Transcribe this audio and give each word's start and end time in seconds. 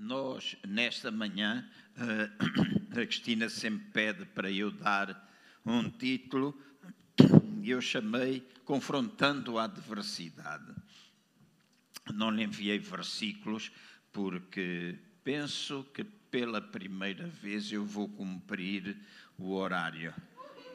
Nós, 0.00 0.56
nesta 0.66 1.10
manhã, 1.10 1.68
eh, 1.98 2.30
a 2.90 3.06
Cristina 3.06 3.50
sempre 3.50 3.86
pede 3.92 4.24
para 4.24 4.50
eu 4.50 4.70
dar 4.70 5.30
um 5.64 5.90
título 5.90 6.58
e 7.62 7.68
eu 7.68 7.82
chamei 7.82 8.48
Confrontando 8.64 9.58
a 9.58 9.64
Adversidade. 9.64 10.74
Não 12.14 12.30
lhe 12.30 12.42
enviei 12.42 12.78
versículos 12.78 13.70
porque 14.10 14.96
penso 15.22 15.84
que 15.92 16.02
pela 16.02 16.62
primeira 16.62 17.26
vez 17.26 17.70
eu 17.70 17.84
vou 17.84 18.08
cumprir 18.08 18.96
o 19.36 19.52
horário. 19.52 20.14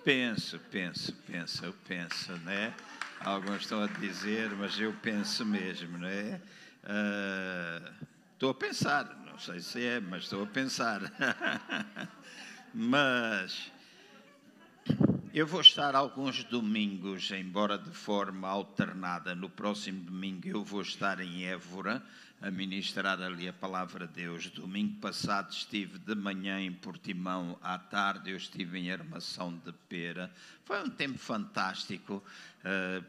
Penso, 0.04 0.60
penso, 0.70 1.14
penso, 1.26 1.74
penso, 1.88 2.32
né? 2.44 2.76
Alguns 3.22 3.62
estão 3.62 3.82
a 3.82 3.88
dizer, 3.88 4.52
mas 4.52 4.80
eu 4.80 4.94
penso 5.02 5.44
mesmo, 5.44 5.98
né? 5.98 6.40
Uh, 6.84 8.15
estou 8.36 8.50
a 8.50 8.54
pensar, 8.54 9.18
não 9.26 9.40
sei 9.40 9.62
se 9.62 9.82
é, 9.82 10.00
mas 10.02 10.24
estou 10.24 10.44
a 10.44 10.46
pensar. 10.46 11.02
mas 12.76 13.72
eu 15.34 15.48
vou 15.48 15.62
estar 15.62 15.96
alguns 15.96 16.44
domingos, 16.44 17.32
embora 17.32 17.78
de 17.78 17.92
forma 17.92 18.48
alternada. 18.48 19.34
No 19.34 19.50
próximo 19.50 20.04
domingo 20.04 20.48
eu 20.50 20.64
vou 20.66 20.82
estar 20.82 21.22
em 21.22 21.46
Évora 21.46 22.04
a 22.42 22.52
ministrar 22.52 23.22
ali 23.22 23.48
a 23.48 23.54
palavra 23.54 24.06
de 24.06 24.14
Deus. 24.14 24.50
Domingo 24.50 25.00
passado 25.00 25.52
estive 25.52 25.98
de 25.98 26.14
manhã 26.14 26.60
em 26.60 26.74
Portimão, 26.74 27.58
à 27.62 27.80
tarde 27.80 28.32
eu 28.32 28.38
estive 28.38 28.78
em 28.80 28.92
Armação 28.92 29.58
de 29.66 29.72
Pera. 29.72 30.30
Foi 30.66 30.84
um 30.84 30.90
tempo 30.90 31.18
fantástico, 31.18 32.22
uh, 32.62 33.04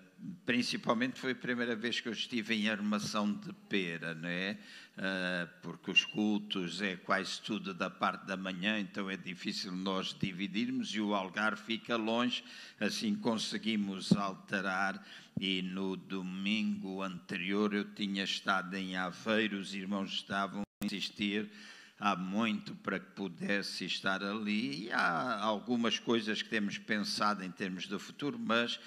principalmente 0.45 1.19
foi 1.19 1.33
a 1.33 1.37
primeira 1.37 1.75
vez 1.75 2.01
que 2.01 2.09
eu 2.09 2.13
estive 2.13 2.55
em 2.55 2.69
Armação 2.69 3.33
de 3.33 3.53
Pera, 3.69 4.15
não 4.15 4.29
é? 4.29 4.57
Uh, 4.97 5.47
porque 5.61 5.91
os 5.91 6.07
cultos 6.07 6.81
é 6.81 6.97
quase 6.97 7.39
tudo 7.43 7.75
da 7.75 7.91
parte 7.91 8.25
da 8.25 8.35
manhã, 8.35 8.81
então 8.81 9.11
é 9.11 9.17
difícil 9.17 9.71
nós 9.71 10.17
dividirmos 10.19 10.95
e 10.95 11.01
o 11.03 11.15
Algar 11.15 11.59
fica 11.59 11.97
longe, 11.97 12.43
assim 12.81 13.15
conseguimos 13.15 14.11
alterar 14.17 15.07
e 15.39 15.61
no 15.61 15.97
domingo 15.99 17.03
anterior 17.03 17.75
eu 17.75 17.85
tinha 17.93 18.25
estado 18.25 18.75
em 18.75 18.97
Aveiro, 18.97 19.59
os 19.59 19.75
irmãos 19.75 20.15
estavam 20.15 20.63
a 20.63 20.87
insistir 20.87 21.51
há 21.99 22.15
muito 22.17 22.75
para 22.77 22.99
que 22.99 23.11
pudesse 23.13 23.85
estar 23.85 24.23
ali 24.23 24.87
e 24.87 24.93
há 24.93 25.41
algumas 25.43 25.99
coisas 25.99 26.43
que 26.43 26.49
temos 26.49 26.79
pensado 26.79 27.45
em 27.45 27.51
termos 27.51 27.87
do 27.87 27.99
futuro, 27.99 28.39
mas 28.39 28.79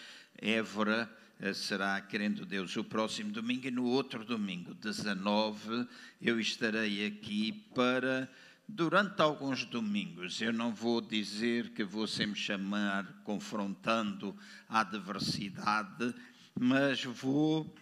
Évora 0.42 1.10
será, 1.54 2.02
querendo 2.02 2.46
Deus, 2.46 2.76
o 2.76 2.84
próximo 2.84 3.32
domingo 3.32 3.68
e 3.68 3.72
no 3.72 3.86
outro 3.86 4.26
domingo, 4.26 4.74
19, 4.74 5.88
eu 6.22 6.40
estarei 6.40 7.06
aqui 7.06 7.54
para 7.74 8.30
durante 8.68 9.22
alguns 9.22 9.66
domingos, 9.66 10.42
eu 10.42 10.54
não 10.54 10.74
vou 10.74 11.02
dizer 11.02 11.70
que 11.70 11.84
vou 11.84 12.06
sempre 12.06 12.40
chamar 12.40 13.22
confrontando 13.24 14.36
a 14.68 14.82
adversidade, 14.82 16.14
mas 16.60 17.04
vou 17.04 17.74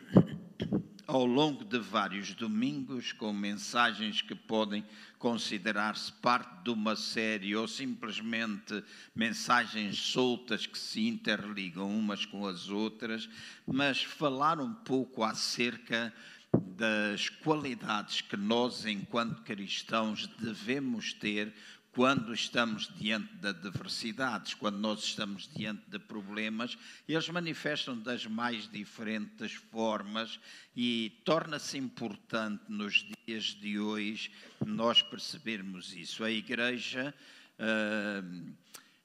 ao 1.07 1.25
longo 1.25 1.65
de 1.65 1.79
vários 1.79 2.33
domingos 2.33 3.11
com 3.11 3.33
mensagens 3.33 4.21
que 4.21 4.35
podem 4.35 4.83
considerar-se 5.17 6.11
parte 6.13 6.63
de 6.63 6.69
uma 6.69 6.95
série 6.95 7.55
ou 7.55 7.67
simplesmente 7.67 8.83
mensagens 9.15 9.97
soltas 9.97 10.65
que 10.65 10.77
se 10.77 11.07
interligam 11.07 11.89
umas 11.89 12.25
com 12.25 12.45
as 12.45 12.69
outras, 12.69 13.29
mas 13.65 14.03
falar 14.03 14.59
um 14.59 14.73
pouco 14.73 15.23
acerca 15.23 16.13
das 16.53 17.29
qualidades 17.29 18.21
que 18.21 18.37
nós, 18.37 18.85
enquanto 18.85 19.43
cristãos, 19.43 20.27
devemos 20.39 21.13
ter 21.13 21.53
quando 21.91 22.33
estamos 22.33 22.89
diante 22.97 23.33
de 23.35 23.47
adversidades, 23.47 24.53
quando 24.53 24.77
nós 24.77 25.03
estamos 25.03 25.49
diante 25.55 25.89
de 25.89 25.97
problemas, 25.97 26.77
eles 27.07 27.27
manifestam 27.29 27.97
das 27.97 28.25
mais 28.25 28.69
diferentes 28.69 29.53
formas 29.53 30.39
e 30.75 31.11
torna-se 31.25 31.77
importante 31.77 32.63
nos 32.69 33.05
dias 33.25 33.45
de 33.45 33.79
hoje 33.79 34.31
nós 34.65 35.01
percebermos 35.01 35.93
isso. 35.93 36.23
A 36.23 36.31
Igreja. 36.31 37.13
Uh, 37.59 38.53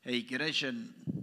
a 0.04 0.10
Igreja 0.10 0.74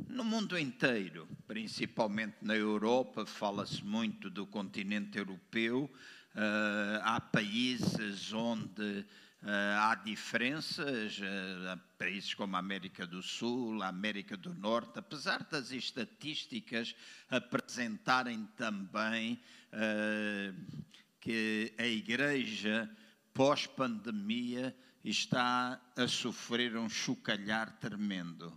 no 0.07 0.23
mundo 0.23 0.57
inteiro, 0.57 1.27
principalmente 1.45 2.37
na 2.41 2.55
Europa, 2.55 3.25
fala-se 3.25 3.83
muito 3.83 4.29
do 4.29 4.45
continente 4.45 5.17
europeu. 5.17 5.91
Uh, 6.33 7.01
há 7.03 7.19
países 7.19 8.31
onde 8.31 9.05
há 9.41 9.95
diferenças, 9.95 11.19
uh, 11.19 11.79
países 11.97 12.33
como 12.33 12.55
a 12.55 12.59
América 12.59 13.07
do 13.07 13.21
Sul, 13.21 13.81
a 13.81 13.87
América 13.87 14.35
do 14.35 14.53
Norte, 14.53 14.99
apesar 14.99 15.43
das 15.45 15.71
estatísticas 15.71 16.95
apresentarem 17.29 18.45
também 18.57 19.39
uh, 19.73 20.83
que 21.21 21.73
a 21.77 21.85
Igreja, 21.85 22.89
pós-pandemia, 23.33 24.75
está 25.03 25.79
a 25.95 26.07
sofrer 26.07 26.75
um 26.75 26.89
chocalhar 26.89 27.77
tremendo. 27.79 28.53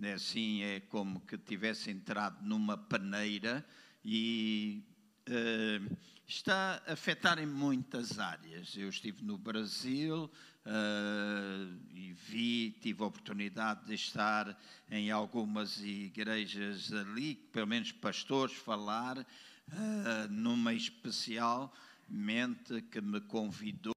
Né, 0.00 0.14
assim 0.14 0.62
é 0.62 0.80
como 0.80 1.20
que 1.20 1.38
tivesse 1.38 1.88
entrado 1.88 2.44
numa 2.44 2.76
paneira 2.76 3.64
e 4.04 4.82
uh, 5.28 5.96
está 6.26 6.82
a 6.86 6.92
afetar 6.92 7.38
em 7.38 7.46
muitas 7.46 8.18
áreas. 8.18 8.76
Eu 8.76 8.88
estive 8.88 9.24
no 9.24 9.38
Brasil 9.38 10.30
uh, 10.66 11.78
e 11.94 12.12
vi, 12.12 12.70
tive 12.80 13.02
a 13.02 13.06
oportunidade 13.06 13.86
de 13.86 13.94
estar 13.94 14.58
em 14.90 15.10
algumas 15.10 15.80
igrejas 15.80 16.92
ali, 16.92 17.34
pelo 17.34 17.66
menos 17.66 17.92
pastores, 17.92 18.56
falar, 18.56 19.18
uh, 19.18 19.24
numa 20.30 20.74
especialmente 20.74 22.82
que 22.90 23.00
me 23.00 23.20
convidou 23.20 23.93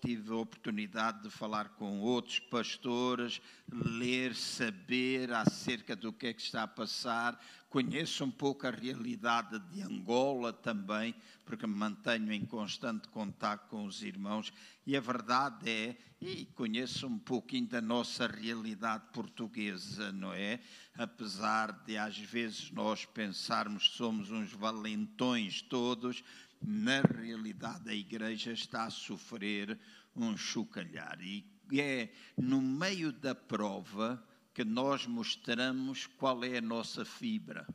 tive 0.00 0.30
a 0.30 0.36
oportunidade 0.36 1.24
de 1.24 1.28
falar 1.28 1.70
com 1.70 1.98
outros 1.98 2.38
pastores, 2.38 3.42
ler, 3.68 4.32
saber 4.32 5.32
acerca 5.32 5.96
do 5.96 6.12
que 6.12 6.28
é 6.28 6.32
que 6.32 6.40
está 6.40 6.62
a 6.62 6.68
passar. 6.68 7.36
Conheço 7.68 8.24
um 8.24 8.30
pouco 8.30 8.64
a 8.64 8.70
realidade 8.70 9.58
de 9.72 9.82
Angola 9.82 10.52
também, 10.52 11.12
porque 11.44 11.66
me 11.66 11.74
mantenho 11.74 12.32
em 12.32 12.44
constante 12.44 13.08
contato 13.08 13.68
com 13.68 13.84
os 13.84 14.04
irmãos. 14.04 14.52
E 14.86 14.96
a 14.96 15.00
verdade 15.00 15.68
é, 15.68 15.96
e 16.20 16.46
conheço 16.54 17.08
um 17.08 17.18
pouquinho 17.18 17.66
da 17.66 17.80
nossa 17.80 18.28
realidade 18.28 19.02
portuguesa, 19.12 20.12
não 20.12 20.32
é? 20.32 20.60
Apesar 20.96 21.72
de 21.84 21.98
às 21.98 22.16
vezes 22.16 22.70
nós 22.70 23.04
pensarmos 23.04 23.88
que 23.88 23.96
somos 23.96 24.30
uns 24.30 24.52
valentões 24.52 25.60
todos, 25.60 26.22
na 26.60 27.00
realidade 27.00 27.90
a 27.90 27.94
igreja 27.94 28.52
está 28.52 28.84
a 28.84 28.90
sofrer 28.90 29.78
um 30.14 30.36
chocalhar. 30.36 31.18
E 31.20 31.44
é 31.80 32.12
no 32.36 32.60
meio 32.60 33.12
da 33.12 33.34
prova 33.34 34.22
que 34.54 34.64
nós 34.64 35.06
mostramos 35.06 36.06
qual 36.06 36.42
é 36.44 36.58
a 36.58 36.62
nossa 36.62 37.04
fibra. 37.04 37.66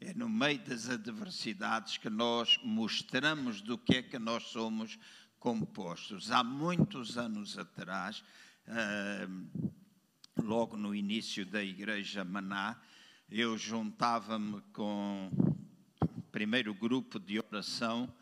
É 0.00 0.14
no 0.14 0.28
meio 0.28 0.58
das 0.64 0.88
adversidades 0.88 1.96
que 1.96 2.10
nós 2.10 2.58
mostramos 2.64 3.60
do 3.60 3.78
que 3.78 3.96
é 3.96 4.02
que 4.02 4.18
nós 4.18 4.44
somos 4.44 4.98
compostos. 5.38 6.30
Há 6.30 6.42
muitos 6.42 7.18
anos 7.18 7.58
atrás, 7.58 8.24
logo 10.36 10.76
no 10.76 10.94
início 10.94 11.44
da 11.44 11.62
Igreja 11.62 12.24
Maná, 12.24 12.80
eu 13.30 13.56
juntava-me 13.56 14.60
com 14.72 15.51
primeiro 16.32 16.72
grupo 16.72 17.20
de 17.20 17.38
oração, 17.38 18.12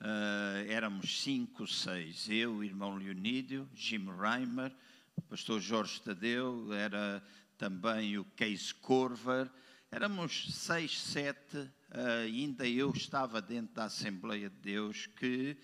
uh, 0.00 0.68
éramos 0.68 1.22
cinco, 1.22 1.64
seis. 1.64 2.28
Eu, 2.28 2.56
o 2.56 2.64
irmão 2.64 2.96
Leonídio, 2.96 3.70
Jim 3.72 4.04
Reimer, 4.10 4.74
o 5.16 5.22
pastor 5.22 5.60
Jorge 5.60 6.02
Tadeu, 6.02 6.72
era 6.72 7.22
também 7.56 8.18
o 8.18 8.24
Case 8.24 8.74
Corver. 8.74 9.48
Éramos 9.92 10.52
seis, 10.52 11.00
sete, 11.00 11.56
uh, 11.56 12.24
ainda 12.24 12.66
eu 12.66 12.90
estava 12.90 13.40
dentro 13.40 13.76
da 13.76 13.84
Assembleia 13.84 14.50
de 14.50 14.56
Deus, 14.56 15.06
que 15.06 15.56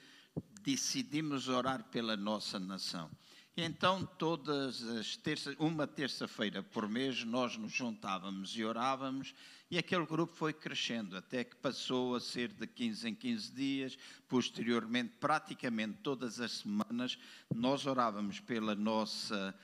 decidimos 0.62 1.49
orar 1.49 1.83
pela 1.91 2.17
nossa 2.17 2.61
nação. 2.61 3.11
Então, 3.56 4.06
todas 4.06 4.85
as 4.85 5.17
terças, 5.17 5.56
uma 5.59 5.85
terça-feira 5.85 6.62
por 6.62 6.89
mês, 6.89 7.25
nós 7.25 7.56
nos 7.56 7.73
juntávamos 7.73 8.56
e 8.56 8.62
orávamos, 8.62 9.35
e 9.70 9.76
aquele 9.76 10.06
grupo 10.06 10.35
foi 10.35 10.53
crescendo, 10.53 11.17
até 11.17 11.44
que 11.44 11.56
passou 11.56 12.15
a 12.15 12.20
ser 12.20 12.53
de 12.53 12.67
15 12.67 13.09
em 13.09 13.15
15 13.15 13.53
dias. 13.53 13.99
Posteriormente, 14.26 15.12
praticamente 15.20 15.99
todas 16.03 16.41
as 16.41 16.53
semanas, 16.53 17.19
nós 17.55 17.85
orávamos 17.85 18.41
pela 18.41 18.75
nossa, 18.75 19.55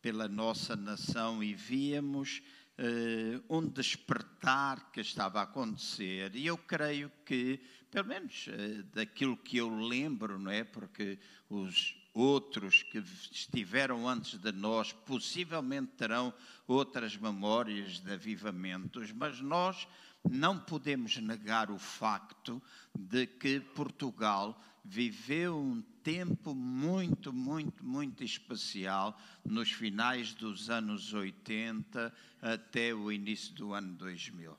pela 0.00 0.26
nossa 0.26 0.74
nação 0.74 1.42
e 1.42 1.52
víamos 1.52 2.40
uh, 2.78 3.54
um 3.54 3.68
despertar 3.68 4.90
que 4.90 5.00
estava 5.02 5.40
a 5.40 5.44
acontecer. 5.44 6.34
E 6.34 6.46
eu 6.46 6.56
creio 6.56 7.12
que 7.26 7.60
pelo 7.90 8.08
menos 8.08 8.46
uh, 8.46 8.82
daquilo 8.94 9.36
que 9.36 9.58
eu 9.58 9.68
lembro, 9.68 10.38
não 10.38 10.50
é? 10.50 10.64
Porque 10.64 11.18
os 11.50 11.99
outros 12.12 12.82
que 12.82 12.98
estiveram 13.30 14.08
antes 14.08 14.38
de 14.38 14.52
nós 14.52 14.92
possivelmente 14.92 15.92
terão 15.96 16.32
outras 16.66 17.16
memórias 17.16 18.00
de 18.00 18.12
avivamentos, 18.12 19.12
mas 19.12 19.40
nós 19.40 19.86
não 20.28 20.58
podemos 20.58 21.16
negar 21.16 21.70
o 21.70 21.78
facto 21.78 22.62
de 22.94 23.26
que 23.26 23.60
Portugal 23.60 24.60
viveu 24.84 25.58
um 25.58 25.82
tempo 26.02 26.54
muito, 26.54 27.32
muito, 27.32 27.84
muito 27.84 28.24
especial 28.24 29.18
nos 29.44 29.70
finais 29.70 30.34
dos 30.34 30.70
anos 30.70 31.12
80 31.12 32.12
até 32.40 32.94
o 32.94 33.12
início 33.12 33.54
do 33.54 33.72
ano 33.72 33.94
2000. 33.94 34.56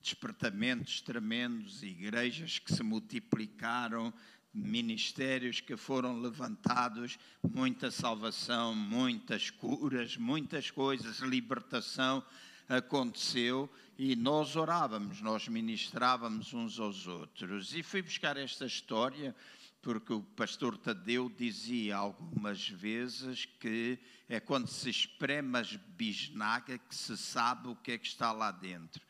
Despertamentos 0.00 1.00
tremendos, 1.00 1.82
igrejas 1.82 2.58
que 2.58 2.72
se 2.72 2.82
multiplicaram, 2.82 4.12
ministérios 4.58 5.60
que 5.60 5.76
foram 5.76 6.20
levantados, 6.20 7.18
muita 7.42 7.90
salvação, 7.90 8.74
muitas 8.74 9.50
curas, 9.50 10.16
muitas 10.16 10.70
coisas, 10.70 11.18
libertação 11.18 12.22
aconteceu 12.68 13.70
e 13.96 14.14
nós 14.14 14.54
orávamos, 14.54 15.20
nós 15.20 15.48
ministrávamos 15.48 16.52
uns 16.52 16.78
aos 16.78 17.06
outros. 17.06 17.74
E 17.74 17.82
fui 17.82 18.02
buscar 18.02 18.36
esta 18.36 18.66
história 18.66 19.34
porque 19.80 20.12
o 20.12 20.22
pastor 20.22 20.76
Tadeu 20.76 21.30
dizia 21.30 21.96
algumas 21.96 22.68
vezes 22.68 23.44
que 23.44 23.98
é 24.28 24.38
quando 24.38 24.66
se 24.66 24.90
espreme 24.90 25.58
as 25.58 25.76
bisnaga 25.76 26.78
que 26.78 26.94
se 26.94 27.16
sabe 27.16 27.68
o 27.68 27.76
que 27.76 27.92
é 27.92 27.98
que 27.98 28.06
está 28.06 28.32
lá 28.32 28.50
dentro. 28.50 29.00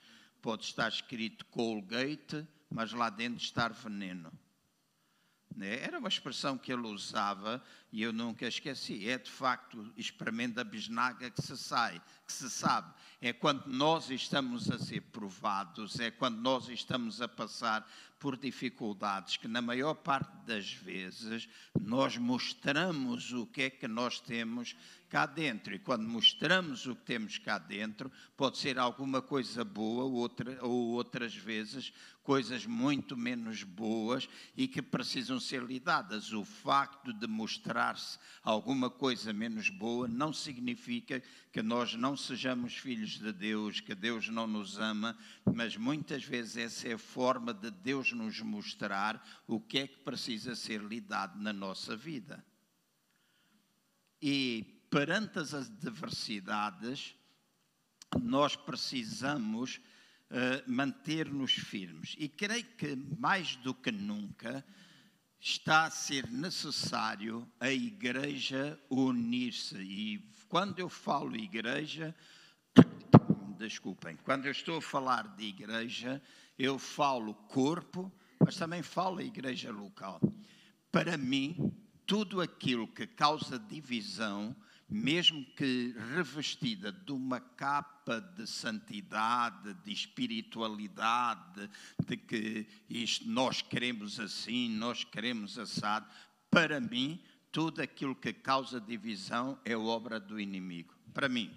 Pode 0.40 0.64
estar 0.64 0.88
escrito 0.88 1.44
Colgate, 1.46 2.46
mas 2.70 2.92
lá 2.92 3.10
dentro 3.10 3.42
estar 3.42 3.72
veneno. 3.72 4.30
Né? 5.58 5.80
Era 5.82 5.98
uma 5.98 6.08
expressão 6.08 6.56
que 6.56 6.72
ele 6.72 6.86
usava 6.86 7.60
e 7.90 8.02
eu 8.02 8.12
nunca 8.12 8.46
esqueci. 8.46 9.08
É 9.08 9.18
de 9.18 9.30
facto 9.30 9.92
experimento 9.96 10.56
da 10.56 10.64
bisnaga 10.64 11.30
que 11.30 11.42
se 11.42 11.56
sai, 11.56 12.00
que 12.26 12.32
se 12.32 12.50
sabe. 12.50 12.92
É 13.20 13.32
quando 13.32 13.66
nós 13.66 14.10
estamos 14.10 14.70
a 14.70 14.78
ser 14.78 15.00
provados, 15.00 15.98
é 15.98 16.10
quando 16.10 16.38
nós 16.38 16.68
estamos 16.68 17.20
a 17.20 17.28
passar 17.28 17.88
por 18.18 18.36
dificuldades 18.36 19.36
que, 19.36 19.46
na 19.46 19.62
maior 19.62 19.94
parte 19.94 20.30
das 20.44 20.72
vezes, 20.72 21.48
nós 21.80 22.16
mostramos 22.16 23.32
o 23.32 23.46
que 23.46 23.62
é 23.62 23.70
que 23.70 23.86
nós 23.86 24.20
temos 24.20 24.76
cá 25.08 25.24
dentro. 25.24 25.74
E 25.74 25.78
quando 25.78 26.06
mostramos 26.08 26.86
o 26.86 26.96
que 26.96 27.04
temos 27.04 27.38
cá 27.38 27.58
dentro, 27.58 28.10
pode 28.36 28.58
ser 28.58 28.78
alguma 28.78 29.22
coisa 29.22 29.64
boa, 29.64 30.04
outra, 30.04 30.58
ou 30.64 30.90
outras 30.90 31.34
vezes 31.34 31.92
coisas 32.28 32.66
muito 32.66 33.16
menos 33.16 33.62
boas 33.62 34.28
e 34.54 34.68
que 34.68 34.82
precisam 34.82 35.40
ser 35.40 35.62
lidadas. 35.62 36.30
O 36.32 36.44
facto 36.44 37.10
de 37.10 37.26
mostrar-se 37.78 38.18
alguma 38.42 38.90
coisa 38.90 39.32
menos 39.32 39.70
boa 39.70 40.08
não 40.08 40.32
significa 40.32 41.22
que 41.52 41.62
nós 41.62 41.94
não 41.94 42.16
sejamos 42.16 42.76
filhos 42.76 43.18
de 43.18 43.32
Deus, 43.32 43.80
que 43.80 43.94
Deus 43.94 44.28
não 44.28 44.46
nos 44.46 44.78
ama, 44.78 45.16
mas 45.54 45.76
muitas 45.76 46.24
vezes 46.24 46.56
essa 46.56 46.88
é 46.88 46.94
a 46.94 46.98
forma 46.98 47.54
de 47.54 47.70
Deus 47.70 48.12
nos 48.12 48.40
mostrar 48.40 49.24
o 49.46 49.60
que 49.60 49.78
é 49.78 49.86
que 49.86 49.98
precisa 49.98 50.56
ser 50.56 50.82
lidado 50.82 51.40
na 51.40 51.52
nossa 51.52 51.96
vida. 51.96 52.44
E 54.20 54.82
perante 54.90 55.38
as 55.38 55.54
adversidades, 55.54 57.14
nós 58.20 58.56
precisamos 58.56 59.76
uh, 59.76 60.70
manter-nos 60.70 61.52
firmes. 61.52 62.16
E 62.18 62.28
creio 62.28 62.64
que, 62.76 62.96
mais 62.96 63.54
do 63.56 63.72
que 63.72 63.92
nunca, 63.92 64.64
está 65.40 65.84
a 65.84 65.90
ser 65.90 66.28
necessário 66.30 67.46
a 67.60 67.70
igreja 67.70 68.78
unir-se. 68.90 69.76
E 69.76 70.18
quando 70.48 70.78
eu 70.78 70.88
falo 70.88 71.36
igreja, 71.36 72.14
desculpem, 73.58 74.16
quando 74.24 74.46
eu 74.46 74.52
estou 74.52 74.78
a 74.78 74.82
falar 74.82 75.36
de 75.36 75.44
igreja, 75.44 76.22
eu 76.58 76.78
falo 76.78 77.34
corpo, 77.34 78.12
mas 78.40 78.56
também 78.56 78.82
falo 78.82 79.18
a 79.18 79.24
igreja 79.24 79.70
local. 79.70 80.20
Para 80.90 81.16
mim, 81.16 81.72
tudo 82.06 82.40
aquilo 82.40 82.88
que 82.88 83.06
causa 83.06 83.58
divisão 83.58 84.56
mesmo 84.88 85.44
que 85.54 85.94
revestida 86.14 86.90
de 86.90 87.12
uma 87.12 87.40
capa 87.40 88.20
de 88.20 88.46
santidade, 88.46 89.74
de 89.84 89.92
espiritualidade, 89.92 91.68
de 92.06 92.16
que 92.16 92.66
isto 92.88 93.28
nós 93.28 93.60
queremos 93.60 94.18
assim, 94.18 94.70
nós 94.70 95.04
queremos 95.04 95.58
assado, 95.58 96.08
para 96.50 96.80
mim, 96.80 97.20
tudo 97.52 97.82
aquilo 97.82 98.14
que 98.14 98.32
causa 98.32 98.80
divisão 98.80 99.58
é 99.64 99.76
obra 99.76 100.18
do 100.18 100.40
inimigo. 100.40 100.94
Para 101.12 101.28
mim. 101.28 101.54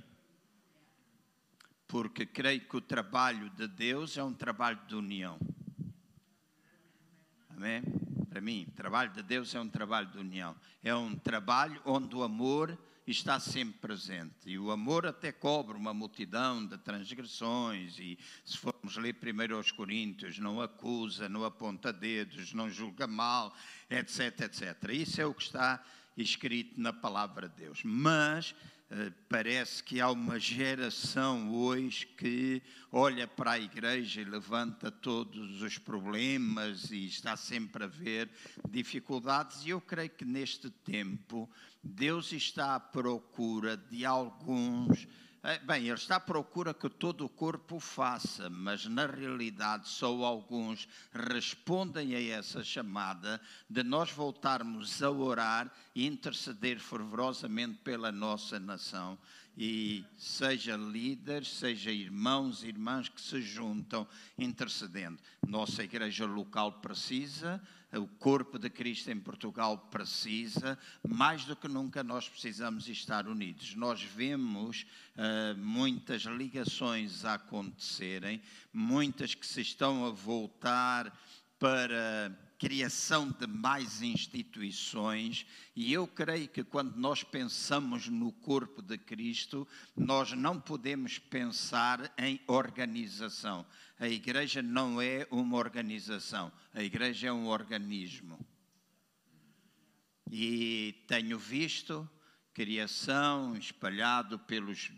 Porque 1.88 2.26
creio 2.26 2.62
que 2.62 2.76
o 2.76 2.82
trabalho 2.82 3.50
de 3.52 3.68
Deus 3.68 4.18
é 4.18 4.24
um 4.24 4.34
trabalho 4.34 4.80
de 4.88 4.96
união. 4.96 5.40
Amém? 7.50 7.82
Para 8.30 8.42
mim, 8.42 8.66
o 8.68 8.72
trabalho 8.72 9.12
de 9.12 9.22
Deus 9.22 9.54
é 9.54 9.60
um 9.60 9.70
trabalho 9.70 10.08
de 10.08 10.18
união. 10.18 10.56
É 10.84 10.96
um 10.96 11.16
trabalho 11.16 11.82
onde 11.86 12.16
o 12.16 12.24
amor 12.24 12.78
está 13.12 13.40
sempre 13.40 13.80
presente. 13.80 14.50
E 14.50 14.58
o 14.58 14.72
amor 14.72 15.06
até 15.06 15.32
cobre 15.32 15.78
uma 15.78 15.94
multidão 15.94 16.66
de 16.66 16.78
transgressões, 16.78 18.00
e 18.00 18.18
se 18.44 18.58
formos 18.58 18.98
ler 18.98 19.14
primeiro 19.14 19.56
aos 19.56 19.72
Coríntios, 19.72 20.40
não 20.40 20.62
acusa, 20.62 21.30
não 21.30 21.46
aponta 21.46 21.94
dedos, 21.94 22.54
não 22.54 22.70
julga 22.70 23.06
mal, 23.06 23.56
etc, 23.90 24.42
etc. 24.42 24.90
Isso 24.94 25.22
é 25.22 25.26
o 25.26 25.34
que 25.34 25.44
está 25.44 25.84
escrito 26.18 26.80
na 26.80 26.92
palavra 26.92 27.48
de 27.48 27.56
Deus. 27.56 27.82
Mas 27.84 28.56
parece 29.30 29.82
que 29.82 30.02
há 30.02 30.10
uma 30.10 30.38
geração 30.38 31.54
hoje 31.54 32.06
que 32.06 32.62
olha 32.92 33.26
para 33.26 33.52
a 33.52 33.60
igreja 33.60 34.22
e 34.22 34.26
levanta 34.26 34.92
todos 34.92 35.62
os 35.62 35.78
problemas 35.78 36.92
e 36.92 37.06
está 37.06 37.38
sempre 37.38 37.86
a 37.86 37.88
ver 37.88 38.30
dificuldades, 38.70 39.66
e 39.66 39.70
eu 39.70 39.80
creio 39.80 40.10
que 40.10 40.26
neste 40.26 40.70
tempo 40.70 41.50
Deus 41.82 42.34
está 42.34 42.76
à 42.76 42.80
procura 42.80 43.78
de 43.78 44.06
alguns 44.06 45.08
bem, 45.64 45.86
ele 45.86 45.94
está 45.94 46.18
à 46.18 46.20
procura 46.20 46.72
que 46.72 46.88
todo 46.88 47.26
o 47.26 47.30
corpo 47.30 47.80
faça, 47.80 48.48
mas 48.48 48.86
na 48.86 49.08
realidade 49.08 49.90
só 49.90 50.24
alguns 50.24 50.88
respondem 51.12 52.14
a 52.14 52.22
essa 52.22 52.64
chamada 52.64 53.42
de 53.68 53.82
nós 53.82 54.12
voltarmos 54.12 55.02
a 55.02 55.10
orar 55.10 55.72
e 55.96 56.06
interceder 56.06 56.80
fervorosamente 56.80 57.80
pela 57.84 58.12
nossa 58.12 58.60
nação. 58.60 59.18
E 59.58 60.06
seja 60.16 60.78
líderes, 60.78 61.50
seja 61.50 61.92
irmãos 61.92 62.64
e 62.64 62.68
irmãs 62.68 63.10
que 63.10 63.20
se 63.20 63.42
juntam 63.42 64.08
intercedendo. 64.38 65.20
Nossa 65.46 65.84
igreja 65.84 66.26
local 66.26 66.74
precisa, 66.74 67.62
o 67.94 68.08
corpo 68.08 68.58
de 68.58 68.70
Cristo 68.70 69.12
em 69.12 69.20
Portugal 69.20 69.78
precisa, 69.78 70.78
mais 71.08 71.44
do 71.46 71.56
que 71.56 71.68
nunca 71.68 72.04
nós 72.04 72.30
precisamos 72.30 72.88
estar 72.88 73.28
unidos. 73.28 73.76
Nós 73.76 74.02
vemos 74.02 74.86
uh, 75.16 75.58
muitas 75.58 76.22
ligações 76.24 77.26
a 77.26 77.34
acontecerem, 77.34 78.42
muitas 78.74 79.36
que 79.36 79.46
se 79.46 79.62
estão 79.62 80.06
a 80.06 80.12
voltar 80.12 81.18
para 81.60 82.32
criação 82.62 83.30
de 83.40 83.48
mais 83.48 84.04
instituições, 84.04 85.48
e 85.76 85.92
eu 85.92 86.06
creio 86.06 86.48
que 86.48 86.64
quando 86.64 86.96
nós 86.96 87.24
pensamos 87.24 88.08
no 88.08 88.32
corpo 88.32 88.84
de 88.84 89.00
Cristo, 89.00 89.68
nós 89.96 90.34
não 90.34 90.60
podemos 90.60 91.18
pensar 91.18 92.14
em 92.20 92.40
organização. 92.46 93.66
A 94.02 94.10
igreja 94.10 94.64
não 94.64 95.00
é 95.00 95.28
uma 95.30 95.58
organização, 95.58 96.52
a 96.74 96.82
igreja 96.82 97.28
é 97.28 97.32
um 97.32 97.46
organismo. 97.46 98.44
E 100.32 100.96
tenho 101.06 101.38
visto 101.38 102.10
criação 102.52 103.56
espalhado 103.56 104.40
pelos 104.40 104.92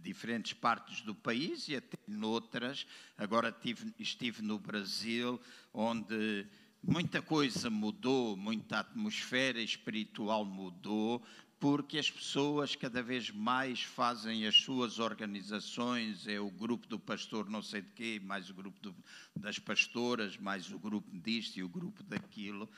diferentes 0.00 0.54
partes 0.54 1.02
do 1.02 1.14
país 1.14 1.68
e 1.68 1.76
até 1.76 1.98
noutras. 2.08 2.86
Agora 3.18 3.52
tive, 3.52 3.92
estive 3.98 4.40
no 4.40 4.58
Brasil, 4.58 5.38
onde 5.70 6.46
Muita 6.84 7.22
coisa 7.22 7.70
mudou, 7.70 8.36
muita 8.36 8.80
atmosfera 8.80 9.60
espiritual 9.60 10.44
mudou, 10.44 11.24
porque 11.62 11.96
as 11.96 12.10
pessoas 12.10 12.74
cada 12.74 13.00
vez 13.00 13.30
mais 13.30 13.84
fazem 13.84 14.48
as 14.48 14.56
suas 14.56 14.98
organizações, 14.98 16.26
é 16.26 16.40
o 16.40 16.50
grupo 16.50 16.88
do 16.88 16.98
pastor 16.98 17.48
não 17.48 17.62
sei 17.62 17.82
de 17.82 17.90
quê, 17.90 18.20
mais 18.20 18.50
o 18.50 18.54
grupo 18.54 18.80
do, 18.80 18.92
das 19.36 19.60
pastoras, 19.60 20.36
mais 20.36 20.72
o 20.72 20.78
grupo 20.80 21.08
disto 21.20 21.58
e 21.58 21.62
o 21.62 21.68
grupo 21.68 22.02
daquilo. 22.02 22.68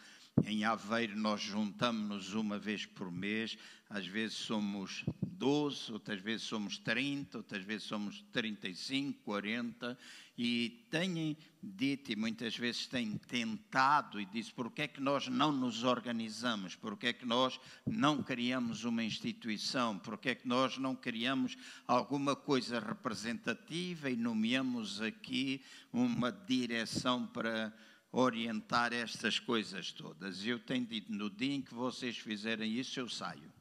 Em 0.43 0.65
Aveiro 0.65 1.17
nós 1.17 1.41
juntamos-nos 1.41 2.35
uma 2.35 2.59
vez 2.59 2.85
por 2.85 3.11
mês, 3.11 3.57
às 3.89 4.07
vezes 4.07 4.37
somos 4.37 5.05
12, 5.23 5.93
outras 5.93 6.21
vezes 6.21 6.43
somos 6.43 6.77
30, 6.77 7.39
outras 7.39 7.63
vezes 7.63 7.85
somos 7.85 8.25
35, 8.33 9.23
40, 9.23 9.97
e 10.37 10.85
têm 10.91 11.37
dito 11.63 12.11
e 12.11 12.17
muitas 12.17 12.57
vezes 12.57 12.87
têm 12.87 13.17
tentado 13.17 14.21
e 14.21 14.25
diz 14.25 14.51
por 14.51 14.73
que 14.73 14.83
é 14.83 14.89
que 14.89 15.01
nós 15.01 15.29
não 15.29 15.53
nos 15.53 15.85
organizamos, 15.85 16.75
por 16.75 16.97
que 16.97 17.07
é 17.07 17.13
que 17.13 17.25
nós 17.25 17.61
não 17.87 18.23
criamos 18.23 18.85
uma 18.85 19.05
instituição, 19.05 19.99
por 19.99 20.19
que 20.19 20.31
é 20.31 20.35
que 20.35 20.49
nós 20.49 20.77
não 20.77 20.97
criamos 20.97 21.57
alguma 21.87 22.35
coisa 22.35 22.81
representativa 22.81 24.11
e 24.11 24.17
nomeamos 24.17 25.01
aqui 25.01 25.63
uma 25.93 26.33
direção 26.33 27.25
para 27.25 27.73
orientar 28.15 28.93
estas 28.93 29.41
coisas 29.41 29.91
todas. 29.91 30.47
Eu 30.47 30.61
tenho 30.61 30.87
dito, 30.87 31.13
no 31.13 31.29
dia 31.29 31.55
em 31.55 31.61
que 31.61 31.75
vocês 31.75 32.17
fizerem 32.17 32.73
isso, 32.73 33.01
eu 33.01 33.09
saio. 33.09 33.53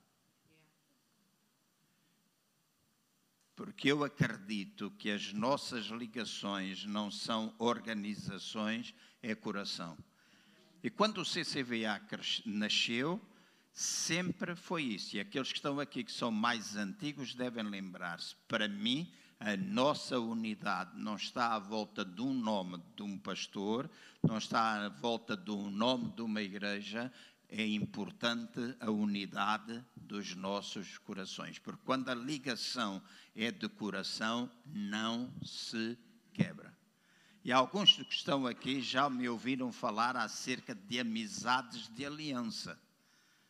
Porque 3.56 3.92
eu 3.92 4.04
acredito 4.04 4.92
que 4.92 5.10
as 5.10 5.34
nossas 5.34 5.86
ligações 5.88 6.86
não 6.86 7.10
são 7.10 7.54
organizações, 7.58 8.94
é 9.22 9.34
coração. 9.34 9.98
E 10.84 10.90
quando 10.90 11.20
o 11.20 11.26
CCVA 11.26 12.00
nasceu, 12.46 13.20
sempre 13.72 14.56
foi 14.56 14.84
isso. 14.84 15.16
E 15.16 15.20
aqueles 15.20 15.52
que 15.52 15.58
estão 15.58 15.80
aqui, 15.80 16.04
que 16.04 16.12
são 16.12 16.32
mais 16.32 16.76
antigos, 16.76 17.34
devem 17.34 17.64
lembrar-se. 17.64 18.36
Para 18.48 18.68
mim, 18.68 19.12
a 19.44 19.58
nossa 19.58 20.18
unidade 20.18 20.98
não 20.98 21.18
está 21.18 21.54
à 21.54 21.60
volta 21.60 22.06
de 22.06 22.22
um 22.22 22.34
nome 22.34 22.82
de 22.96 23.04
um 23.04 23.18
pastor, 23.18 23.90
não 24.22 24.38
está 24.38 24.86
à 24.86 24.88
volta 24.88 25.36
de 25.36 25.52
um 25.52 25.70
nome 25.70 26.12
de 26.12 26.22
uma 26.22 26.42
igreja, 26.42 27.12
é 27.50 27.66
importante 27.68 28.62
a 28.80 28.90
unidade 28.90 29.84
dos 29.98 30.34
nossos 30.34 30.98
corações, 30.98 31.60
porque 31.60 31.82
quando 31.84 32.08
a 32.08 32.16
ligação 32.16 33.02
é 33.36 33.52
de 33.52 33.68
coração, 33.68 34.50
não 34.66 35.30
se 35.44 35.98
quebra. 36.32 36.74
E 37.44 37.52
alguns 37.52 37.98
que 37.98 38.14
estão 38.14 38.48
aqui 38.48 38.82
já 38.82 39.10
me 39.10 39.28
ouviram 39.28 39.74
falar 39.74 40.16
acerca 40.16 40.74
de 40.74 41.02
amizades 41.02 41.90
de 41.90 42.06
aliança, 42.06 42.80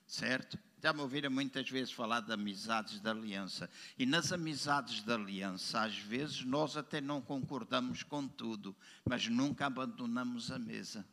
certo? 0.08 0.58
Já 0.84 0.92
me 0.92 1.00
ouviram 1.00 1.32
muitas 1.32 1.70
vezes 1.70 1.94
falar 1.94 2.20
de 2.20 2.34
amizades 2.34 3.00
de 3.00 3.10
aliança. 3.10 3.70
E 3.98 4.06
nas 4.06 4.34
amizades 4.34 5.02
de 5.02 5.12
aliança, 5.12 5.82
às 5.82 5.98
vezes 5.98 6.44
nós 6.44 6.76
até 6.76 7.00
não 7.00 7.22
concordamos 7.22 8.04
com 8.04 8.28
tudo, 8.28 8.76
mas 9.06 9.28
nunca 9.28 9.66
abandonamos 9.66 10.52
a 10.52 10.60
mesa 10.60 11.06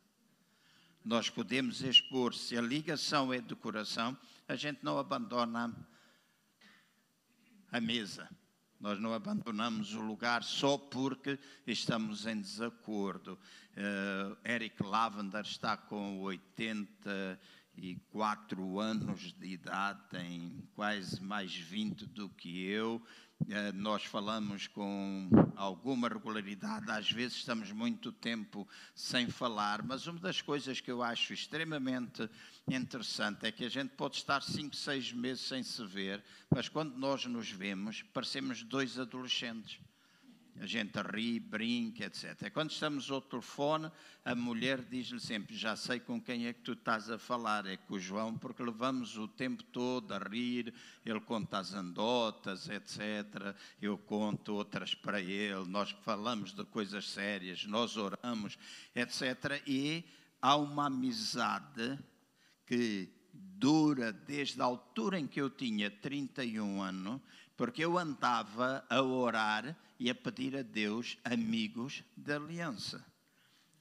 nós 1.05 1.31
podemos 1.31 1.83
expor, 1.83 2.35
se 2.35 2.57
a 2.57 2.61
ligação 2.61 3.33
é 3.33 3.41
de 3.41 3.55
coração, 3.55 4.17
a 4.47 4.55
gente 4.55 4.85
não 4.85 4.99
abandona 4.99 5.75
a 7.73 7.81
mesa. 7.81 8.29
Nós 8.79 8.99
não 8.99 9.13
abandonamos 9.13 9.95
o 9.95 10.01
lugar 10.01 10.43
só 10.43 10.79
porque 10.79 11.39
estamos 11.67 12.27
em 12.27 12.41
desacordo. 12.41 13.39
Uh, 13.73 14.37
Eric 14.45 14.83
Lavender 14.83 15.45
está 15.45 15.77
com 15.77 16.23
84 17.81 18.79
anos 18.79 19.33
de 19.33 19.47
idade, 19.47 20.01
tem 20.11 20.63
quase 20.75 21.23
mais 21.23 21.55
20 21.55 22.05
do 22.07 22.29
que 22.29 22.63
eu. 22.63 23.03
Eh, 23.49 23.73
nós 23.73 24.05
falamos 24.05 24.67
com 24.67 25.31
alguma 25.57 26.09
regularidade, 26.09 26.91
às 26.91 27.11
vezes 27.11 27.39
estamos 27.39 27.73
muito 27.73 28.13
tempo 28.13 28.69
sem 28.95 29.29
falar, 29.29 29.83
mas 29.83 30.07
uma 30.07 30.21
das 30.21 30.43
coisas 30.43 30.79
que 30.81 30.91
eu 30.91 31.03
acho 31.03 31.33
extremamente 31.33 32.29
interessante 32.69 33.47
é 33.47 33.53
que 33.53 33.65
a 33.65 33.71
gente 33.71 33.91
pode 33.95 34.17
estar 34.17 34.43
cinco, 34.43 34.77
seis 34.77 35.11
meses 35.11 35.47
sem 35.47 35.63
se 35.63 35.85
ver, 35.87 36.23
mas 36.51 36.69
quando 36.69 36.95
nós 36.97 37.25
nos 37.25 37.51
vemos, 37.51 38.03
parecemos 38.13 38.63
dois 38.63 38.99
adolescentes 38.99 39.81
a 40.61 40.67
gente 40.67 41.01
ri, 41.01 41.39
brinca, 41.39 42.05
etc. 42.05 42.51
Quando 42.53 42.71
estamos 42.71 43.11
ao 43.11 43.21
telefone, 43.21 43.91
a 44.25 44.35
mulher 44.35 44.83
diz-lhe 44.83 45.21
sempre: 45.21 45.57
Já 45.57 45.77
sei 45.77 46.01
com 46.01 46.21
quem 46.21 46.47
é 46.47 46.53
que 46.53 46.61
tu 46.61 46.73
estás 46.73 47.11
a 47.11 47.19
falar, 47.19 47.67
é 47.67 47.77
com 47.77 47.95
o 47.95 48.01
João, 48.01 48.37
porque 48.37 48.63
levamos 48.63 49.17
o 49.17 49.29
tempo 49.29 49.63
todo 49.65 50.13
a 50.13 50.19
rir, 50.19 50.73
ele 51.05 51.21
conta 51.21 51.59
as 51.59 51.75
andotas, 51.75 52.69
etc. 52.69 53.55
Eu 53.81 53.97
conto 53.97 54.55
outras 54.55 54.95
para 54.95 55.21
ele, 55.21 55.65
nós 55.67 55.91
falamos 56.03 56.53
de 56.53 56.65
coisas 56.65 57.09
sérias, 57.09 57.65
nós 57.67 57.97
oramos, 57.97 58.59
etc. 58.95 59.63
E 59.67 60.05
há 60.41 60.57
uma 60.57 60.87
amizade 60.87 61.99
que 62.67 63.09
dura 63.33 64.13
desde 64.13 64.61
a 64.61 64.65
altura 64.65 65.19
em 65.19 65.27
que 65.27 65.41
eu 65.41 65.51
tinha 65.51 65.91
31 65.91 66.83
anos, 66.83 67.21
porque 67.57 67.85
eu 67.85 67.99
andava 67.99 68.85
a 68.89 69.03
orar 69.03 69.77
e 70.01 70.09
a 70.09 70.15
pedir 70.15 70.57
a 70.57 70.63
Deus 70.63 71.19
amigos 71.23 72.03
de 72.17 72.33
aliança. 72.33 73.05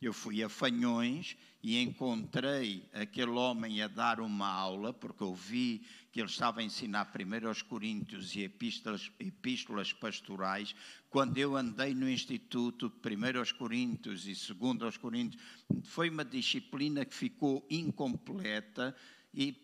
Eu 0.01 0.13
fui 0.13 0.43
a 0.43 0.49
Fanhões 0.49 1.37
e 1.63 1.81
encontrei 1.81 2.85
aquele 2.93 3.31
homem 3.31 3.81
a 3.81 3.87
dar 3.87 4.19
uma 4.19 4.47
aula, 4.47 4.93
porque 4.93 5.23
eu 5.23 5.33
vi 5.33 5.85
que 6.11 6.19
ele 6.19 6.29
estava 6.29 6.59
a 6.59 6.63
ensinar 6.63 7.05
primeiro 7.05 7.47
aos 7.47 7.61
Coríntios 7.61 8.35
e 8.35 8.41
epístolas, 8.41 9.09
epístolas 9.19 9.93
pastorais. 9.93 10.75
Quando 11.09 11.37
eu 11.37 11.55
andei 11.55 11.93
no 11.93 12.09
Instituto, 12.09 12.89
primeiro 12.89 13.39
aos 13.39 13.53
Coríntios 13.53 14.27
e 14.27 14.35
segundo 14.35 14.85
aos 14.85 14.97
Coríntios, 14.97 15.41
foi 15.83 16.09
uma 16.09 16.25
disciplina 16.25 17.05
que 17.05 17.15
ficou 17.15 17.65
incompleta 17.69 18.95
e 19.33 19.55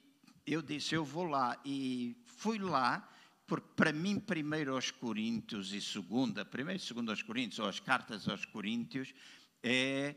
eu 0.46 0.62
disse: 0.62 0.96
Eu 0.96 1.04
vou 1.04 1.26
lá. 1.26 1.60
E 1.66 2.16
fui 2.26 2.60
lá 2.60 3.10
porque 3.48 3.68
para 3.75 3.94
mim, 3.94 4.20
primeiro 4.20 4.74
aos 4.74 4.92
Coríntios 4.92 5.72
e 5.74 5.82
segunda, 5.82 6.44
primeiro 6.44 6.82
e 6.82 6.86
segundo 6.86 7.10
aos 7.10 7.22
Coríntios, 7.22 7.60
ou 7.60 7.68
as 7.68 7.80
cartas 7.80 8.28
aos 8.28 8.46
Coríntios, 8.46 9.14
é 9.62 10.16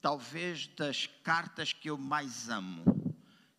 talvez 0.00 0.66
das 0.76 1.06
cartas 1.22 1.72
que 1.72 1.88
eu 1.88 1.96
mais 1.96 2.48
amo, 2.48 2.84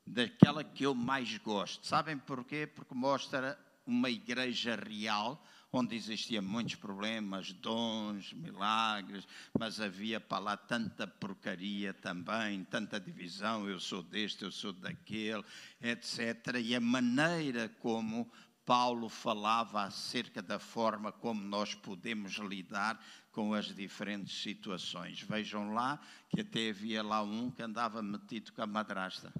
daquela 0.05 0.63
que 0.63 0.85
eu 0.85 0.93
mais 0.93 1.37
gosto. 1.37 1.85
Sabem 1.87 2.17
porquê? 2.17 2.67
Porque 2.67 2.93
mostra 2.93 3.57
uma 3.85 4.09
igreja 4.09 4.75
real, 4.75 5.43
onde 5.71 5.95
existiam 5.95 6.41
muitos 6.41 6.75
problemas, 6.75 7.51
dons, 7.51 8.31
milagres, 8.33 9.27
mas 9.57 9.79
havia 9.81 10.19
para 10.19 10.39
lá 10.39 10.57
tanta 10.57 11.05
porcaria 11.05 11.93
também, 11.93 12.63
tanta 12.63 12.99
divisão, 12.99 13.67
eu 13.67 13.79
sou 13.79 14.01
deste, 14.01 14.43
eu 14.43 14.51
sou 14.51 14.71
daquele, 14.71 15.43
etc. 15.81 16.59
E 16.63 16.75
a 16.75 16.79
maneira 16.79 17.69
como 17.79 18.31
Paulo 18.65 19.07
falava 19.07 19.83
acerca 19.83 20.41
da 20.41 20.57
forma 20.57 21.11
como 21.11 21.41
nós 21.41 21.75
podemos 21.75 22.33
lidar 22.33 22.99
com 23.31 23.53
as 23.53 23.67
diferentes 23.67 24.41
situações. 24.41 25.21
Vejam 25.21 25.73
lá 25.73 25.99
que 26.29 26.41
até 26.41 26.69
havia 26.69 27.03
lá 27.03 27.21
um 27.21 27.51
que 27.51 27.61
andava 27.61 28.01
metido 28.01 28.51
com 28.53 28.63
a 28.63 28.67
madrasta. 28.67 29.31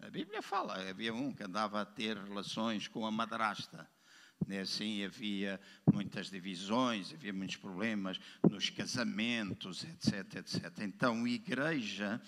A 0.00 0.10
Bíblia 0.10 0.42
fala, 0.42 0.74
havia 0.90 1.14
um 1.14 1.32
que 1.32 1.42
andava 1.42 1.80
a 1.80 1.86
ter 1.86 2.16
relações 2.16 2.88
com 2.88 3.06
a 3.06 3.10
madrasta. 3.10 3.88
E 4.46 4.58
assim 4.58 5.04
havia 5.04 5.58
muitas 5.90 6.30
divisões, 6.30 7.12
havia 7.12 7.32
muitos 7.32 7.56
problemas 7.56 8.20
nos 8.50 8.68
casamentos, 8.68 9.84
etc, 9.84 10.36
etc. 10.36 10.80
Então, 10.80 11.26
igreja 11.26 12.20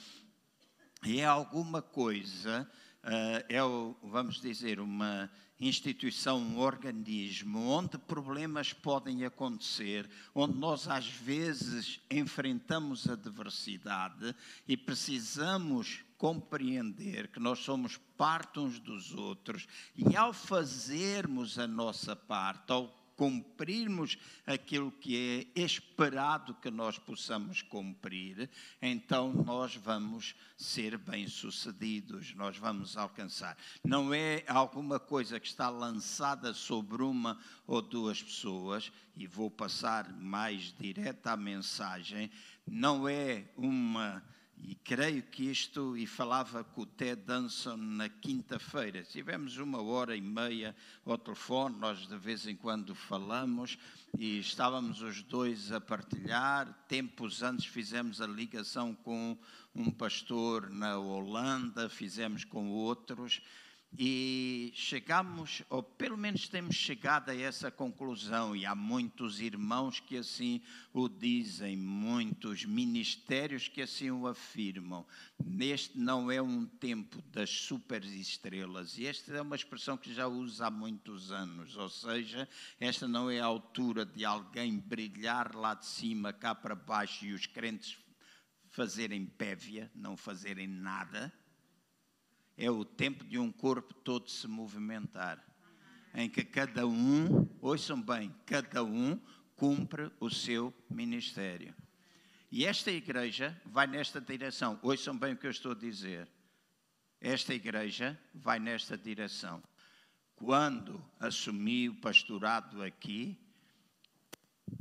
é 1.04 1.24
alguma 1.24 1.82
coisa 1.82 2.70
é, 3.06 3.44
vamos 4.02 4.40
dizer, 4.40 4.80
uma 4.80 5.30
instituição, 5.60 6.38
um 6.38 6.58
organismo 6.58 7.68
onde 7.68 7.96
problemas 7.96 8.72
podem 8.72 9.24
acontecer, 9.24 10.08
onde 10.34 10.58
nós 10.58 10.88
às 10.88 11.06
vezes 11.06 12.00
enfrentamos 12.10 13.08
adversidade 13.08 14.34
e 14.66 14.76
precisamos 14.76 16.04
compreender 16.18 17.28
que 17.28 17.38
nós 17.38 17.60
somos 17.60 17.96
parte 18.16 18.58
uns 18.58 18.78
dos 18.78 19.14
outros. 19.14 19.66
E 19.96 20.16
ao 20.16 20.32
fazermos 20.32 21.58
a 21.58 21.66
nossa 21.66 22.16
parte, 22.16 22.72
ao 22.72 23.05
cumprirmos 23.16 24.18
aquilo 24.46 24.92
que 24.92 25.50
é 25.54 25.60
esperado 25.60 26.54
que 26.54 26.70
nós 26.70 26.98
possamos 26.98 27.62
cumprir, 27.62 28.48
então 28.80 29.32
nós 29.32 29.74
vamos 29.74 30.34
ser 30.56 30.98
bem-sucedidos, 30.98 32.34
nós 32.34 32.58
vamos 32.58 32.96
alcançar. 32.96 33.56
Não 33.82 34.12
é 34.12 34.44
alguma 34.46 35.00
coisa 35.00 35.40
que 35.40 35.46
está 35.46 35.68
lançada 35.70 36.52
sobre 36.52 37.02
uma 37.02 37.38
ou 37.66 37.80
duas 37.80 38.22
pessoas, 38.22 38.92
e 39.16 39.26
vou 39.26 39.50
passar 39.50 40.12
mais 40.12 40.74
direta 40.78 41.32
à 41.32 41.36
mensagem, 41.36 42.30
não 42.66 43.08
é 43.08 43.44
uma 43.56 44.22
e 44.62 44.74
creio 44.74 45.22
que 45.22 45.50
isto, 45.50 45.96
e 45.96 46.06
falava 46.06 46.64
com 46.64 46.82
o 46.82 46.86
Ted 46.86 47.22
Danson 47.22 47.76
na 47.76 48.08
quinta-feira, 48.08 49.02
tivemos 49.02 49.58
uma 49.58 49.82
hora 49.82 50.16
e 50.16 50.20
meia 50.20 50.74
ao 51.04 51.18
telefone, 51.18 51.78
nós 51.78 52.06
de 52.06 52.16
vez 52.16 52.46
em 52.46 52.56
quando 52.56 52.94
falamos, 52.94 53.78
e 54.18 54.38
estávamos 54.38 55.02
os 55.02 55.22
dois 55.22 55.70
a 55.72 55.80
partilhar. 55.80 56.72
Tempos 56.88 57.42
antes 57.42 57.66
fizemos 57.66 58.20
a 58.20 58.26
ligação 58.26 58.94
com 58.94 59.36
um 59.74 59.90
pastor 59.90 60.70
na 60.70 60.98
Holanda, 60.98 61.88
fizemos 61.88 62.44
com 62.44 62.70
outros, 62.70 63.42
e 63.98 64.72
chegamos, 64.74 65.62
ou 65.70 65.82
pelo 65.82 66.18
menos 66.18 66.48
temos 66.48 66.74
chegado 66.74 67.30
a 67.30 67.34
essa 67.34 67.70
conclusão, 67.70 68.54
e 68.54 68.66
há 68.66 68.74
muitos 68.74 69.40
irmãos 69.40 70.00
que 70.00 70.18
assim 70.18 70.60
o 70.92 71.08
dizem, 71.08 71.76
muitos 71.76 72.64
ministérios 72.64 73.68
que 73.68 73.80
assim 73.80 74.10
o 74.10 74.26
afirmam. 74.26 75.06
Neste 75.42 75.98
não 75.98 76.30
é 76.30 76.42
um 76.42 76.66
tempo 76.66 77.22
das 77.32 77.48
superestrelas, 77.48 78.98
e 78.98 79.06
esta 79.06 79.32
é 79.32 79.40
uma 79.40 79.56
expressão 79.56 79.96
que 79.96 80.12
já 80.12 80.26
uso 80.26 80.62
há 80.62 80.70
muitos 80.70 81.32
anos, 81.32 81.76
ou 81.76 81.88
seja, 81.88 82.46
esta 82.78 83.08
não 83.08 83.30
é 83.30 83.40
a 83.40 83.46
altura 83.46 84.04
de 84.04 84.24
alguém 84.24 84.78
brilhar 84.78 85.54
lá 85.54 85.72
de 85.72 85.86
cima, 85.86 86.34
cá 86.34 86.54
para 86.54 86.74
baixo, 86.74 87.24
e 87.24 87.32
os 87.32 87.46
crentes 87.46 87.96
fazerem 88.68 89.24
pévia, 89.24 89.90
não 89.94 90.18
fazerem 90.18 90.66
nada 90.66 91.32
é 92.56 92.70
o 92.70 92.84
tempo 92.84 93.24
de 93.24 93.38
um 93.38 93.52
corpo 93.52 93.92
todo 93.94 94.30
se 94.30 94.48
movimentar, 94.48 95.44
em 96.14 96.28
que 96.28 96.44
cada 96.44 96.86
um, 96.86 97.48
ouçam 97.60 98.00
bem, 98.00 98.34
cada 98.46 98.82
um 98.82 99.20
cumpre 99.54 100.10
o 100.18 100.30
seu 100.30 100.72
ministério. 100.88 101.74
E 102.50 102.64
esta 102.64 102.90
igreja 102.90 103.60
vai 103.66 103.86
nesta 103.86 104.20
direção. 104.20 104.78
Ouçam 104.82 105.16
bem 105.16 105.34
o 105.34 105.36
que 105.36 105.46
eu 105.46 105.50
estou 105.50 105.72
a 105.72 105.74
dizer. 105.74 106.28
Esta 107.20 107.52
igreja 107.52 108.18
vai 108.34 108.58
nesta 108.58 108.96
direção. 108.96 109.62
Quando 110.36 111.04
assumi 111.18 111.88
o 111.88 112.00
pastorado 112.00 112.82
aqui, 112.82 113.38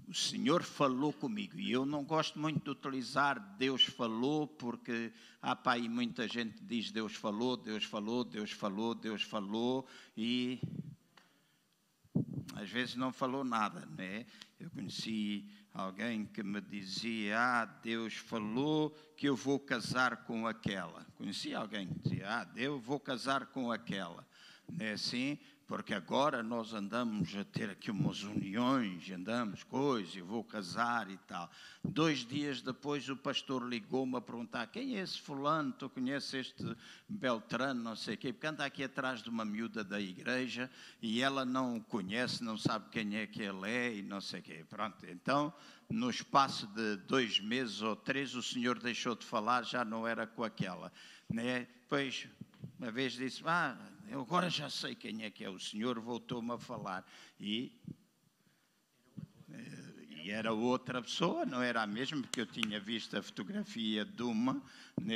o 0.07 0.13
Senhor 0.13 0.63
falou 0.63 1.11
comigo. 1.11 1.59
E 1.59 1.71
eu 1.71 1.85
não 1.85 2.03
gosto 2.03 2.39
muito 2.39 2.63
de 2.63 2.69
utilizar 2.69 3.39
Deus 3.57 3.83
falou, 3.83 4.47
porque 4.47 5.11
há 5.41 5.55
para 5.55 5.73
aí 5.73 5.89
muita 5.89 6.27
gente 6.27 6.63
diz 6.63 6.91
Deus 6.91 7.13
falou, 7.15 7.57
Deus 7.57 7.83
falou, 7.83 8.23
Deus 8.23 8.51
falou, 8.51 8.95
Deus 8.95 9.21
falou, 9.21 9.87
e 10.15 10.59
às 12.55 12.69
vezes 12.69 12.95
não 12.95 13.11
falou 13.11 13.43
nada, 13.43 13.85
né? 13.97 14.25
Eu 14.59 14.69
conheci 14.69 15.45
alguém 15.73 16.25
que 16.25 16.41
me 16.41 16.61
dizia: 16.61 17.37
Ah, 17.37 17.65
Deus 17.65 18.13
falou 18.13 18.91
que 19.17 19.27
eu 19.27 19.35
vou 19.35 19.59
casar 19.59 20.23
com 20.23 20.47
aquela. 20.47 21.05
Conheci 21.17 21.53
alguém 21.53 21.87
que 21.87 21.99
dizia: 21.99 22.29
Ah, 22.29 22.43
Deus 22.45 22.81
vou 22.81 22.99
casar 22.99 23.47
com 23.47 23.71
aquela. 23.71 24.25
Não 24.71 24.85
é 24.85 24.93
assim? 24.93 25.37
Porque 25.67 25.93
agora 25.95 26.43
nós 26.43 26.73
andamos 26.73 27.35
a 27.35 27.43
ter 27.43 27.71
aqui 27.71 27.89
umas 27.89 28.23
uniões, 28.23 29.09
andamos 29.09 29.63
coisas, 29.63 30.15
eu 30.15 30.25
vou 30.25 30.43
casar 30.43 31.09
e 31.09 31.17
tal. 31.17 31.49
Dois 31.83 32.19
dias 32.19 32.61
depois 32.61 33.09
o 33.09 33.17
pastor 33.17 33.67
ligou-me 33.67 34.15
a 34.15 34.21
perguntar 34.21 34.67
quem 34.67 34.97
é 34.97 35.01
esse 35.01 35.19
fulano, 35.19 35.73
tu 35.73 35.89
conheces 35.89 36.33
este 36.33 36.77
Beltrano, 37.09 37.81
não 37.81 37.95
sei 37.95 38.13
o 38.13 38.17
quê, 38.17 38.31
porque 38.31 38.45
anda 38.45 38.63
aqui 38.63 38.83
atrás 38.83 39.23
de 39.23 39.29
uma 39.29 39.43
miúda 39.43 39.83
da 39.83 39.99
igreja 39.99 40.69
e 41.01 41.21
ela 41.21 41.43
não 41.43 41.79
conhece, 41.79 42.43
não 42.43 42.57
sabe 42.57 42.89
quem 42.91 43.15
é 43.17 43.25
que 43.25 43.41
ele 43.41 43.67
é 43.67 43.95
e 43.95 44.03
não 44.03 44.21
sei 44.21 44.41
o 44.41 44.43
quê. 44.43 44.65
Pronto, 44.69 45.03
então 45.07 45.51
no 45.89 46.09
espaço 46.09 46.67
de 46.67 46.97
dois 46.97 47.39
meses 47.39 47.81
ou 47.81 47.95
três 47.95 48.35
o 48.35 48.43
senhor 48.43 48.77
deixou 48.77 49.15
de 49.15 49.25
falar, 49.25 49.63
já 49.63 49.83
não 49.83 50.07
era 50.07 50.27
com 50.27 50.43
aquela. 50.43 50.91
Né? 51.27 51.67
Depois, 51.81 52.27
uma 52.79 52.91
vez 52.91 53.13
disse, 53.13 53.41
ah, 53.45 53.77
eu 54.09 54.21
agora 54.21 54.49
já 54.49 54.69
sei 54.69 54.95
quem 54.95 55.23
é 55.23 55.31
que 55.31 55.43
é. 55.43 55.49
O 55.49 55.59
Senhor 55.59 55.99
voltou-me 55.99 56.51
a 56.51 56.57
falar. 56.57 57.05
E, 57.39 57.71
eh, 59.51 60.05
e 60.09 60.31
era 60.31 60.53
outra 60.53 61.01
pessoa, 61.01 61.45
não 61.45 61.61
era 61.61 61.81
a 61.81 61.87
mesma, 61.87 62.21
porque 62.21 62.41
eu 62.41 62.45
tinha 62.45 62.79
visto 62.79 63.17
a 63.17 63.21
fotografia 63.21 64.05
de 64.05 64.23
uma, 64.23 64.61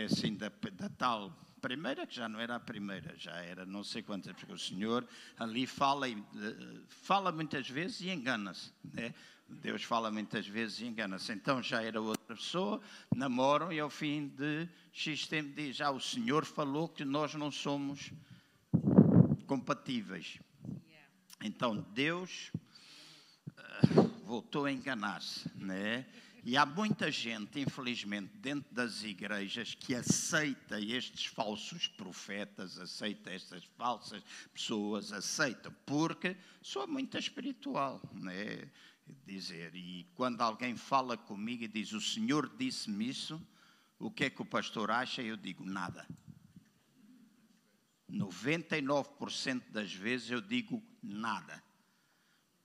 assim, 0.05 0.35
da, 0.35 0.51
da 0.73 0.89
tal 0.89 1.31
primeira, 1.59 2.07
que 2.07 2.15
já 2.15 2.29
não 2.29 2.39
era 2.39 2.55
a 2.55 2.59
primeira, 2.59 3.15
já 3.17 3.35
era 3.35 3.65
não 3.65 3.83
sei 3.83 4.01
quantas, 4.01 4.33
porque 4.33 4.53
o 4.53 4.57
Senhor 4.57 5.07
ali 5.37 5.67
fala, 5.67 6.07
fala 6.87 7.31
muitas 7.31 7.69
vezes 7.69 8.01
e 8.01 8.09
engana-se. 8.09 8.71
Né? 8.83 9.13
Deus 9.47 9.83
fala 9.83 10.11
muitas 10.11 10.47
vezes 10.47 10.79
e 10.79 10.85
engana-se. 10.85 11.31
Então 11.31 11.61
já 11.61 11.81
era 11.81 11.99
outra 11.99 12.35
pessoa, 12.35 12.81
namoram 13.13 13.71
e 13.73 13.79
ao 13.79 13.89
fim 13.89 14.27
de 14.27 14.67
X 14.91 15.27
tempo 15.27 15.53
diz: 15.55 15.81
ah, 15.81 15.91
o 15.91 15.99
Senhor 15.99 16.45
falou 16.45 16.87
que 16.87 17.03
nós 17.03 17.33
não 17.33 17.51
somos 17.51 18.11
compatíveis. 19.49 20.37
Então 21.41 21.81
Deus 21.95 22.51
uh, 23.47 24.07
voltou 24.23 24.65
a 24.65 24.71
enganar-se, 24.71 25.49
né? 25.55 26.05
E 26.43 26.55
há 26.55 26.65
muita 26.65 27.11
gente, 27.11 27.59
infelizmente, 27.59 28.31
dentro 28.35 28.71
das 28.73 29.03
igrejas 29.03 29.73
que 29.73 29.95
aceita 29.95 30.79
estes 30.79 31.25
falsos 31.25 31.87
profetas, 31.87 32.77
aceita 32.77 33.31
estas 33.31 33.63
falsas 33.75 34.21
pessoas, 34.53 35.11
aceita, 35.11 35.71
porque 35.83 36.37
sou 36.61 36.87
muito 36.87 37.17
espiritual, 37.17 37.99
né? 38.13 38.69
Dizer, 39.25 39.73
e 39.73 40.05
quando 40.13 40.41
alguém 40.41 40.75
fala 40.75 41.17
comigo 41.17 41.63
e 41.63 41.67
diz, 41.67 41.91
o 41.91 41.99
Senhor 41.99 42.55
disse-me 42.55 43.09
isso, 43.09 43.41
o 43.97 44.11
que 44.11 44.25
é 44.25 44.29
que 44.29 44.43
o 44.43 44.45
pastor 44.45 44.91
acha? 44.91 45.23
Eu 45.23 45.35
digo, 45.35 45.65
nada. 45.65 46.07
99% 48.11 49.63
das 49.69 49.93
vezes 49.93 50.31
eu 50.31 50.41
digo 50.41 50.83
nada. 51.01 51.63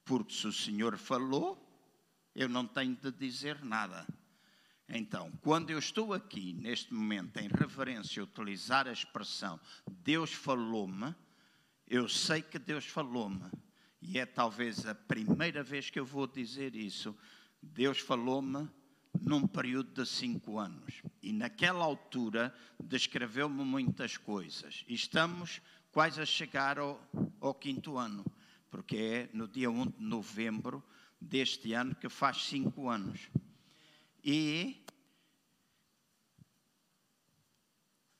Porque 0.04 0.32
se 0.32 0.46
o 0.46 0.52
Senhor 0.52 0.96
falou, 0.98 1.60
eu 2.34 2.48
não 2.48 2.66
tenho 2.66 2.96
de 2.96 3.12
dizer 3.12 3.64
nada. 3.64 4.06
Então, 4.88 5.32
quando 5.40 5.70
eu 5.70 5.78
estou 5.78 6.12
aqui, 6.12 6.52
neste 6.52 6.92
momento, 6.92 7.38
em 7.38 7.48
referência 7.48 8.20
a 8.20 8.24
utilizar 8.24 8.86
a 8.86 8.92
expressão 8.92 9.58
Deus 9.86 10.32
falou-me, 10.32 11.14
eu 11.86 12.08
sei 12.08 12.42
que 12.42 12.58
Deus 12.58 12.84
falou-me. 12.86 13.50
E 14.02 14.18
é 14.18 14.26
talvez 14.26 14.86
a 14.86 14.94
primeira 14.94 15.62
vez 15.62 15.88
que 15.88 15.98
eu 15.98 16.04
vou 16.04 16.26
dizer 16.26 16.76
isso. 16.76 17.16
Deus 17.62 17.98
falou-me 17.98 18.68
num 19.20 19.46
período 19.46 20.02
de 20.02 20.08
cinco 20.08 20.58
anos. 20.58 21.02
E 21.22 21.32
naquela 21.32 21.84
altura 21.84 22.54
descreveu-me 22.82 23.64
muitas 23.64 24.16
coisas. 24.16 24.84
Estamos 24.88 25.60
quase 25.92 26.20
a 26.20 26.26
chegar 26.26 26.78
ao, 26.78 27.00
ao, 27.40 27.54
quinto 27.54 27.96
ano, 27.96 28.24
porque 28.70 28.96
é 28.96 29.30
no 29.32 29.46
dia 29.46 29.70
1 29.70 29.86
de 29.86 30.02
novembro 30.02 30.82
deste 31.20 31.72
ano 31.72 31.94
que 31.94 32.08
faz 32.08 32.44
cinco 32.44 32.88
anos. 32.88 33.28
E 34.22 34.84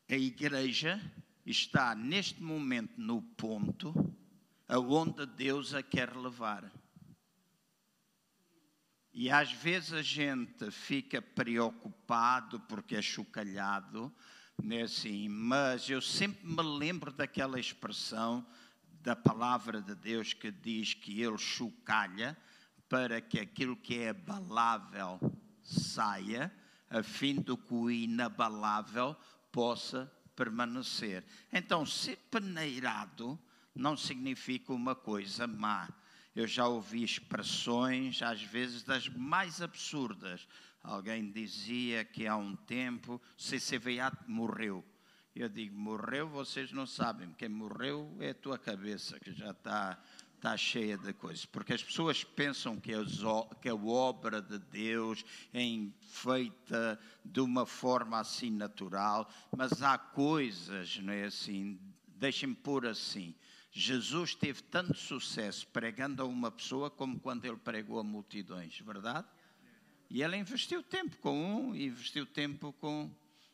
a 0.09 0.16
igreja 0.16 1.00
está 1.44 1.94
neste 1.94 2.42
momento 2.42 3.00
no 3.00 3.20
ponto 3.20 3.92
aonde 4.68 5.26
Deus 5.26 5.74
a 5.74 5.83
quer 5.83 6.16
levar. 6.16 6.70
E 9.16 9.31
às 9.31 9.53
vezes 9.53 9.92
a 9.92 10.03
gente 10.03 10.72
fica 10.72 11.22
preocupado 11.22 12.59
porque 12.59 12.96
é 12.96 13.00
chocalhado, 13.00 14.12
né, 14.61 14.83
assim, 14.83 15.29
mas 15.29 15.88
eu 15.88 16.00
sempre 16.00 16.44
me 16.44 16.61
lembro 16.61 17.12
daquela 17.12 17.61
expressão 17.61 18.44
da 19.05 19.14
palavra 19.14 19.81
de 19.81 19.94
Deus 19.94 20.33
que 20.33 20.50
diz 20.50 20.94
que 20.94 21.22
Ele 21.22 21.38
chocalha 21.38 22.37
para 22.88 23.20
que 23.20 23.38
aquilo 23.38 23.77
que 23.77 24.00
é 24.00 24.09
abalável 24.09 25.20
saia, 25.62 26.53
a 26.90 27.00
fim 27.00 27.37
de 27.37 27.57
que 27.57 27.72
o 27.72 27.88
inabalável 27.88 29.14
possa 29.53 30.12
permanecer. 30.35 31.24
Então, 31.53 31.87
ser 31.87 32.16
peneirado 32.33 33.38
não 33.72 33.96
significa 33.96 34.72
uma 34.72 34.96
coisa 34.96 35.46
má 35.46 35.88
eu 36.34 36.46
já 36.46 36.66
ouvi 36.66 37.02
expressões, 37.02 38.22
às 38.22 38.42
vezes 38.42 38.82
das 38.82 39.08
mais 39.08 39.62
absurdas. 39.62 40.46
Alguém 40.82 41.30
dizia 41.30 42.04
que 42.04 42.26
há 42.26 42.36
um 42.36 42.56
tempo 42.56 43.20
CCVA 43.36 44.12
morreu. 44.26 44.84
Eu 45.34 45.48
digo, 45.48 45.76
morreu, 45.76 46.28
vocês 46.28 46.70
não 46.72 46.86
sabem. 46.86 47.32
Quem 47.32 47.48
morreu 47.48 48.16
é 48.20 48.30
a 48.30 48.34
tua 48.34 48.58
cabeça, 48.58 49.18
que 49.18 49.32
já 49.32 49.50
está 49.50 49.98
está 50.44 50.58
cheia 50.58 50.98
de 50.98 51.10
coisas, 51.14 51.46
porque 51.46 51.72
as 51.72 51.82
pessoas 51.82 52.22
pensam 52.22 52.76
que, 52.76 52.92
que 53.62 53.68
a 53.70 53.74
obra 53.74 54.42
de 54.42 54.58
Deus 54.58 55.24
é 55.54 55.62
feita 56.02 57.00
de 57.24 57.40
uma 57.40 57.64
forma 57.64 58.20
assim 58.20 58.50
natural, 58.50 59.26
mas 59.56 59.80
há 59.80 59.96
coisas, 59.96 60.98
não 60.98 61.14
é 61.14 61.24
assim, 61.24 61.80
deixem-me 62.18 62.54
pôr 62.54 62.86
assim, 62.86 63.34
Jesus 63.76 64.37
teve 64.37 64.62
tanto 64.62 64.96
sucesso 64.96 65.66
pregando 65.66 66.22
a 66.22 66.24
uma 66.24 66.48
pessoa 66.48 66.88
como 66.88 67.18
quando 67.18 67.44
ele 67.44 67.56
pregou 67.56 67.98
a 67.98 68.04
multidões, 68.04 68.78
verdade? 68.78 69.26
E 70.08 70.22
ele 70.22 70.37
investiu 70.37 70.80
tempo 70.80 71.16
com 71.16 71.70
um 71.70 71.74
investiu 71.74 72.24
tempo 72.24 72.72
com 72.74 73.10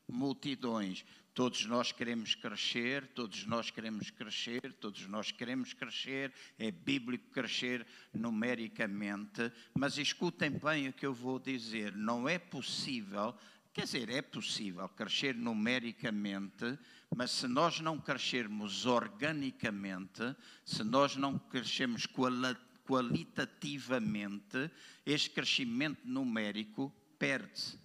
multidões. 0.06 1.06
Todos 1.32 1.64
nós 1.64 1.90
queremos 1.90 2.34
crescer, 2.34 3.06
todos 3.14 3.46
nós 3.46 3.70
queremos 3.70 4.10
crescer, 4.10 4.74
todos 4.74 5.06
nós 5.06 5.32
queremos 5.32 5.72
crescer, 5.72 6.34
é 6.58 6.70
bíblico 6.70 7.30
crescer 7.30 7.86
numericamente, 8.12 9.50
mas 9.72 9.96
escutem 9.96 10.50
bem 10.50 10.88
o 10.88 10.92
que 10.92 11.06
eu 11.06 11.14
vou 11.14 11.38
dizer: 11.38 11.96
não 11.96 12.28
é 12.28 12.38
possível 12.38 13.34
Quer 13.72 13.84
dizer, 13.84 14.10
é 14.10 14.20
possível 14.20 14.88
crescer 14.88 15.34
numericamente, 15.36 16.76
mas 17.14 17.30
se 17.32 17.48
nós 17.48 17.80
não 17.80 17.98
crescermos 17.98 18.86
organicamente, 18.86 20.34
se 20.64 20.84
nós 20.84 21.16
não 21.16 21.38
crescermos 21.38 22.06
qualitativamente, 22.86 24.70
este 25.04 25.30
crescimento 25.30 26.00
numérico 26.04 26.92
perde-se. 27.18 27.78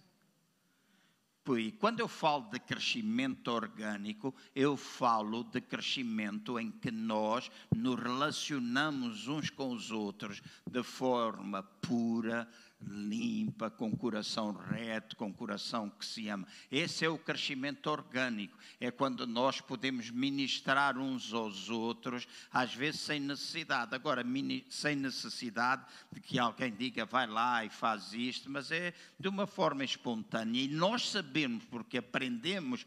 E 1.54 1.70
quando 1.70 2.00
eu 2.00 2.08
falo 2.08 2.50
de 2.50 2.58
crescimento 2.58 3.52
orgânico, 3.52 4.34
eu 4.52 4.76
falo 4.76 5.44
de 5.44 5.60
crescimento 5.60 6.58
em 6.58 6.72
que 6.72 6.90
nós 6.90 7.48
nos 7.72 8.00
relacionamos 8.00 9.28
uns 9.28 9.48
com 9.48 9.70
os 9.70 9.92
outros 9.92 10.42
de 10.68 10.82
forma 10.82 11.62
pura, 11.62 12.48
limpa, 12.86 13.70
com 13.70 13.94
coração 13.94 14.52
reto, 14.52 15.16
com 15.16 15.32
coração 15.32 15.90
que 15.90 16.04
se 16.04 16.28
ama. 16.28 16.46
Esse 16.70 17.04
é 17.04 17.08
o 17.08 17.18
crescimento 17.18 17.88
orgânico. 17.88 18.56
É 18.80 18.90
quando 18.90 19.26
nós 19.26 19.60
podemos 19.60 20.10
ministrar 20.10 20.96
uns 20.96 21.32
aos 21.32 21.68
outros, 21.68 22.26
às 22.52 22.74
vezes 22.74 23.00
sem 23.00 23.20
necessidade. 23.20 23.94
Agora, 23.94 24.24
sem 24.68 24.94
necessidade 24.96 25.84
de 26.12 26.20
que 26.20 26.38
alguém 26.38 26.72
diga 26.72 27.04
vai 27.04 27.26
lá 27.26 27.64
e 27.64 27.70
faz 27.70 28.12
isto, 28.12 28.50
mas 28.50 28.70
é 28.70 28.94
de 29.18 29.28
uma 29.28 29.46
forma 29.46 29.84
espontânea. 29.84 30.62
E 30.62 30.68
nós 30.68 31.08
sabemos, 31.08 31.64
porque 31.64 31.98
aprendemos 31.98 32.86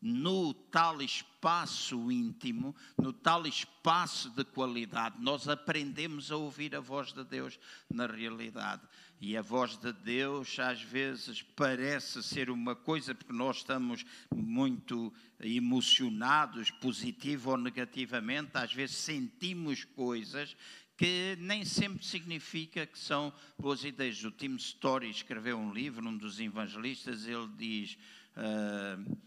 no 0.00 0.54
tal 0.54 1.00
espaço 1.02 2.10
íntimo, 2.10 2.74
no 2.96 3.12
tal 3.12 3.46
espaço 3.46 4.30
de 4.30 4.44
qualidade, 4.44 5.16
nós 5.20 5.48
aprendemos 5.48 6.30
a 6.30 6.36
ouvir 6.36 6.74
a 6.74 6.80
voz 6.80 7.12
de 7.12 7.24
Deus 7.24 7.58
na 7.88 8.06
realidade. 8.06 8.82
E 9.20 9.36
a 9.36 9.42
voz 9.42 9.76
de 9.76 9.92
Deus 9.92 10.58
às 10.58 10.80
vezes 10.80 11.42
parece 11.42 12.22
ser 12.22 12.48
uma 12.48 12.74
coisa 12.74 13.14
porque 13.14 13.32
nós 13.32 13.58
estamos 13.58 14.04
muito 14.34 15.12
emocionados, 15.38 16.70
positivo 16.70 17.50
ou 17.50 17.58
negativamente, 17.58 18.52
às 18.54 18.72
vezes 18.72 18.96
sentimos 18.96 19.84
coisas 19.84 20.56
que 20.96 21.34
nem 21.40 21.64
sempre 21.64 22.04
significa 22.04 22.84
que 22.84 22.98
são 22.98 23.32
boas 23.58 23.84
ideias. 23.84 24.22
O 24.22 24.30
Tim 24.30 24.56
Story 24.56 25.08
escreveu 25.08 25.58
um 25.58 25.72
livro, 25.72 26.06
um 26.06 26.14
dos 26.14 26.38
evangelistas, 26.38 27.26
ele 27.26 27.48
diz. 27.56 27.96
Uh, 28.36 29.18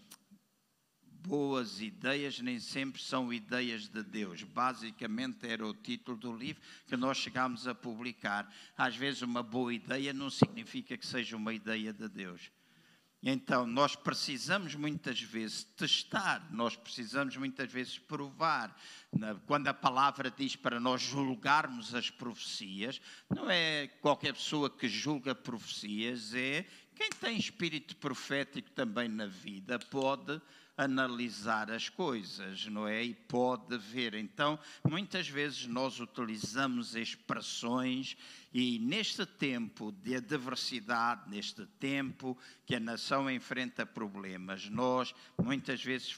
boas 1.27 1.79
ideias 1.81 2.39
nem 2.39 2.59
sempre 2.59 3.01
são 3.01 3.33
ideias 3.33 3.87
de 3.87 4.03
Deus. 4.03 4.43
Basicamente 4.43 5.47
era 5.47 5.65
o 5.65 5.73
título 5.73 6.17
do 6.17 6.35
livro 6.35 6.61
que 6.85 6.97
nós 6.97 7.17
chegámos 7.17 7.67
a 7.67 7.73
publicar. 7.73 8.53
Às 8.77 8.95
vezes 8.95 9.21
uma 9.21 9.41
boa 9.41 9.73
ideia 9.73 10.13
não 10.13 10.29
significa 10.29 10.97
que 10.97 11.05
seja 11.05 11.37
uma 11.37 11.53
ideia 11.53 11.93
de 11.93 12.07
Deus. 12.09 12.51
Então, 13.25 13.65
nós 13.65 13.95
precisamos 13.95 14.75
muitas 14.75 15.21
vezes 15.21 15.63
testar, 15.63 16.45
nós 16.51 16.75
precisamos 16.75 17.37
muitas 17.37 17.71
vezes 17.71 17.97
provar. 17.97 18.77
Quando 19.45 19.69
a 19.69 19.73
palavra 19.73 20.29
diz 20.29 20.57
para 20.57 20.77
nós 20.77 21.01
julgarmos 21.01 21.95
as 21.95 22.09
profecias, 22.09 22.99
não 23.33 23.49
é 23.49 23.87
qualquer 24.01 24.33
pessoa 24.33 24.69
que 24.69 24.89
julga 24.89 25.33
profecias, 25.33 26.33
é 26.33 26.65
quem 26.93 27.09
tem 27.11 27.37
espírito 27.37 27.95
profético 27.95 28.69
também 28.71 29.07
na 29.07 29.25
vida 29.25 29.79
pode 29.79 30.41
analisar 30.77 31.71
as 31.71 31.89
coisas, 31.89 32.65
não 32.67 32.87
é? 32.87 33.03
E 33.03 33.13
pode 33.13 33.77
ver. 33.77 34.13
Então, 34.15 34.57
muitas 34.87 35.27
vezes 35.27 35.67
nós 35.67 35.99
utilizamos 35.99 36.95
expressões 36.95 38.17
e 38.53 38.77
neste 38.77 39.25
tempo 39.25 39.91
de 39.91 40.15
adversidade, 40.15 41.27
neste 41.27 41.65
tempo 41.65 42.37
que 42.65 42.75
a 42.75 42.79
nação 42.79 43.29
enfrenta 43.29 43.83
problemas, 43.83 44.69
nós 44.69 45.15
muitas 45.41 45.83
vezes 45.83 46.15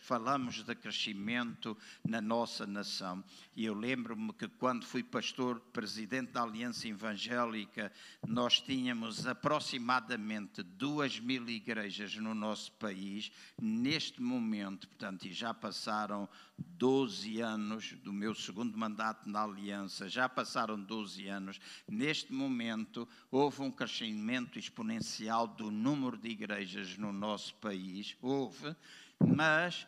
falamos 0.00 0.62
de 0.62 0.74
crescimento 0.76 1.76
na 2.06 2.20
nossa 2.20 2.64
nação. 2.64 3.24
E 3.56 3.64
eu 3.64 3.74
lembro-me 3.74 4.32
que 4.32 4.46
quando 4.46 4.86
fui 4.86 5.02
pastor, 5.02 5.58
presidente 5.72 6.30
da 6.32 6.42
Aliança 6.42 6.86
Evangélica, 6.86 7.90
nós 8.26 8.60
tínhamos 8.60 9.26
aproximadamente 9.26 10.62
duas 10.62 11.18
mil 11.18 11.48
igrejas 11.48 12.14
no 12.16 12.34
nosso 12.34 12.70
país. 12.72 13.32
Neste 13.60 14.22
momento, 14.22 14.86
portanto, 14.86 15.26
e 15.26 15.32
já 15.32 15.52
passaram 15.52 16.28
12 16.58 17.40
anos 17.40 17.92
do 18.02 18.12
meu 18.12 18.34
segundo 18.34 18.76
mandato 18.76 19.28
na 19.28 19.42
Aliança, 19.42 20.08
já 20.08 20.28
passaram 20.28 20.80
12 20.80 21.26
anos. 21.28 21.60
Neste 21.88 22.32
momento, 22.32 23.08
houve 23.30 23.62
um 23.62 23.70
crescimento 23.70 24.58
exponencial 24.58 25.46
do 25.46 25.70
número 25.70 26.16
de 26.16 26.28
igrejas 26.28 26.96
no 26.96 27.12
nosso 27.12 27.54
país, 27.56 28.16
houve, 28.20 28.74
mas 29.18 29.86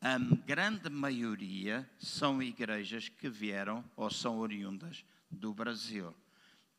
a 0.00 0.18
grande 0.18 0.88
maioria 0.90 1.88
são 1.98 2.42
igrejas 2.42 3.08
que 3.08 3.28
vieram 3.28 3.84
ou 3.96 4.10
são 4.10 4.38
oriundas 4.38 5.04
do 5.30 5.52
Brasil 5.52 6.14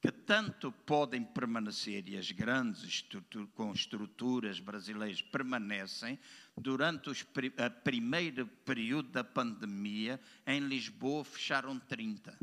que 0.05 0.11
tanto 0.11 0.71
podem 0.71 1.23
permanecer, 1.23 2.07
e 2.07 2.15
as 2.15 2.29
grandes 2.29 2.83
estrutura, 2.83 3.47
com 3.55 3.73
estruturas 3.73 4.59
brasileiras 4.59 5.19
permanecem, 5.19 6.19
durante 6.55 7.09
o 7.09 7.15
primeiro 7.83 8.45
período 8.63 9.09
da 9.09 9.23
pandemia, 9.23 10.21
em 10.45 10.59
Lisboa 10.59 11.25
fecharam 11.25 11.79
30. 11.79 12.37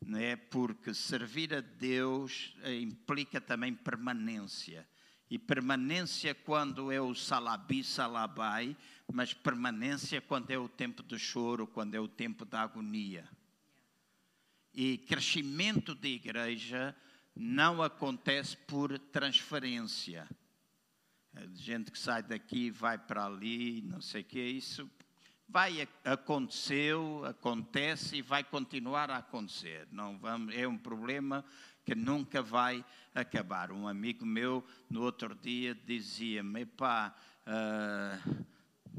Não 0.00 0.18
é? 0.18 0.34
Porque 0.34 0.94
servir 0.94 1.52
a 1.52 1.60
Deus 1.60 2.56
eh, 2.62 2.80
implica 2.80 3.38
também 3.38 3.74
permanência. 3.74 4.88
E 5.28 5.38
permanência 5.38 6.34
quando 6.34 6.90
é 6.90 7.02
o 7.02 7.14
salabi, 7.14 7.84
salabai, 7.84 8.74
mas 9.12 9.34
permanência 9.34 10.22
quando 10.22 10.50
é 10.50 10.56
o 10.56 10.70
tempo 10.70 11.02
do 11.02 11.18
choro, 11.18 11.66
quando 11.66 11.94
é 11.94 12.00
o 12.00 12.08
tempo 12.08 12.46
da 12.46 12.62
agonia 12.62 13.28
e 14.80 14.96
crescimento 14.96 15.92
da 15.92 16.06
igreja 16.06 16.94
não 17.34 17.82
acontece 17.82 18.56
por 18.56 18.96
transferência. 18.96 20.28
É 21.34 21.48
gente 21.52 21.90
que 21.90 21.98
sai 21.98 22.22
daqui, 22.22 22.70
vai 22.70 22.96
para 22.96 23.26
ali, 23.26 23.82
não 23.82 24.00
sei 24.00 24.20
o 24.20 24.24
que, 24.24 24.40
isso 24.40 24.88
vai 25.48 25.88
aconteceu, 26.04 27.24
acontece 27.24 28.18
e 28.18 28.22
vai 28.22 28.44
continuar 28.44 29.10
a 29.10 29.16
acontecer. 29.16 29.88
Não 29.90 30.16
vamos, 30.16 30.54
é 30.54 30.68
um 30.68 30.78
problema 30.78 31.44
que 31.84 31.96
nunca 31.96 32.40
vai 32.40 32.84
acabar. 33.12 33.72
Um 33.72 33.88
amigo 33.88 34.24
meu 34.24 34.64
no 34.88 35.02
outro 35.02 35.34
dia 35.34 35.74
dizia-me, 35.74 36.66
pá, 36.66 37.12
uh, 37.46 38.17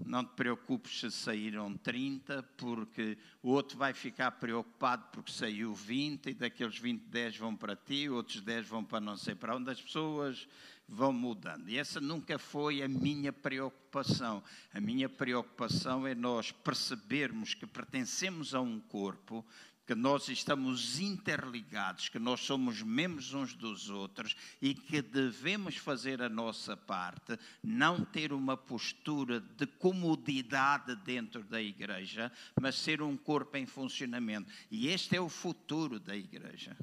não 0.09 0.25
te 0.25 0.33
preocupes 0.33 0.99
se 0.99 1.11
saíram 1.11 1.77
30, 1.77 2.41
porque 2.57 3.15
o 3.43 3.49
outro 3.49 3.77
vai 3.77 3.93
ficar 3.93 4.31
preocupado 4.31 5.05
porque 5.11 5.31
saiu 5.31 5.71
20 5.75 6.31
e 6.31 6.33
daqueles 6.33 6.79
20, 6.79 7.03
10 7.03 7.37
vão 7.37 7.55
para 7.55 7.75
ti, 7.75 8.09
outros 8.09 8.41
10 8.41 8.67
vão 8.67 8.83
para 8.83 8.99
não 8.99 9.15
sei 9.15 9.35
para 9.35 9.55
onde. 9.55 9.69
As 9.69 9.79
pessoas 9.79 10.47
vão 10.87 11.13
mudando. 11.13 11.69
E 11.69 11.77
essa 11.77 12.01
nunca 12.01 12.39
foi 12.39 12.81
a 12.81 12.87
minha 12.87 13.31
preocupação. 13.31 14.43
A 14.73 14.81
minha 14.81 15.07
preocupação 15.07 16.07
é 16.07 16.15
nós 16.15 16.51
percebermos 16.51 17.53
que 17.53 17.67
pertencemos 17.67 18.55
a 18.55 18.61
um 18.61 18.79
corpo 18.79 19.45
que 19.89 19.95
nós 19.95 20.29
estamos 20.29 20.99
interligados, 20.99 22.09
que 22.09 22.19
nós 22.19 22.41
somos 22.41 22.83
membros 22.83 23.33
uns 23.33 23.55
dos 23.55 23.89
outros 23.89 24.35
e 24.61 24.75
que 24.75 25.01
devemos 25.01 25.77
fazer 25.77 26.21
a 26.21 26.29
nossa 26.29 26.77
parte, 26.77 27.35
não 27.63 28.05
ter 28.05 28.31
uma 28.31 28.55
postura 28.55 29.39
de 29.39 29.65
comodidade 29.65 30.95
dentro 30.97 31.43
da 31.43 31.59
igreja, 31.59 32.31
mas 32.61 32.75
ser 32.75 33.01
um 33.01 33.17
corpo 33.17 33.57
em 33.57 33.65
funcionamento. 33.65 34.51
E 34.69 34.89
este 34.89 35.15
é 35.15 35.19
o 35.19 35.27
futuro 35.27 35.99
da 35.99 36.15
igreja. 36.15 36.77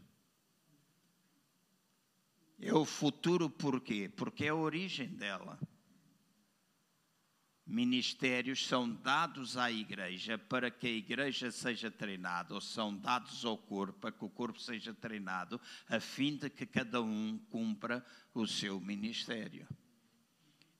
É 2.61 2.75
o 2.75 2.85
futuro 2.85 3.49
por 3.49 3.81
quê? 3.81 4.11
Porque 4.17 4.47
é 4.47 4.49
a 4.49 4.55
origem 4.57 5.07
dela 5.07 5.57
ministérios 7.67 8.65
são 8.67 8.89
dados 8.89 9.57
à 9.57 9.71
igreja 9.71 10.39
para 10.39 10.71
que 10.71 10.87
a 10.87 10.91
igreja 10.91 11.51
seja 11.51 11.91
treinada, 11.91 12.55
ou 12.55 12.61
são 12.61 12.97
dados 12.97 13.45
ao 13.45 13.59
corpo 13.59 13.99
para 13.99 14.13
que 14.13 14.25
o 14.25 14.31
corpo 14.31 14.61
seja 14.61 14.95
treinado, 14.95 15.61
a 15.89 15.99
fim 15.99 16.37
de 16.37 16.49
que 16.49 16.65
cada 16.65 17.03
um 17.03 17.39
cumpra 17.51 18.05
o 18.33 18.47
seu 18.47 18.81
ministério. 18.81 19.67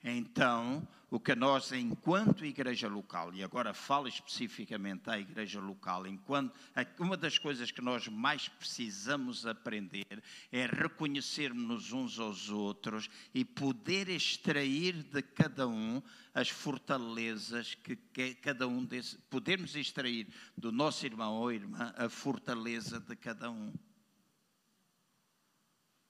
Então, 0.09 0.87
o 1.11 1.19
que 1.19 1.35
nós, 1.35 1.73
enquanto 1.73 2.45
igreja 2.45 2.87
local, 2.87 3.35
e 3.35 3.43
agora 3.43 3.75
falo 3.75 4.07
especificamente 4.07 5.11
à 5.11 5.19
igreja 5.19 5.59
local, 5.59 6.07
enquanto 6.07 6.55
uma 7.01 7.17
das 7.17 7.39
coisas 7.39 7.73
que 7.73 7.81
nós 7.81 8.07
mais 8.07 8.49
precisamos 8.49 9.45
aprender 9.45 10.07
é 10.53 10.67
reconhecermos 10.67 11.91
uns 11.91 12.21
aos 12.21 12.51
outros 12.51 13.11
e 13.35 13.45
poder 13.45 14.09
extrair 14.09 14.95
de 14.95 15.23
cada 15.23 15.67
um 15.67 16.01
as 16.33 16.51
fortalezas 16.51 17.75
que, 17.75 17.97
cada 18.37 18.69
um 18.69 18.85
desse, 18.85 19.19
podermos 19.29 19.75
extrair 19.75 20.29
do 20.57 20.71
nosso 20.71 21.05
irmão 21.05 21.35
ou 21.35 21.51
irmã 21.51 21.93
a 21.97 22.09
fortaleza 22.09 23.01
de 23.01 23.17
cada 23.17 23.51
um. 23.51 23.75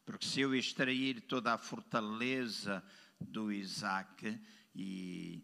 Porque 0.04 0.26
se 0.26 0.40
eu 0.40 0.54
extrair 0.54 1.22
toda 1.22 1.54
a 1.54 1.58
fortaleza 1.58 2.84
do 3.20 3.52
Isaac, 3.52 4.38
e 4.74 5.42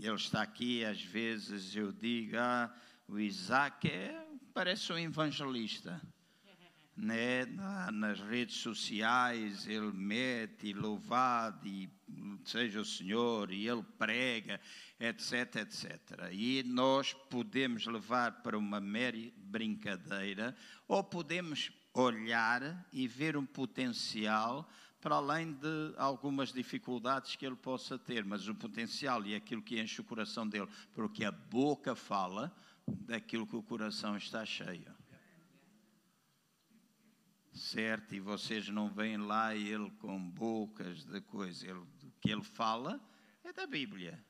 ele 0.00 0.14
está 0.14 0.42
aqui, 0.42 0.84
às 0.84 1.02
vezes 1.02 1.74
eu 1.76 1.92
digo, 1.92 2.36
ah, 2.38 2.74
o 3.06 3.18
Isaac 3.18 3.88
é, 3.88 4.26
parece 4.52 4.92
um 4.92 4.98
evangelista. 4.98 6.00
Né? 6.96 7.46
nas 7.94 8.20
redes 8.20 8.56
sociais 8.56 9.66
ele 9.66 9.90
mete 9.90 10.74
louvado 10.74 11.66
e 11.66 11.88
seja 12.44 12.80
o 12.80 12.84
Senhor 12.84 13.50
e 13.50 13.66
ele 13.66 13.82
prega, 13.96 14.60
etc, 14.98 15.56
etc. 15.62 16.28
E 16.30 16.62
nós 16.62 17.14
podemos 17.30 17.86
levar 17.86 18.42
para 18.42 18.58
uma 18.58 18.80
mera 18.80 19.16
brincadeira 19.36 20.54
ou 20.86 21.02
podemos 21.02 21.72
olhar 21.94 22.86
e 22.92 23.08
ver 23.08 23.36
um 23.36 23.46
potencial 23.46 24.68
para 25.00 25.16
além 25.16 25.52
de 25.52 25.94
algumas 25.96 26.52
dificuldades 26.52 27.34
que 27.34 27.46
ele 27.46 27.56
possa 27.56 27.98
ter, 27.98 28.24
mas 28.24 28.46
o 28.48 28.54
potencial 28.54 29.24
e 29.24 29.34
aquilo 29.34 29.62
que 29.62 29.80
enche 29.80 30.00
o 30.00 30.04
coração 30.04 30.46
dele, 30.46 30.68
porque 30.92 31.24
a 31.24 31.32
boca 31.32 31.94
fala 31.94 32.54
daquilo 32.86 33.46
que 33.46 33.56
o 33.56 33.62
coração 33.62 34.16
está 34.16 34.44
cheio. 34.44 34.94
Certo? 37.52 38.14
E 38.14 38.20
vocês 38.20 38.68
não 38.68 38.88
veem 38.88 39.16
lá 39.16 39.54
ele 39.54 39.90
com 39.98 40.18
bocas 40.30 41.04
de 41.04 41.20
coisa. 41.22 41.66
Ele, 41.66 41.78
o 41.78 42.12
que 42.20 42.30
ele 42.30 42.44
fala 42.44 43.00
é 43.42 43.52
da 43.52 43.66
Bíblia. 43.66 44.22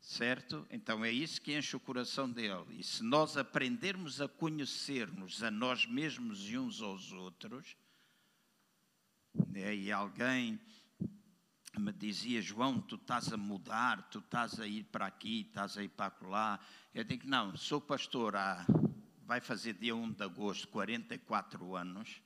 Certo? 0.00 0.66
Então 0.70 1.04
é 1.04 1.10
isso 1.10 1.40
que 1.40 1.56
enche 1.56 1.74
o 1.74 1.80
coração 1.80 2.30
dele. 2.30 2.64
E 2.78 2.82
se 2.82 3.02
nós 3.02 3.36
aprendermos 3.36 4.20
a 4.20 4.28
conhecer-nos 4.28 5.42
a 5.42 5.50
nós 5.50 5.86
mesmos 5.86 6.48
e 6.48 6.58
uns 6.58 6.80
aos 6.80 7.12
outros, 7.12 7.76
e 9.54 9.92
alguém 9.92 10.60
me 11.78 11.92
dizia, 11.92 12.40
João, 12.40 12.80
tu 12.80 12.96
estás 12.96 13.32
a 13.32 13.36
mudar, 13.36 14.08
tu 14.10 14.18
estás 14.18 14.58
a 14.58 14.66
ir 14.66 14.84
para 14.84 15.06
aqui, 15.06 15.42
estás 15.42 15.76
a 15.76 15.82
ir 15.82 15.88
para 15.90 16.12
lá. 16.22 16.60
Eu 16.94 17.04
digo, 17.04 17.28
não, 17.28 17.56
sou 17.56 17.80
pastor 17.80 18.36
há, 18.36 18.66
vai 19.24 19.40
fazer 19.40 19.74
dia 19.74 19.94
1 19.94 20.12
de 20.12 20.24
agosto, 20.24 20.68
44 20.68 21.76
anos, 21.76 22.22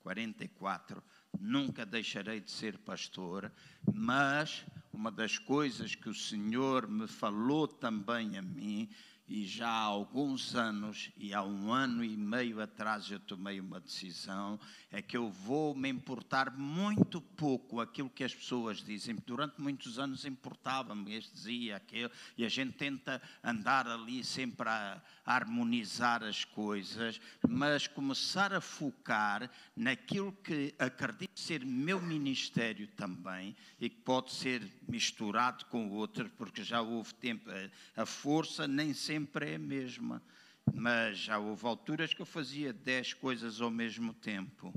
44, 0.00 1.02
nunca 1.38 1.84
deixarei 1.84 2.40
de 2.40 2.50
ser 2.50 2.78
pastor, 2.78 3.52
mas 3.92 4.64
uma 4.92 5.10
das 5.10 5.38
coisas 5.38 5.94
que 5.94 6.08
o 6.08 6.14
Senhor 6.14 6.88
me 6.88 7.06
falou 7.06 7.68
também 7.68 8.38
a 8.38 8.42
mim 8.42 8.88
e 9.28 9.44
já 9.44 9.68
há 9.68 9.82
alguns 9.82 10.54
anos, 10.54 11.10
e 11.16 11.34
há 11.34 11.42
um 11.42 11.70
ano 11.70 12.02
e 12.02 12.16
meio 12.16 12.62
atrás 12.62 13.10
eu 13.10 13.20
tomei 13.20 13.60
uma 13.60 13.78
decisão, 13.78 14.58
é 14.90 15.02
que 15.02 15.16
eu 15.16 15.28
vou 15.30 15.74
me 15.74 15.88
importar 15.88 16.50
muito 16.56 17.20
pouco 17.20 17.80
aquilo 17.80 18.08
que 18.08 18.24
as 18.24 18.34
pessoas 18.34 18.78
dizem. 18.78 19.16
Durante 19.26 19.60
muitos 19.60 19.98
anos 19.98 20.24
importava-me, 20.24 21.14
este 21.14 21.34
dizia, 21.34 21.76
aquele, 21.76 22.10
e 22.38 22.44
a 22.44 22.48
gente 22.48 22.72
tenta 22.72 23.20
andar 23.44 23.86
ali 23.86 24.24
sempre 24.24 24.66
a, 24.66 25.02
harmonizar 25.26 26.24
as 26.24 26.42
coisas, 26.44 27.20
mas 27.46 27.86
começar 27.86 28.54
a 28.54 28.62
focar 28.62 29.50
naquilo 29.76 30.32
que 30.32 30.74
acredito 30.78 31.38
ser 31.38 31.66
meu 31.66 32.00
ministério 32.00 32.88
também, 32.88 33.54
e 33.78 33.90
que 33.90 33.96
pode 33.96 34.32
ser 34.32 34.66
misturado 34.88 35.66
com 35.66 35.90
outro, 35.90 36.30
porque 36.38 36.64
já 36.64 36.80
houve 36.80 37.12
tempo, 37.14 37.50
a 37.94 38.06
força 38.06 38.66
nem 38.66 38.94
sempre 38.94 39.17
sempre 39.18 39.50
é 39.50 39.54
a 39.56 39.58
mesma, 39.58 40.22
mas 40.72 41.18
já 41.18 41.38
houve 41.38 41.66
alturas 41.66 42.14
que 42.14 42.22
eu 42.22 42.26
fazia 42.26 42.72
dez 42.72 43.12
coisas 43.12 43.60
ao 43.60 43.68
mesmo 43.68 44.14
tempo. 44.14 44.72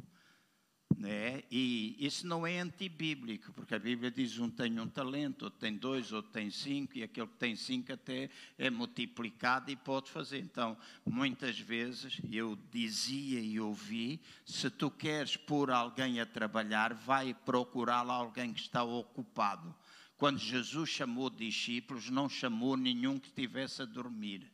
Né? 0.97 1.43
E 1.51 1.95
isso 1.99 2.25
não 2.25 2.45
é 2.45 2.59
antibíblico, 2.59 3.53
porque 3.53 3.75
a 3.75 3.79
Bíblia 3.79 4.09
diz 4.09 4.39
um 4.39 4.49
tem 4.49 4.79
um 4.79 4.87
talento, 4.87 5.43
outro 5.43 5.59
tem 5.59 5.77
dois, 5.77 6.11
outro 6.11 6.31
tem 6.31 6.49
cinco, 6.49 6.97
e 6.97 7.03
aquele 7.03 7.27
que 7.27 7.37
tem 7.37 7.55
cinco 7.55 7.93
até 7.93 8.31
é 8.57 8.69
multiplicado 8.71 9.69
e 9.69 9.75
pode 9.75 10.09
fazer. 10.09 10.39
Então, 10.39 10.75
muitas 11.05 11.59
vezes 11.59 12.19
eu 12.31 12.57
dizia 12.71 13.39
e 13.39 13.59
ouvi: 13.59 14.19
se 14.43 14.71
tu 14.71 14.89
queres 14.89 15.37
pôr 15.37 15.69
alguém 15.69 16.19
a 16.19 16.25
trabalhar, 16.25 16.95
vai 16.95 17.33
procurar 17.33 18.07
alguém 18.07 18.53
que 18.53 18.61
está 18.61 18.83
ocupado. 18.83 19.75
Quando 20.21 20.37
Jesus 20.37 20.87
chamou 20.87 21.31
discípulos, 21.31 22.11
não 22.11 22.29
chamou 22.29 22.77
nenhum 22.77 23.17
que 23.17 23.29
estivesse 23.29 23.81
a 23.81 23.85
dormir. 23.85 24.47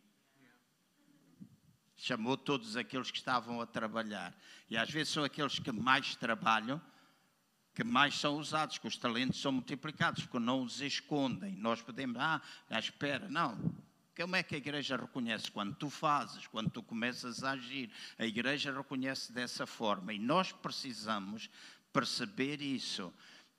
Chamou 1.97 2.37
todos 2.37 2.77
aqueles 2.77 3.11
que 3.11 3.17
estavam 3.17 3.59
a 3.59 3.65
trabalhar. 3.65 4.33
E 4.69 4.77
às 4.77 4.89
vezes 4.89 5.11
são 5.11 5.25
aqueles 5.25 5.59
que 5.59 5.73
mais 5.73 6.15
trabalham, 6.15 6.81
que 7.75 7.83
mais 7.83 8.15
são 8.15 8.37
usados, 8.37 8.77
que 8.77 8.87
os 8.87 8.95
talentos 8.95 9.41
são 9.41 9.51
multiplicados, 9.51 10.23
porque 10.23 10.39
não 10.39 10.63
os 10.63 10.79
escondem. 10.79 11.57
Nós 11.57 11.81
podemos, 11.81 12.15
ah, 12.17 12.41
à 12.69 12.79
espera. 12.79 13.27
Não, 13.27 13.59
como 14.15 14.37
é 14.37 14.43
que 14.43 14.55
a 14.55 14.59
igreja 14.59 14.95
reconhece? 14.95 15.51
Quando 15.51 15.75
tu 15.75 15.89
fazes, 15.89 16.47
quando 16.47 16.69
tu 16.69 16.81
começas 16.81 17.43
a 17.43 17.51
agir, 17.51 17.91
a 18.17 18.25
igreja 18.25 18.71
reconhece 18.71 19.33
dessa 19.33 19.67
forma. 19.67 20.13
E 20.13 20.17
nós 20.17 20.53
precisamos 20.53 21.49
perceber 21.91 22.61
isso, 22.61 23.13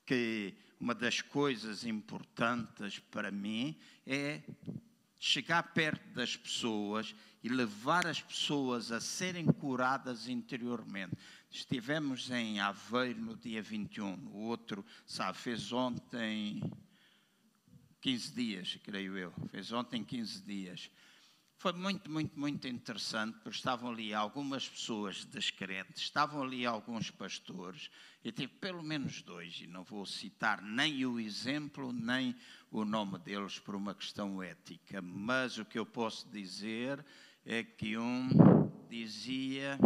que 0.07 0.57
uma 0.81 0.95
das 0.95 1.21
coisas 1.21 1.85
importantes 1.85 2.99
para 2.99 3.31
mim 3.31 3.77
é 4.07 4.43
chegar 5.19 5.63
perto 5.75 6.15
das 6.15 6.37
pessoas 6.37 7.15
e 7.43 7.49
levar 7.49 8.07
as 8.07 8.21
pessoas 8.21 8.93
a 8.93 9.01
serem 9.01 9.47
curadas 9.47 10.29
interiormente. 10.29 11.17
Estivemos 11.51 12.31
em 12.31 12.61
Aveiro 12.61 13.21
no 13.21 13.37
dia 13.37 13.63
21, 13.63 14.29
o 14.29 14.37
outro, 14.45 14.85
sabe, 15.07 15.37
fez 15.39 15.73
ontem 15.73 16.63
15 18.01 18.33
dias, 18.33 18.79
creio 18.85 19.17
eu, 19.17 19.33
fez 19.51 19.73
ontem 19.73 20.05
15 20.05 20.43
dias. 20.43 20.91
Foi 21.61 21.73
muito, 21.73 22.09
muito, 22.09 22.39
muito 22.39 22.69
interessante, 22.69 23.35
porque 23.43 23.59
estavam 23.59 23.91
ali 23.91 24.15
algumas 24.15 24.69
pessoas 24.69 25.25
descrentes, 25.25 26.03
estavam 26.03 26.41
ali 26.41 26.65
alguns 26.65 27.11
pastores, 27.11 27.91
e 28.23 28.31
tive 28.31 28.53
pelo 28.55 28.81
menos 28.81 29.23
dois, 29.23 29.61
e 29.61 29.67
não 29.67 29.83
vou 29.83 30.07
citar 30.07 30.63
nem 30.63 31.05
o 31.05 31.19
exemplo, 31.19 31.93
nem 31.93 32.37
o 32.71 32.85
nome 32.85 33.19
deles 33.19 33.59
por 33.59 33.75
uma 33.75 33.93
questão 33.93 34.41
ética, 34.41 35.03
mas 35.03 35.59
o 35.59 35.65
que 35.65 35.81
eu 35.81 35.85
posso 35.85 36.29
dizer 36.29 37.05
é 37.45 37.65
que 37.65 37.99
um 37.99 38.29
dizia: 38.89 39.77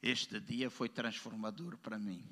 Este 0.00 0.38
dia 0.38 0.70
foi 0.70 0.88
transformador 0.88 1.76
para 1.76 1.98
mim 1.98 2.24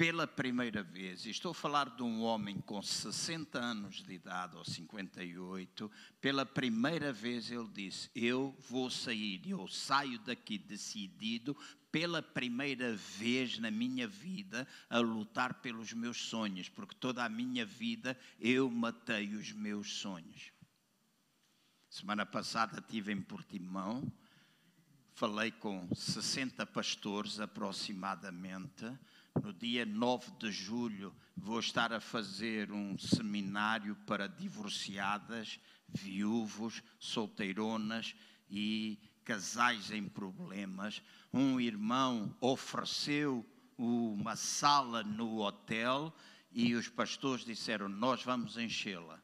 pela 0.00 0.26
primeira 0.26 0.82
vez, 0.82 1.26
e 1.26 1.30
estou 1.30 1.50
a 1.50 1.54
falar 1.54 1.90
de 1.90 2.02
um 2.02 2.22
homem 2.22 2.58
com 2.62 2.80
60 2.80 3.58
anos 3.58 3.96
de 4.02 4.14
idade, 4.14 4.56
ou 4.56 4.64
58, 4.64 5.90
pela 6.18 6.46
primeira 6.46 7.12
vez 7.12 7.50
ele 7.50 7.68
disse: 7.68 8.10
Eu 8.14 8.56
vou 8.66 8.88
sair, 8.88 9.42
eu 9.46 9.68
saio 9.68 10.18
daqui 10.20 10.56
decidido, 10.56 11.54
pela 11.92 12.22
primeira 12.22 12.96
vez 12.96 13.58
na 13.58 13.70
minha 13.70 14.08
vida, 14.08 14.66
a 14.88 15.00
lutar 15.00 15.60
pelos 15.60 15.92
meus 15.92 16.16
sonhos, 16.16 16.66
porque 16.66 16.94
toda 16.94 17.22
a 17.22 17.28
minha 17.28 17.66
vida 17.66 18.18
eu 18.40 18.70
matei 18.70 19.34
os 19.34 19.52
meus 19.52 19.98
sonhos. 19.98 20.50
Semana 21.90 22.24
passada 22.24 22.78
estive 22.78 23.12
em 23.12 23.20
Portimão, 23.20 24.10
falei 25.12 25.50
com 25.50 25.94
60 25.94 26.64
pastores 26.64 27.38
aproximadamente 27.38 28.90
no 29.42 29.52
dia 29.52 29.86
9 29.86 30.32
de 30.38 30.50
julho, 30.50 31.14
vou 31.36 31.60
estar 31.60 31.92
a 31.92 32.00
fazer 32.00 32.72
um 32.72 32.98
seminário 32.98 33.96
para 34.06 34.26
divorciadas, 34.26 35.60
viúvos, 35.88 36.82
solteironas 36.98 38.14
e 38.48 38.98
casais 39.24 39.90
em 39.90 40.08
problemas. 40.08 41.02
Um 41.32 41.60
irmão 41.60 42.36
ofereceu 42.40 43.46
uma 43.78 44.36
sala 44.36 45.02
no 45.02 45.40
hotel 45.40 46.14
e 46.52 46.74
os 46.74 46.88
pastores 46.88 47.44
disseram: 47.44 47.88
Nós 47.88 48.22
vamos 48.22 48.56
enchê-la 48.56 49.20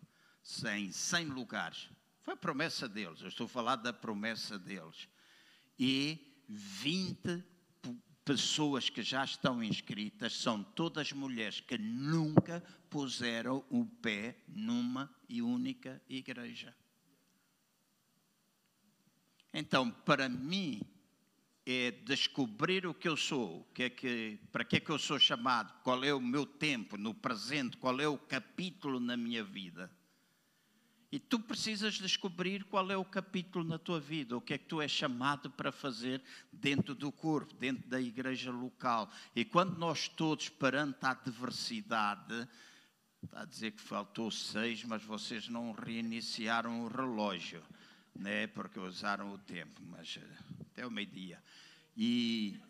em 0.76 0.92
100 0.92 1.26
lugares. 1.26 1.88
Foi 2.22 2.34
a 2.34 2.36
promessa 2.36 2.88
deles, 2.88 3.20
eu 3.20 3.28
estou 3.28 3.46
a 3.46 3.48
falar 3.48 3.76
da 3.76 3.92
promessa 3.92 4.58
deles. 4.58 5.08
E 5.78 6.42
20 6.48 7.44
pessoas 8.26 8.90
que 8.90 9.04
já 9.04 9.24
estão 9.24 9.62
inscritas 9.62 10.34
são 10.34 10.60
todas 10.60 11.12
mulheres 11.12 11.60
que 11.60 11.78
nunca 11.78 12.60
puseram 12.90 13.64
o 13.70 13.86
pé 13.86 14.36
numa 14.48 15.08
e 15.28 15.40
única 15.40 16.02
igreja. 16.08 16.74
Então, 19.54 19.92
para 19.92 20.28
mim, 20.28 20.82
é 21.64 21.92
descobrir 21.92 22.84
o 22.84 22.92
que 22.92 23.08
eu 23.08 23.16
sou, 23.16 23.64
que 23.72 23.84
é 23.84 23.90
que, 23.90 24.40
para 24.50 24.64
que 24.64 24.76
é 24.76 24.80
que 24.80 24.90
eu 24.90 24.98
sou 24.98 25.20
chamado, 25.20 25.72
qual 25.84 26.02
é 26.02 26.12
o 26.12 26.20
meu 26.20 26.44
tempo 26.44 26.96
no 26.96 27.14
presente, 27.14 27.76
qual 27.76 28.00
é 28.00 28.08
o 28.08 28.18
capítulo 28.18 28.98
na 28.98 29.16
minha 29.16 29.44
vida. 29.44 29.88
E 31.10 31.20
tu 31.20 31.38
precisas 31.38 31.94
descobrir 31.94 32.64
qual 32.64 32.90
é 32.90 32.96
o 32.96 33.04
capítulo 33.04 33.64
na 33.64 33.78
tua 33.78 34.00
vida, 34.00 34.36
o 34.36 34.40
que 34.40 34.54
é 34.54 34.58
que 34.58 34.64
tu 34.64 34.82
és 34.82 34.90
chamado 34.90 35.48
para 35.50 35.70
fazer 35.70 36.20
dentro 36.52 36.94
do 36.94 37.12
corpo, 37.12 37.54
dentro 37.54 37.88
da 37.88 38.00
igreja 38.00 38.50
local. 38.50 39.08
E 39.34 39.44
quando 39.44 39.78
nós 39.78 40.08
todos, 40.08 40.48
perante 40.48 40.98
a 41.02 41.10
adversidade, 41.10 42.48
está 43.22 43.42
a 43.42 43.44
dizer 43.44 43.72
que 43.72 43.80
faltou 43.80 44.30
seis, 44.30 44.82
mas 44.84 45.02
vocês 45.02 45.48
não 45.48 45.72
reiniciaram 45.72 46.84
o 46.84 46.88
relógio, 46.88 47.62
né? 48.14 48.48
porque 48.48 48.80
usaram 48.80 49.32
o 49.32 49.38
tempo, 49.38 49.80
mas 49.86 50.18
eh, 50.20 50.36
até 50.60 50.86
o 50.86 50.90
meio-dia. 50.90 51.40
E 51.96 52.60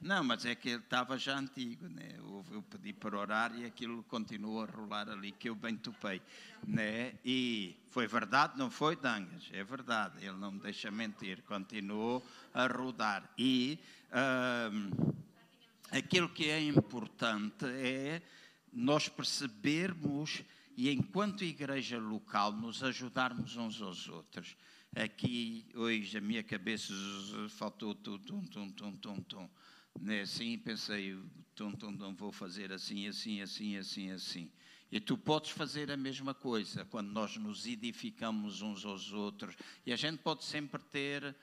não, 0.00 0.22
mas 0.22 0.44
é 0.44 0.54
que 0.54 0.68
ele 0.68 0.82
estava 0.82 1.18
já 1.18 1.38
antigo, 1.38 1.88
né? 1.88 2.14
Eu, 2.18 2.44
eu 2.52 2.62
pedi 2.62 2.92
para 2.92 3.18
orar 3.18 3.56
e 3.58 3.64
aquilo 3.64 4.02
continuou 4.04 4.62
a 4.62 4.66
rolar 4.66 5.08
ali, 5.08 5.32
que 5.32 5.48
eu 5.48 5.54
bem 5.54 5.76
topei, 5.76 6.20
né? 6.66 7.14
E 7.24 7.74
foi 7.90 8.06
verdade, 8.06 8.58
não 8.58 8.70
foi, 8.70 8.96
Dangas? 8.96 9.48
É 9.52 9.64
verdade, 9.64 10.24
ele 10.24 10.36
não 10.36 10.52
me 10.52 10.60
deixa 10.60 10.90
mentir, 10.90 11.42
continuou 11.42 12.24
a 12.52 12.66
rodar. 12.66 13.28
E 13.38 13.78
um, 14.72 15.14
aquilo 15.90 16.28
que 16.28 16.50
é 16.50 16.60
importante 16.60 17.64
é 17.64 18.20
nós 18.72 19.08
percebermos 19.08 20.42
e, 20.76 20.90
enquanto 20.90 21.42
igreja 21.42 21.98
local, 21.98 22.52
nos 22.52 22.82
ajudarmos 22.82 23.56
uns 23.56 23.80
aos 23.80 24.08
outros. 24.08 24.56
Aqui, 24.94 25.66
hoje, 25.74 26.18
a 26.18 26.20
minha 26.20 26.42
cabeça 26.42 26.92
faltou 27.50 27.94
tum, 27.94 28.18
tum, 28.18 28.44
tum, 28.44 28.70
tum, 28.70 28.96
tum, 28.96 29.20
tum 29.22 29.50
né, 30.00 30.22
assim, 30.22 30.58
pensei, 30.58 31.18
tum, 31.54 31.72
tum, 31.72 31.96
tum, 31.96 32.14
vou 32.14 32.32
fazer 32.32 32.72
assim, 32.72 33.08
assim, 33.08 33.40
assim, 33.40 33.76
assim, 33.76 34.10
assim. 34.10 34.50
E 34.90 35.00
tu 35.00 35.18
podes 35.18 35.50
fazer 35.50 35.90
a 35.90 35.96
mesma 35.96 36.32
coisa 36.32 36.84
quando 36.84 37.10
nós 37.10 37.36
nos 37.36 37.66
edificamos 37.66 38.62
uns 38.62 38.84
aos 38.84 39.12
outros. 39.12 39.56
E 39.84 39.92
a 39.92 39.96
gente 39.96 40.18
pode 40.18 40.44
sempre 40.44 40.80
ter 40.80 41.24
uh, 41.24 41.34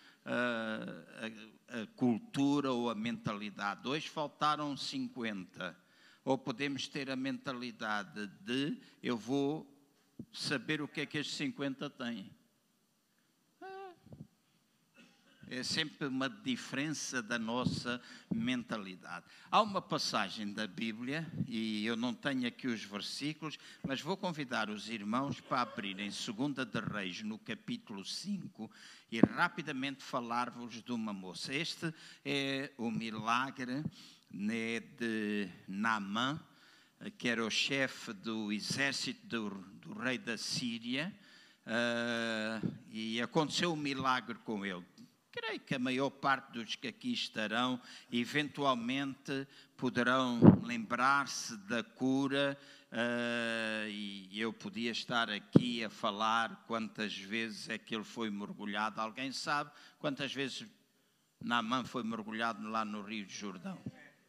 a, 1.67 1.81
a, 1.81 1.87
cultura 1.87 2.71
ou 2.71 2.89
a 2.89 2.95
mentalidade. 2.95 3.87
Hoje 3.87 4.07
faltaram 4.07 4.77
50. 4.77 5.77
Ou 6.23 6.37
podemos 6.37 6.87
ter 6.87 7.09
a 7.09 7.17
mentalidade 7.17 8.27
de 8.45 8.77
eu 9.01 9.17
vou 9.17 9.69
saber 10.31 10.81
o 10.81 10.87
que 10.87 11.01
é 11.01 11.05
que 11.05 11.17
estes 11.17 11.35
50 11.35 11.89
têm. 11.89 12.31
É 15.49 15.61
sempre 15.61 16.07
uma 16.07 16.29
diferença 16.29 17.21
da 17.21 17.37
nossa 17.37 18.01
mentalidade. 18.33 19.25
Há 19.51 19.61
uma 19.61 19.81
passagem 19.81 20.51
da 20.51 20.65
Bíblia, 20.65 21.27
e 21.47 21.85
eu 21.85 21.95
não 21.95 22.13
tenho 22.13 22.47
aqui 22.47 22.67
os 22.67 22.83
versículos, 22.83 23.57
mas 23.85 24.01
vou 24.01 24.15
convidar 24.17 24.69
os 24.69 24.89
irmãos 24.89 25.39
para 25.41 25.61
abrirem 25.61 26.09
2 26.09 26.67
de 26.67 26.79
Reis, 26.79 27.21
no 27.21 27.37
capítulo 27.37 28.03
5, 28.03 28.71
e 29.11 29.19
rapidamente 29.19 30.03
falar-vos 30.03 30.81
de 30.81 30.91
uma 30.91 31.13
moça. 31.13 31.53
Este 31.53 31.93
é 32.25 32.71
o 32.77 32.89
milagre 32.89 33.83
né, 34.31 34.79
de 34.79 35.47
Naamã, 35.67 36.39
que 37.17 37.27
era 37.27 37.45
o 37.45 37.51
chefe 37.51 38.13
do 38.13 38.51
exército 38.51 39.27
do, 39.27 39.49
do 39.81 39.93
rei 39.93 40.17
da 40.17 40.37
Síria, 40.37 41.13
uh, 41.67 42.75
e 42.89 43.21
aconteceu 43.21 43.73
um 43.73 43.77
milagre 43.77 44.35
com 44.45 44.65
ele 44.65 44.83
Creio 45.33 45.59
que 45.61 45.73
a 45.73 45.79
maior 45.79 46.11
parte 46.11 46.51
dos 46.51 46.75
que 46.75 46.87
aqui 46.87 47.11
estarão, 47.11 47.81
eventualmente, 48.11 49.47
poderão 49.75 50.39
lembrar-se 50.63 51.57
da 51.57 51.83
cura. 51.83 52.55
Uh, 52.91 53.89
e 53.89 54.39
eu 54.39 54.53
podia 54.53 54.91
estar 54.91 55.31
aqui 55.31 55.83
a 55.83 55.89
falar 55.89 56.63
quantas 56.67 57.17
vezes 57.17 57.67
é 57.67 57.79
que 57.79 57.95
ele 57.95 58.03
foi 58.03 58.29
mergulhado. 58.29 59.01
Alguém 59.01 59.31
sabe 59.31 59.71
quantas 59.97 60.31
vezes 60.31 60.67
Naamã 61.41 61.83
foi 61.83 62.03
mergulhado 62.03 62.69
lá 62.69 62.85
no 62.85 63.01
Rio 63.01 63.25
de 63.25 63.33
Jordão? 63.33 63.81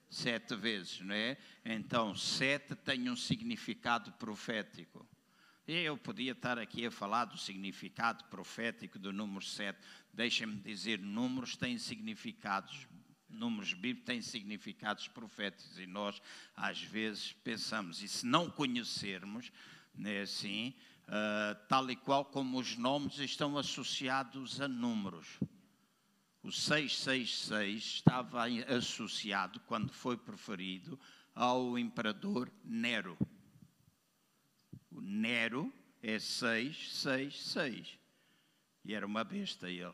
Sete 0.09 0.57
vezes, 0.57 1.01
não 1.01 1.15
é? 1.15 1.37
Então, 1.67 2.15
sete 2.15 2.75
tem 2.75 3.11
um 3.11 3.17
significado 3.17 4.11
profético. 4.13 5.07
Eu 5.67 5.97
podia 5.97 6.33
estar 6.33 6.59
aqui 6.59 6.85
a 6.85 6.91
falar 6.91 7.25
do 7.25 7.39
significado 7.39 8.23
profético 8.25 8.99
do 8.99 9.11
número 9.11 9.43
7. 9.43 9.79
Deixem-me 10.13 10.57
dizer, 10.57 10.99
números 10.99 11.57
têm 11.57 11.79
significados, 11.79 12.87
números 13.31 13.73
bíblicos 13.73 14.05
têm 14.05 14.21
significados 14.21 15.09
proféticos 15.09 15.79
e 15.79 15.87
nós, 15.87 16.21
às 16.55 16.83
vezes, 16.83 17.33
pensamos, 17.33 18.03
e 18.03 18.09
se 18.09 18.27
não 18.27 18.51
conhecermos, 18.51 19.51
né, 19.95 20.21
assim, 20.21 20.75
uh, 21.09 21.67
tal 21.67 21.91
e 21.91 21.97
qual 21.97 22.27
como 22.27 22.59
os 22.59 22.77
nomes 22.77 23.19
estão 23.19 23.57
associados 23.57 24.61
a 24.61 24.69
números. 24.69 25.41
O 26.43 26.53
666 26.53 27.85
estava 27.85 28.45
associado, 28.69 29.59
quando 29.61 29.95
foi 29.95 30.19
preferido, 30.19 31.01
ao 31.35 31.79
imperador 31.79 32.53
Nero. 32.63 33.17
O 34.95 35.01
Nero 35.01 35.73
é 36.01 36.19
666. 36.21 37.99
E 38.85 38.95
era 38.95 39.05
uma 39.05 39.25
besta 39.25 39.69
ele. 39.69 39.93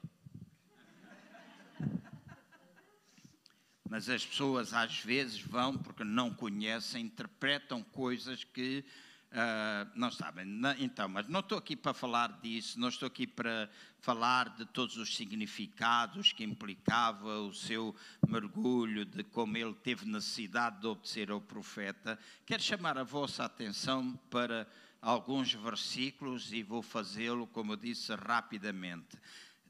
Mas 3.88 4.08
as 4.10 4.24
pessoas 4.24 4.74
às 4.74 5.00
vezes 5.00 5.40
vão, 5.40 5.76
porque 5.76 6.04
não 6.04 6.32
conhecem, 6.32 7.06
interpretam 7.06 7.82
coisas 7.82 8.44
que 8.44 8.84
uh, 9.32 9.90
não 9.94 10.10
sabem. 10.10 10.46
Então, 10.78 11.08
mas 11.08 11.26
não 11.28 11.40
estou 11.40 11.56
aqui 11.56 11.74
para 11.74 11.94
falar 11.94 12.40
disso, 12.40 12.78
não 12.78 12.88
estou 12.88 13.06
aqui 13.06 13.26
para 13.26 13.70
falar 13.98 14.50
de 14.50 14.66
todos 14.66 14.96
os 14.96 15.16
significados 15.16 16.30
que 16.30 16.44
implicava 16.44 17.40
o 17.40 17.54
seu 17.54 17.96
mergulho, 18.28 19.04
de 19.04 19.24
como 19.24 19.56
ele 19.56 19.74
teve 19.74 20.06
necessidade 20.06 20.80
de 20.80 20.86
obedecer 20.86 21.30
ao 21.30 21.40
profeta. 21.40 22.18
Quero 22.44 22.62
chamar 22.62 22.98
a 22.98 23.02
vossa 23.02 23.44
atenção 23.44 24.14
para 24.30 24.68
alguns 25.00 25.52
versículos 25.52 26.52
e 26.52 26.62
vou 26.62 26.82
fazê-lo, 26.82 27.46
como 27.46 27.72
eu 27.72 27.76
disse, 27.76 28.14
rapidamente. 28.14 29.18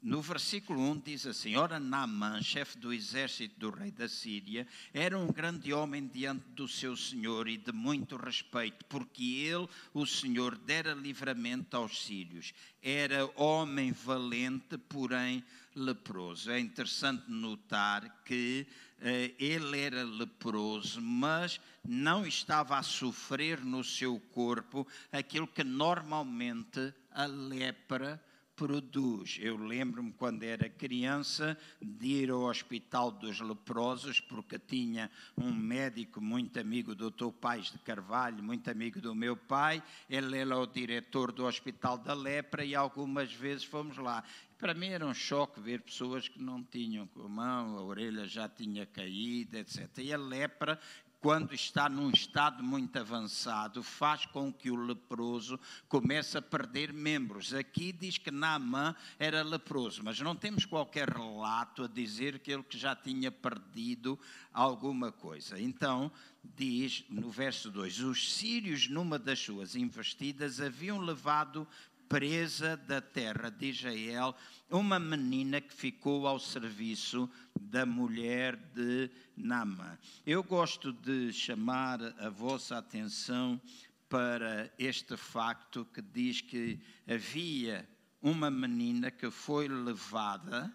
No 0.01 0.19
versículo 0.19 0.81
1 0.81 0.99
diz 1.05 1.27
assim: 1.27 1.55
Ora, 1.55 1.79
Naamã, 1.79 2.41
chefe 2.41 2.75
do 2.79 2.91
exército 2.91 3.59
do 3.59 3.69
rei 3.69 3.91
da 3.91 4.09
Síria, 4.09 4.67
era 4.91 5.15
um 5.15 5.27
grande 5.27 5.71
homem 5.71 6.07
diante 6.07 6.43
do 6.49 6.67
seu 6.67 6.97
senhor 6.97 7.47
e 7.47 7.55
de 7.55 7.71
muito 7.71 8.15
respeito, 8.15 8.83
porque 8.85 9.23
ele, 9.23 9.69
o 9.93 10.03
senhor, 10.07 10.57
dera 10.57 10.95
livramento 10.95 11.77
aos 11.77 12.03
sírios. 12.03 12.51
Era 12.81 13.29
homem 13.35 13.91
valente, 13.91 14.75
porém 14.75 15.43
leproso. 15.75 16.49
É 16.49 16.59
interessante 16.59 17.29
notar 17.29 18.23
que 18.25 18.65
eh, 18.99 19.35
ele 19.37 19.79
era 19.79 20.03
leproso, 20.03 20.99
mas 20.99 21.61
não 21.87 22.25
estava 22.25 22.77
a 22.77 22.83
sofrer 22.83 23.63
no 23.63 23.83
seu 23.83 24.19
corpo 24.31 24.87
aquilo 25.11 25.47
que 25.47 25.63
normalmente 25.63 26.93
a 27.11 27.25
lepra 27.25 28.21
produz. 28.55 29.39
Eu 29.41 29.57
lembro-me 29.57 30.11
quando 30.13 30.43
era 30.43 30.69
criança 30.69 31.57
de 31.81 32.07
ir 32.07 32.29
ao 32.29 32.41
Hospital 32.41 33.11
dos 33.11 33.39
Leprosos, 33.39 34.19
porque 34.19 34.59
tinha 34.59 35.09
um 35.35 35.51
médico 35.51 36.21
muito 36.21 36.59
amigo 36.59 36.93
do 36.93 37.09
Dr. 37.09 37.31
Pais 37.31 37.71
de 37.71 37.79
Carvalho, 37.79 38.43
muito 38.43 38.69
amigo 38.69 39.01
do 39.01 39.15
meu 39.15 39.35
pai. 39.35 39.81
Ele 40.07 40.37
era 40.37 40.55
o 40.55 40.67
diretor 40.67 41.31
do 41.31 41.45
Hospital 41.45 41.97
da 41.97 42.13
Lepra 42.13 42.63
e 42.63 42.75
algumas 42.75 43.33
vezes 43.33 43.63
fomos 43.63 43.97
lá. 43.97 44.23
Para 44.59 44.75
mim 44.75 44.89
era 44.89 45.07
um 45.07 45.13
choque 45.13 45.59
ver 45.59 45.81
pessoas 45.81 46.27
que 46.27 46.39
não 46.39 46.63
tinham 46.63 47.07
com 47.07 47.23
a 47.23 47.29
mão, 47.29 47.79
a 47.79 47.81
orelha 47.81 48.27
já 48.27 48.47
tinha 48.47 48.85
caído, 48.85 49.57
etc. 49.57 49.89
E 49.97 50.13
a 50.13 50.17
lepra 50.17 50.79
quando 51.21 51.53
está 51.53 51.87
num 51.87 52.09
estado 52.09 52.63
muito 52.63 52.97
avançado, 52.97 53.83
faz 53.83 54.25
com 54.25 54.51
que 54.51 54.71
o 54.71 54.75
leproso 54.75 55.59
comece 55.87 56.35
a 56.35 56.41
perder 56.41 56.91
membros. 56.91 57.53
Aqui 57.53 57.93
diz 57.93 58.17
que 58.17 58.31
Naamã 58.31 58.95
era 59.19 59.43
leproso, 59.43 60.03
mas 60.03 60.19
não 60.19 60.35
temos 60.35 60.65
qualquer 60.65 61.07
relato 61.07 61.83
a 61.83 61.87
dizer 61.87 62.39
que 62.39 62.51
ele 62.51 62.63
que 62.63 62.77
já 62.77 62.95
tinha 62.95 63.31
perdido 63.31 64.19
alguma 64.51 65.11
coisa. 65.11 65.61
Então, 65.61 66.11
diz 66.43 67.05
no 67.07 67.29
verso 67.29 67.69
2: 67.69 67.99
Os 67.99 68.33
sírios, 68.33 68.89
numa 68.89 69.19
das 69.19 69.39
suas 69.39 69.75
investidas, 69.75 70.59
haviam 70.59 70.99
levado 70.99 71.67
presa 72.11 72.75
da 72.75 72.99
terra 72.99 73.49
de 73.49 73.67
Israel, 73.67 74.35
uma 74.69 74.99
menina 74.99 75.61
que 75.61 75.73
ficou 75.73 76.27
ao 76.27 76.37
serviço 76.37 77.29
da 77.57 77.85
mulher 77.85 78.57
de 78.57 79.09
Nama. 79.37 79.97
Eu 80.25 80.43
gosto 80.43 80.91
de 80.91 81.31
chamar 81.31 82.01
a 82.19 82.27
vossa 82.27 82.77
atenção 82.77 83.61
para 84.09 84.69
este 84.77 85.15
facto 85.15 85.85
que 85.85 86.01
diz 86.01 86.41
que 86.41 86.81
havia 87.07 87.87
uma 88.21 88.51
menina 88.51 89.09
que 89.09 89.31
foi 89.31 89.69
levada 89.69 90.69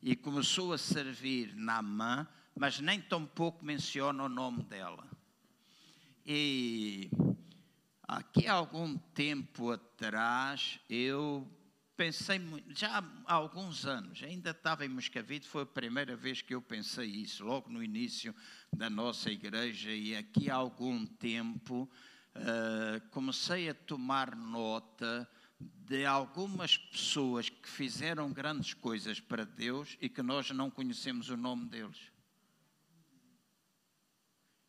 e 0.00 0.16
começou 0.16 0.72
a 0.72 0.78
servir 0.78 1.54
Naamã, 1.54 2.26
mas 2.56 2.80
nem 2.80 2.98
tão 2.98 3.26
pouco 3.26 3.62
menciona 3.62 4.24
o 4.24 4.28
nome 4.28 4.62
dela. 4.62 5.06
E 6.24 7.10
Aqui 8.12 8.48
há 8.48 8.54
algum 8.54 8.98
tempo 8.98 9.70
atrás, 9.70 10.80
eu 10.90 11.48
pensei, 11.96 12.40
já 12.70 12.98
há 13.24 13.34
alguns 13.34 13.86
anos, 13.86 14.20
ainda 14.24 14.50
estava 14.50 14.84
em 14.84 14.88
Moscavide, 14.88 15.46
foi 15.46 15.62
a 15.62 15.66
primeira 15.66 16.16
vez 16.16 16.42
que 16.42 16.52
eu 16.52 16.60
pensei 16.60 17.06
isso, 17.06 17.44
logo 17.44 17.70
no 17.70 17.80
início 17.80 18.34
da 18.72 18.90
nossa 18.90 19.30
igreja, 19.30 19.92
e 19.92 20.16
aqui 20.16 20.50
há 20.50 20.56
algum 20.56 21.06
tempo 21.06 21.88
uh, 22.34 23.08
comecei 23.10 23.68
a 23.68 23.74
tomar 23.74 24.34
nota 24.34 25.30
de 25.60 26.04
algumas 26.04 26.76
pessoas 26.76 27.48
que 27.48 27.68
fizeram 27.68 28.32
grandes 28.32 28.74
coisas 28.74 29.20
para 29.20 29.44
Deus 29.44 29.96
e 30.00 30.08
que 30.08 30.20
nós 30.20 30.50
não 30.50 30.68
conhecemos 30.68 31.30
o 31.30 31.36
nome 31.36 31.68
deles. 31.68 32.10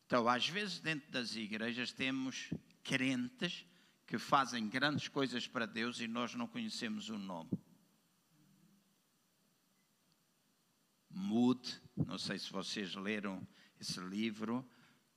Então, 0.06 0.30
às 0.30 0.48
vezes, 0.48 0.80
dentro 0.80 1.12
das 1.12 1.36
igrejas, 1.36 1.92
temos 1.92 2.52
crentes 2.84 3.66
que 4.06 4.18
fazem 4.18 4.68
grandes 4.68 5.08
coisas 5.08 5.48
para 5.48 5.66
Deus 5.66 6.00
e 6.00 6.08
nós 6.08 6.36
não 6.36 6.48
conhecemos 6.48 7.10
o 7.10 7.18
nome. 7.18 7.50
Mude, 11.10 11.82
não 11.96 12.18
sei 12.18 12.38
se 12.38 12.52
vocês 12.52 12.96
leram 12.96 13.46
esse 13.80 14.00
livro, 14.00 14.68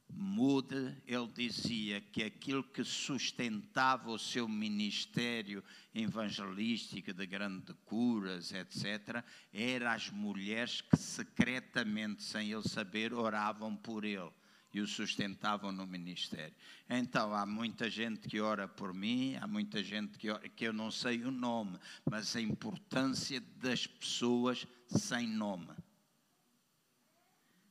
Mude, 0.09 1.03
ele 1.07 1.27
dizia 1.35 2.01
que 2.01 2.23
aquilo 2.23 2.63
que 2.63 2.85
sustentava 2.85 4.11
o 4.11 4.19
seu 4.19 4.47
ministério 4.47 5.65
evangelístico 5.93 7.13
de 7.13 7.27
grandes 7.27 7.75
curas, 7.85 8.53
etc., 8.53 9.25
eram 9.53 9.91
as 9.91 10.11
mulheres 10.11 10.81
que 10.81 10.97
secretamente, 10.97 12.23
sem 12.23 12.53
ele 12.53 12.69
saber, 12.69 13.13
oravam 13.13 13.75
por 13.75 14.05
ele 14.05 14.31
e 14.75 14.81
o 14.81 14.87
sustentavam 14.87 15.71
no 15.71 15.87
ministério. 15.87 16.55
Então, 16.91 17.33
há 17.33 17.47
muita 17.47 17.89
gente 17.89 18.29
que 18.29 18.41
ora 18.41 18.67
por 18.67 18.93
mim, 18.93 19.37
há 19.37 19.47
muita 19.47 19.83
gente 19.83 20.19
que, 20.19 20.29
ora, 20.29 20.49
que 20.49 20.65
eu 20.65 20.73
não 20.73 20.91
sei 20.91 21.23
o 21.25 21.31
nome, 21.31 21.79
mas 22.05 22.35
a 22.35 22.41
importância 22.41 23.41
das 23.57 23.87
pessoas 23.87 24.67
sem 24.89 25.29
nome. 25.29 25.73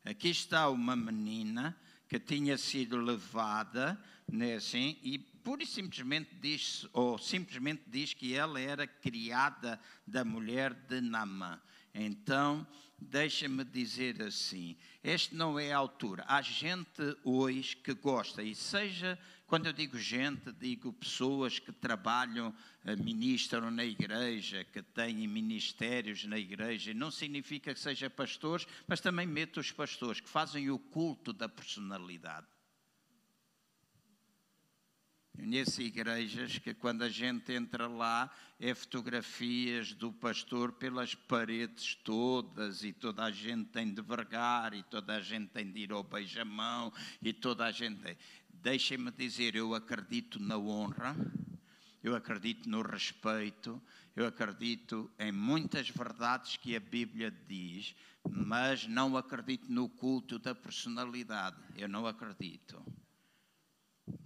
Aqui 0.06 0.30
está 0.30 0.70
uma 0.70 0.96
menina 0.96 1.78
que 2.08 2.20
tinha 2.20 2.58
sido 2.58 2.98
levada, 2.98 4.02
né, 4.32 4.56
assim, 4.56 4.98
e 5.02 5.18
pura 5.18 5.64
e 5.64 5.66
simplesmente 5.66 6.34
diz, 6.36 6.88
ou 6.94 7.18
simplesmente 7.18 7.84
diz 7.88 8.14
que 8.14 8.34
ela 8.34 8.60
era 8.60 8.88
criada 8.88 9.80
da 10.08 10.24
mulher 10.24 10.74
de 10.74 11.02
Namã. 11.02 11.60
Então, 11.94 12.66
deixa-me 13.00 13.64
dizer 13.64 14.22
assim: 14.22 14.76
este 15.04 15.36
não 15.36 15.60
é 15.60 15.72
a 15.72 15.78
altura. 15.78 16.24
Há 16.28 16.42
gente 16.42 17.18
hoje 17.24 17.76
que 17.76 17.94
gosta, 17.94 18.42
e 18.42 18.56
seja, 18.56 19.18
quando 19.48 19.68
eu 19.68 19.74
digo 19.74 19.98
gente, 19.98 20.52
digo 20.54 20.94
pessoas 20.94 21.60
que 21.60 21.72
trabalham, 21.72 22.54
eh, 22.86 22.96
ministram 22.96 23.70
na 23.70 23.86
igreja, 23.86 24.64
que 24.64 24.82
têm 24.82 25.28
ministérios 25.28 26.26
na 26.26 26.38
igreja, 26.38 26.94
não 26.94 27.12
significa 27.12 27.74
que 27.74 27.80
sejam 27.80 28.10
pastores, 28.10 28.66
mas 28.88 29.02
também 29.02 29.28
meto 29.28 29.60
os 29.60 29.72
pastores 29.72 30.20
que 30.20 30.30
fazem 30.30 30.70
o 30.70 30.80
culto 30.80 31.34
da 31.34 31.50
personalidade. 31.50 32.48
Conheço 35.36 35.82
igrejas 35.82 36.60
que 36.60 36.76
quando 36.76 37.02
a 37.02 37.10
gente 37.10 37.52
entra 37.52 37.88
lá 37.88 38.32
é 38.60 38.74
fotografias 38.76 39.92
do 39.92 40.12
pastor 40.12 40.72
pelas 40.74 41.16
paredes 41.16 41.96
todas 41.96 42.84
e 42.84 42.94
toda 42.94 43.24
a 43.24 43.32
gente 43.32 43.66
tem 43.70 43.92
de 43.92 44.02
vergar 44.02 44.76
e 44.76 44.84
toda 44.84 45.16
a 45.16 45.22
gente 45.22 45.48
tem 45.50 45.72
de 45.72 45.82
ir 45.82 45.92
ao 45.92 46.04
beijamão 46.04 46.94
e 47.22 47.34
toda 47.34 47.66
a 47.66 47.72
gente... 47.72 48.16
Deixem-me 48.50 49.12
dizer, 49.12 49.56
eu 49.56 49.74
acredito 49.74 50.40
na 50.40 50.58
honra, 50.58 51.18
eu 52.02 52.16
acredito 52.16 52.70
no 52.70 52.82
respeito, 52.82 53.82
eu 54.16 54.26
acredito 54.26 55.12
em 55.20 55.32
muitas 55.32 55.90
verdades 55.90 56.56
que 56.58 56.76
a 56.76 56.80
Bíblia 56.80 57.30
diz, 57.48 57.94
mas 58.30 58.88
não 58.88 59.18
acredito 59.18 59.70
no 59.70 59.90
culto 59.90 60.40
da 60.40 60.56
personalidade. 60.56 61.58
Eu 61.76 61.90
não 61.90 62.08
acredito 62.08 62.82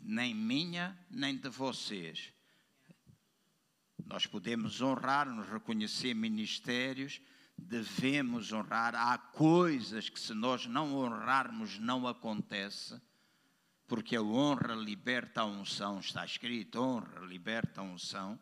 nem 0.08 0.34
minha, 0.34 0.98
nem 1.12 1.36
de 1.36 1.50
vocês. 1.50 2.32
Nós 4.06 4.26
podemos 4.26 4.82
honrar, 4.82 5.28
nos 5.28 5.50
reconhecer 5.50 6.14
ministérios, 6.14 7.22
devemos 7.58 8.54
honrar. 8.54 8.96
Há 8.96 9.18
coisas 9.18 10.08
que, 10.08 10.18
se 10.18 10.34
nós 10.34 10.66
não 10.66 10.96
honrarmos, 10.96 11.78
não 11.78 12.08
acontece, 12.08 13.02
porque 13.86 14.16
a 14.16 14.22
honra 14.22 14.74
liberta 14.76 15.42
a 15.42 15.46
unção, 15.46 16.00
está 16.00 16.24
escrito: 16.24 16.82
honra 16.82 17.20
liberta 17.26 17.82
a 17.82 17.84
unção. 17.84 18.40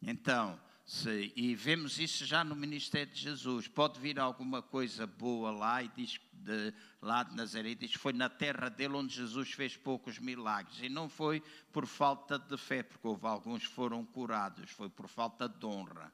Então, 0.00 0.60
se, 0.88 1.34
e 1.36 1.54
vemos 1.54 1.98
isso 1.98 2.24
já 2.24 2.42
no 2.42 2.56
ministério 2.56 3.12
de 3.12 3.20
Jesus. 3.20 3.68
Pode 3.68 4.00
vir 4.00 4.18
alguma 4.18 4.62
coisa 4.62 5.06
boa 5.06 5.50
lá 5.50 5.82
e 5.82 5.88
diz 5.94 6.18
de, 6.32 6.72
lá 7.02 7.22
de 7.22 7.36
Nazaré, 7.36 7.74
diz 7.74 7.92
que 7.92 7.98
foi 7.98 8.14
na 8.14 8.30
terra 8.30 8.70
dele 8.70 8.94
onde 8.94 9.14
Jesus 9.14 9.52
fez 9.52 9.76
poucos 9.76 10.18
milagres. 10.18 10.80
E 10.80 10.88
não 10.88 11.06
foi 11.06 11.42
por 11.74 11.84
falta 11.84 12.38
de 12.38 12.56
fé, 12.56 12.82
porque 12.82 13.06
houve 13.06 13.26
alguns 13.26 13.66
que 13.66 13.74
foram 13.74 14.02
curados, 14.02 14.70
foi 14.70 14.88
por 14.88 15.08
falta 15.08 15.46
de 15.46 15.66
honra. 15.66 16.10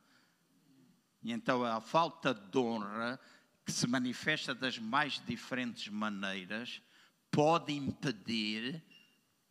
E 1.22 1.30
então 1.30 1.64
a 1.64 1.80
falta 1.80 2.34
de 2.34 2.58
honra, 2.58 3.20
que 3.64 3.70
se 3.70 3.86
manifesta 3.86 4.52
das 4.56 4.76
mais 4.76 5.22
diferentes 5.24 5.86
maneiras, 5.86 6.82
pode 7.30 7.72
impedir 7.72 8.82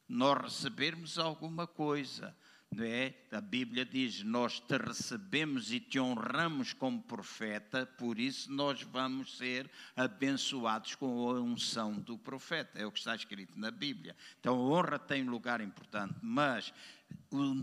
nós 0.06 0.42
recebermos 0.42 1.18
alguma 1.18 1.66
coisa 1.66 2.36
é? 2.82 3.14
A 3.32 3.42
Bíblia 3.42 3.86
diz: 3.86 4.24
Nós 4.24 4.60
te 4.60 4.78
recebemos 4.78 5.72
e 5.72 5.80
te 5.80 6.00
honramos 6.00 6.72
como 6.72 7.02
profeta, 7.02 7.86
por 7.86 8.18
isso 8.18 8.52
nós 8.52 8.82
vamos 8.82 9.38
ser 9.38 9.70
abençoados 9.96 10.96
com 10.96 11.30
a 11.30 11.42
unção 11.42 11.94
do 11.94 12.18
profeta. 12.18 12.80
É 12.80 12.86
o 12.86 12.92
que 12.92 13.00
está 13.00 13.16
escrito 13.16 13.60
na 13.60 13.70
Bíblia. 13.70 14.16
Então 14.40 14.56
a 14.56 14.58
honra 14.58 14.98
tem 14.98 15.28
um 15.28 15.32
lugar 15.32 15.62
importante, 15.62 16.16
mas 16.22 16.74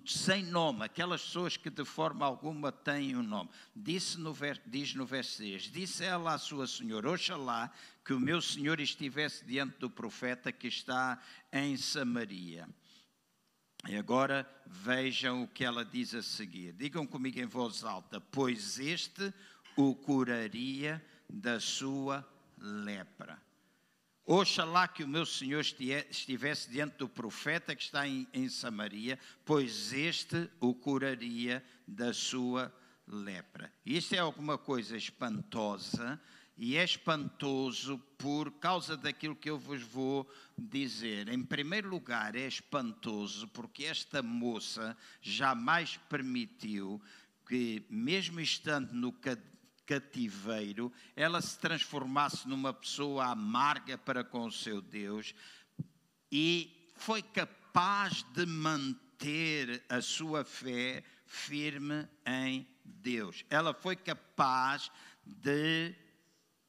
sem 0.06 0.44
nome, 0.44 0.84
aquelas 0.84 1.22
pessoas 1.22 1.56
que 1.56 1.70
de 1.70 1.84
forma 1.84 2.26
alguma 2.26 2.70
têm 2.70 3.16
um 3.16 3.22
nome. 3.22 3.48
Disse 3.74 4.18
no, 4.18 4.36
diz 4.66 4.94
no 4.94 5.06
verso 5.06 5.38
6: 5.38 5.62
Disse 5.72 6.04
ela 6.04 6.34
à 6.34 6.38
sua 6.38 6.66
senhora: 6.66 7.10
Oxalá 7.10 7.72
que 8.04 8.12
o 8.12 8.20
meu 8.20 8.42
senhor 8.42 8.80
estivesse 8.80 9.44
diante 9.44 9.78
do 9.78 9.88
profeta 9.88 10.52
que 10.52 10.68
está 10.68 11.18
em 11.52 11.76
Samaria 11.76 12.68
e 13.88 13.96
agora 13.96 14.48
vejam 14.66 15.42
o 15.42 15.48
que 15.48 15.64
ela 15.64 15.84
diz 15.84 16.14
a 16.14 16.22
seguir. 16.22 16.72
Digam 16.72 17.06
comigo 17.06 17.38
em 17.38 17.46
voz 17.46 17.84
alta: 17.84 18.20
Pois 18.20 18.78
este 18.78 19.32
o 19.76 19.94
curaria 19.94 21.04
da 21.28 21.58
sua 21.58 22.26
lepra. 22.58 23.40
Oxalá 24.26 24.86
que 24.86 25.02
o 25.02 25.08
meu 25.08 25.26
Senhor 25.26 25.60
estivesse 25.60 26.70
diante 26.70 26.98
do 26.98 27.08
profeta 27.08 27.74
que 27.74 27.82
está 27.82 28.06
em, 28.06 28.28
em 28.32 28.48
Samaria, 28.48 29.18
pois 29.44 29.92
este 29.92 30.48
o 30.60 30.72
curaria 30.74 31.64
da 31.86 32.12
sua 32.12 32.72
lepra. 33.08 33.72
Isto 33.84 34.14
é 34.14 34.18
alguma 34.18 34.56
coisa 34.56 34.96
espantosa 34.96 36.20
e 36.56 36.76
é 36.76 36.84
espantoso 36.84 37.98
por 38.18 38.50
causa 38.52 38.96
daquilo 38.96 39.34
que 39.34 39.48
eu 39.48 39.58
vos 39.58 39.82
vou 39.82 40.30
dizer. 40.58 41.28
Em 41.28 41.42
primeiro 41.42 41.88
lugar, 41.88 42.36
é 42.36 42.46
espantoso 42.46 43.48
porque 43.48 43.84
esta 43.84 44.22
moça 44.22 44.96
jamais 45.22 45.96
permitiu 46.08 47.00
que, 47.46 47.84
mesmo 47.88 48.40
estando 48.40 48.92
no 48.92 49.12
cativeiro, 49.86 50.92
ela 51.16 51.40
se 51.40 51.58
transformasse 51.58 52.46
numa 52.46 52.72
pessoa 52.72 53.26
amarga 53.26 53.98
para 53.98 54.22
com 54.22 54.46
o 54.46 54.52
seu 54.52 54.80
Deus 54.80 55.34
e 56.30 56.90
foi 56.94 57.22
capaz 57.22 58.22
de 58.34 58.46
manter 58.46 59.82
a 59.88 60.00
sua 60.00 60.44
fé 60.44 61.02
firme 61.26 62.06
em 62.26 62.66
Deus. 62.84 63.44
Ela 63.50 63.74
foi 63.74 63.96
capaz 63.96 64.90
de 65.24 65.94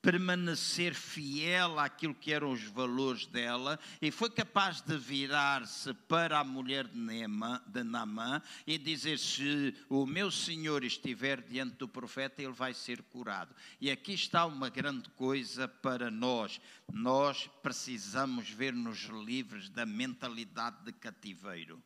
permanecer 0.02 0.96
fiel 0.96 1.80
àquilo 1.80 2.16
que 2.16 2.34
eram 2.34 2.52
os 2.52 2.64
valores 2.64 3.28
dela 3.28 3.80
e 4.02 4.10
foi 4.10 4.30
capaz 4.30 4.82
de 4.82 4.98
virar-se 4.98 5.94
para 5.94 6.40
a 6.40 6.44
mulher 6.44 6.88
de, 6.88 6.98
Neema, 6.98 7.64
de 7.68 7.84
Namã 7.84 8.42
e 8.66 8.78
dizer: 8.78 9.20
Se 9.20 9.76
o 9.90 10.06
meu 10.06 10.32
Senhor 10.32 10.84
estiver 10.84 11.42
diante 11.42 11.76
do 11.76 11.88
profeta, 11.88 12.42
ele 12.42 12.52
vai 12.52 12.74
ser 12.74 13.02
curado. 13.04 13.56
E 13.80 13.92
aqui 13.92 14.14
está 14.14 14.46
uma 14.46 14.70
grande 14.70 15.10
coisa 15.12 15.68
para 15.68 16.10
nós. 16.10 16.60
Nós 16.92 17.48
precisamos 17.62 18.50
ver 18.50 18.74
nos 18.74 19.04
livros 19.04 19.70
da 19.70 19.86
mentalidade 19.86 20.84
de 20.84 20.92
cativeiro. 20.94 21.82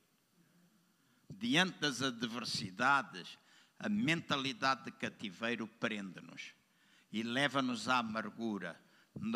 Diante 1.29 1.79
das 1.79 2.01
adversidades, 2.01 3.37
a 3.77 3.89
mentalidade 3.89 4.85
de 4.85 4.91
cativeiro 4.91 5.67
prende-nos 5.67 6.54
e 7.15 7.23
leva-nos 7.23 7.87
à 7.87 7.99
amargura, 7.99 8.77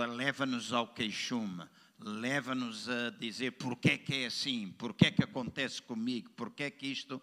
leva-nos 0.05 0.73
ao 0.73 0.93
queixume, 0.93 1.65
leva-nos 1.97 2.89
a 2.89 3.09
dizer 3.11 3.53
é 3.87 3.97
que 3.97 4.15
é 4.15 4.25
assim, 4.25 4.75
porque 4.77 5.05
é 5.05 5.11
que 5.11 5.23
acontece 5.23 5.81
comigo, 5.81 6.29
é 6.63 6.69
que 6.69 6.87
isto 6.87 7.21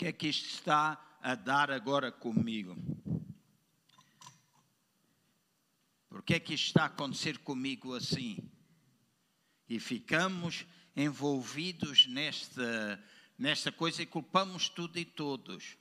é 0.00 0.12
que 0.12 0.26
isto 0.26 0.46
está 0.46 1.00
a 1.22 1.36
dar 1.36 1.70
agora 1.70 2.10
comigo? 2.10 2.76
É 6.30 6.40
que 6.40 6.54
isto 6.54 6.66
está 6.66 6.82
a 6.82 6.86
acontecer 6.86 7.38
comigo 7.38 7.94
assim? 7.94 8.38
E 9.68 9.78
ficamos 9.78 10.66
envolvidos 10.96 12.08
nesta, 12.08 13.00
nesta 13.38 13.70
coisa 13.70 14.02
e 14.02 14.06
culpamos 14.06 14.68
tudo 14.68 14.98
e 14.98 15.04
todos. 15.04 15.80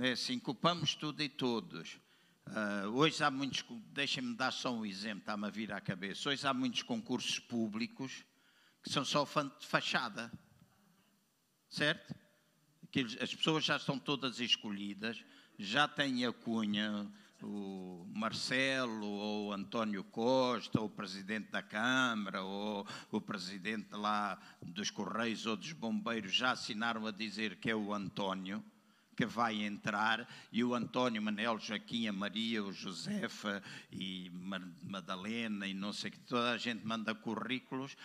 É 0.00 0.12
assim, 0.12 0.38
culpamos 0.38 0.94
tudo 0.94 1.22
e 1.22 1.28
todos. 1.28 2.00
Uh, 2.46 2.88
hoje 2.94 3.22
há 3.22 3.30
muitos, 3.30 3.64
deixem-me 3.92 4.34
dar 4.34 4.50
só 4.50 4.72
um 4.72 4.84
exemplo, 4.84 5.20
está-me 5.20 5.46
a 5.46 5.50
vir 5.50 5.72
à 5.72 5.80
cabeça. 5.80 6.28
Hoje 6.28 6.46
há 6.46 6.52
muitos 6.52 6.82
concursos 6.82 7.38
públicos 7.38 8.24
que 8.82 8.90
são 8.90 9.04
só 9.04 9.24
fachada, 9.24 10.30
certo? 11.70 12.14
as 13.20 13.34
pessoas 13.34 13.64
já 13.64 13.76
estão 13.76 13.98
todas 13.98 14.38
escolhidas, 14.38 15.24
já 15.58 15.88
têm 15.88 16.24
a 16.26 16.32
cunha, 16.32 17.10
o 17.42 18.06
Marcelo, 18.14 19.06
ou 19.06 19.48
o 19.48 19.52
António 19.52 20.04
Costa, 20.04 20.80
ou 20.80 20.86
o 20.86 20.90
Presidente 20.90 21.50
da 21.50 21.62
Câmara, 21.62 22.42
ou 22.42 22.86
o 23.10 23.20
Presidente 23.20 23.88
lá 23.92 24.38
dos 24.62 24.90
Correios 24.90 25.46
ou 25.46 25.56
dos 25.56 25.72
Bombeiros 25.72 26.34
já 26.34 26.52
assinaram 26.52 27.06
a 27.06 27.10
dizer 27.10 27.56
que 27.56 27.70
é 27.70 27.74
o 27.74 27.92
António 27.92 28.64
que 29.14 29.24
vai 29.24 29.62
entrar, 29.62 30.28
e 30.52 30.62
o 30.64 30.74
António, 30.74 31.22
Manel, 31.22 31.58
Joaquim, 31.58 32.08
a 32.08 32.12
Maria, 32.12 32.62
o 32.62 32.72
Josefa 32.72 33.62
e 33.92 34.30
Madalena, 34.82 35.66
e 35.66 35.74
não 35.74 35.92
sei 35.92 36.10
que, 36.10 36.18
toda 36.20 36.50
a 36.50 36.58
gente 36.58 36.84
manda 36.86 37.14
currículos. 37.14 37.96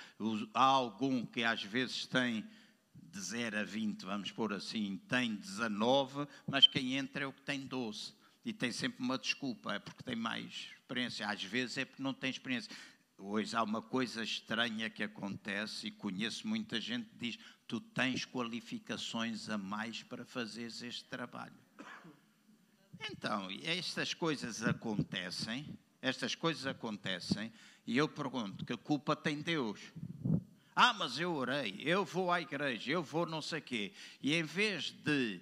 Há 0.53 0.63
algum 0.63 1.25
que 1.25 1.43
às 1.43 1.63
vezes 1.63 2.05
tem 2.05 2.45
de 2.93 3.19
0 3.19 3.59
a 3.59 3.63
20, 3.63 4.05
vamos 4.05 4.31
pôr 4.31 4.53
assim, 4.53 4.99
tem 5.07 5.35
19, 5.35 6.27
mas 6.47 6.67
quem 6.67 6.95
entra 6.95 7.23
é 7.23 7.27
o 7.27 7.33
que 7.33 7.41
tem 7.41 7.65
12. 7.65 8.13
E 8.45 8.53
tem 8.53 8.71
sempre 8.71 9.03
uma 9.03 9.17
desculpa, 9.17 9.73
é 9.73 9.79
porque 9.79 10.01
tem 10.01 10.15
mais 10.15 10.69
experiência. 10.89 11.27
Às 11.27 11.43
vezes 11.43 11.77
é 11.77 11.85
porque 11.85 12.01
não 12.01 12.13
tem 12.13 12.29
experiência. 12.29 12.71
Hoje 13.21 13.53
há 13.53 13.61
uma 13.61 13.81
coisa 13.81 14.23
estranha 14.23 14.89
que 14.89 15.03
acontece 15.03 15.87
e 15.87 15.91
conheço 15.91 16.47
muita 16.47 16.79
gente 16.79 17.09
que 17.09 17.17
diz: 17.17 17.39
tu 17.67 17.81
tens 17.81 18.23
qualificações 18.23 19.49
a 19.49 19.57
mais 19.57 20.01
para 20.01 20.23
fazeres 20.23 20.81
este 20.81 21.03
trabalho. 21.03 21.53
Então, 23.11 23.49
estas 23.61 24.13
coisas 24.13 24.63
acontecem, 24.63 25.77
estas 26.01 26.33
coisas 26.33 26.65
acontecem, 26.65 27.51
e 27.85 27.97
eu 27.97 28.07
pergunto: 28.07 28.63
que 28.63 28.77
culpa 28.77 29.17
tem 29.17 29.41
Deus? 29.41 29.81
Ah, 30.73 30.93
mas 30.93 31.19
eu 31.19 31.33
orei, 31.35 31.77
eu 31.83 32.05
vou 32.05 32.31
à 32.31 32.39
igreja, 32.39 32.89
eu 32.89 33.03
vou 33.03 33.25
não 33.25 33.41
sei 33.41 33.59
quê. 33.59 33.91
E 34.23 34.33
em 34.33 34.43
vez 34.43 34.91
de 34.91 35.41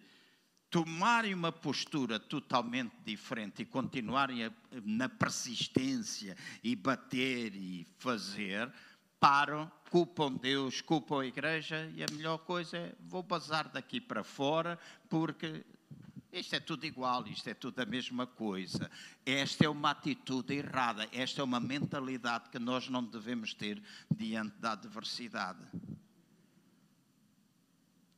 tomarem 0.70 1.34
uma 1.34 1.51
postura 1.51 2.20
totalmente 2.20 2.93
diferente 3.05 3.61
e 3.61 3.65
continuarem 3.65 4.45
a, 4.45 4.51
na 4.84 5.07
persistência 5.07 6.36
e 6.63 6.76
bater 6.76 7.55
e 7.55 7.88
fazer, 7.97 8.72
param, 9.20 9.72
culpam 9.89 10.34
Deus, 10.34 10.82
culpam 10.82 11.22
a 11.22 11.26
igreja 11.26 11.91
e 11.95 12.03
a 12.03 12.07
melhor 12.11 12.39
coisa 12.39 12.78
é 12.78 12.95
vou 12.99 13.24
bazar 13.24 13.70
daqui 13.70 14.01
para 14.01 14.24
fora 14.24 14.78
porque 15.09 15.63
isto 16.32 16.55
é 16.55 16.59
tudo 16.59 16.86
igual, 16.86 17.26
isto 17.28 17.49
é 17.49 17.53
tudo 17.53 17.80
a 17.80 17.86
mesma 17.86 18.28
coisa. 18.28 18.91
Esta 19.26 19.65
é 19.65 19.70
uma 19.70 19.91
atitude 19.91 20.53
errada, 20.53 21.07
esta 21.11 21.41
é 21.41 21.43
uma 21.43 21.59
mentalidade 21.59 22.49
que 22.49 22.59
nós 22.59 22.89
não 22.89 23.03
devemos 23.03 23.53
ter 23.53 23.82
diante 24.11 24.55
da 24.57 24.74
adversidade. 24.74 25.59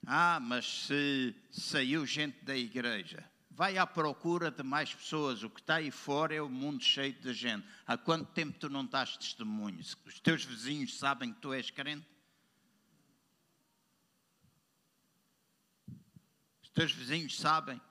Ah, 0.05 0.39
mas 0.39 0.85
se 0.85 1.35
saiu 1.51 2.05
gente 2.05 2.43
da 2.43 2.55
igreja, 2.55 3.23
vai 3.49 3.77
à 3.77 3.85
procura 3.85 4.49
de 4.49 4.63
mais 4.63 4.93
pessoas. 4.93 5.43
O 5.43 5.49
que 5.49 5.59
está 5.59 5.75
aí 5.75 5.91
fora 5.91 6.33
é 6.33 6.41
o 6.41 6.49
mundo 6.49 6.81
cheio 6.83 7.13
de 7.13 7.33
gente. 7.33 7.67
Há 7.85 7.97
quanto 7.97 8.31
tempo 8.31 8.57
tu 8.57 8.69
não 8.69 8.85
estás 8.85 9.17
testemunho? 9.17 9.79
Os 9.79 10.19
teus 10.21 10.45
vizinhos 10.45 10.97
sabem 10.97 11.33
que 11.33 11.41
tu 11.41 11.53
és 11.53 11.69
crente? 11.69 12.07
Os 16.63 16.69
teus 16.69 16.91
vizinhos 16.91 17.37
sabem? 17.37 17.81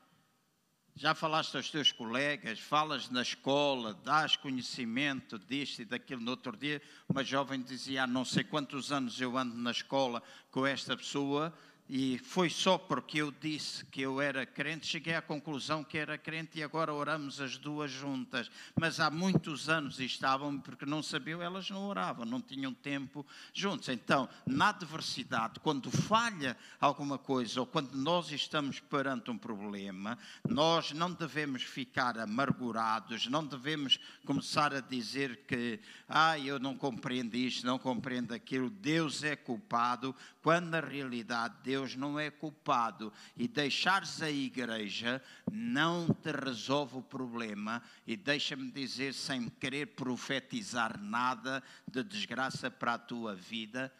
Já 0.94 1.14
falaste 1.14 1.56
aos 1.56 1.70
teus 1.70 1.92
colegas, 1.92 2.58
falas 2.58 3.08
na 3.08 3.22
escola, 3.22 3.94
dás 3.94 4.34
conhecimento 4.34 5.38
disto 5.38 5.82
e 5.82 5.84
daquilo. 5.84 6.20
No 6.20 6.32
outro 6.32 6.56
dia, 6.56 6.82
uma 7.08 7.22
jovem 7.22 7.62
dizia: 7.62 8.02
há 8.02 8.06
não 8.06 8.24
sei 8.24 8.42
quantos 8.42 8.90
anos 8.90 9.20
eu 9.20 9.38
ando 9.38 9.54
na 9.54 9.70
escola 9.70 10.20
com 10.50 10.66
esta 10.66 10.96
pessoa 10.96 11.56
e 11.88 12.18
foi 12.18 12.50
só 12.50 12.76
porque 12.76 13.22
eu 13.22 13.30
disse 13.30 13.82
que 13.86 14.02
eu 14.02 14.20
era 14.20 14.44
crente, 14.44 14.86
cheguei 14.86 15.14
à 15.14 15.22
conclusão 15.22 15.82
que 15.82 15.96
era 15.96 16.18
crente 16.18 16.58
e 16.58 16.62
agora 16.62 16.92
oramos 16.92 17.40
as 17.40 17.56
duas 17.56 17.90
juntas. 17.90 18.50
Mas 18.78 19.00
há 19.00 19.10
muitos 19.10 19.70
anos 19.70 19.98
estavam, 19.98 20.60
porque 20.60 20.84
não 20.84 21.02
sabiam, 21.02 21.40
elas 21.40 21.70
não 21.70 21.86
oravam, 21.86 22.26
não 22.26 22.42
tinham 22.42 22.74
tempo 22.74 23.24
juntos. 23.54 23.88
Então, 23.88 24.28
na 24.46 24.68
adversidade, 24.68 25.60
quando 25.60 25.90
falha 25.90 26.58
alguma 26.78 27.16
coisa 27.16 27.60
ou 27.60 27.66
quando 27.66 27.94
nós 27.94 28.30
estamos 28.32 28.80
perante 28.80 29.30
um 29.30 29.38
problema, 29.38 30.18
nós 30.46 30.92
não 30.92 31.10
devemos 31.10 31.62
ficar 31.62 32.18
amargurados, 32.18 33.26
não 33.28 33.46
devemos 33.46 33.98
começar 34.26 34.74
a 34.74 34.80
dizer 34.80 35.44
que, 35.46 35.80
ah, 36.06 36.38
eu 36.38 36.58
não 36.58 36.76
compreendo 36.76 37.34
isto, 37.34 37.66
não 37.66 37.78
compreendo 37.78 38.34
aquilo, 38.34 38.68
Deus 38.68 39.22
é 39.22 39.34
culpado, 39.34 40.14
quando 40.42 40.68
na 40.68 40.80
realidade 40.80 41.54
Deus 41.62 41.77
não 41.96 42.18
é 42.18 42.30
culpado 42.30 43.12
e 43.36 43.46
deixares 43.46 44.22
a 44.22 44.30
igreja 44.30 45.22
não 45.50 46.12
te 46.12 46.30
resolve 46.32 46.98
o 46.98 47.02
problema 47.02 47.82
e 48.06 48.16
deixa-me 48.16 48.70
dizer 48.70 49.14
sem 49.14 49.48
querer 49.48 49.88
profetizar 49.88 51.00
nada 51.00 51.62
de 51.86 52.02
desgraça 52.02 52.70
para 52.70 52.94
a 52.94 52.98
tua 52.98 53.34
vida, 53.34 53.92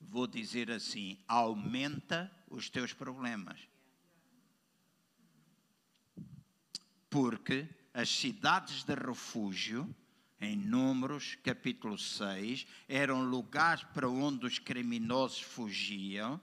vou 0.00 0.26
dizer 0.26 0.70
assim, 0.70 1.18
aumenta 1.26 2.30
os 2.48 2.68
teus 2.68 2.92
problemas. 2.92 3.58
Porque 7.10 7.66
as 7.92 8.08
cidades 8.08 8.84
de 8.84 8.94
refúgio 8.94 9.94
em 10.40 10.56
Números, 10.56 11.36
capítulo 11.42 11.98
6, 11.98 12.66
eram 12.88 13.22
lugares 13.22 13.82
para 13.92 14.08
onde 14.08 14.46
os 14.46 14.58
criminosos 14.58 15.40
fugiam 15.40 16.40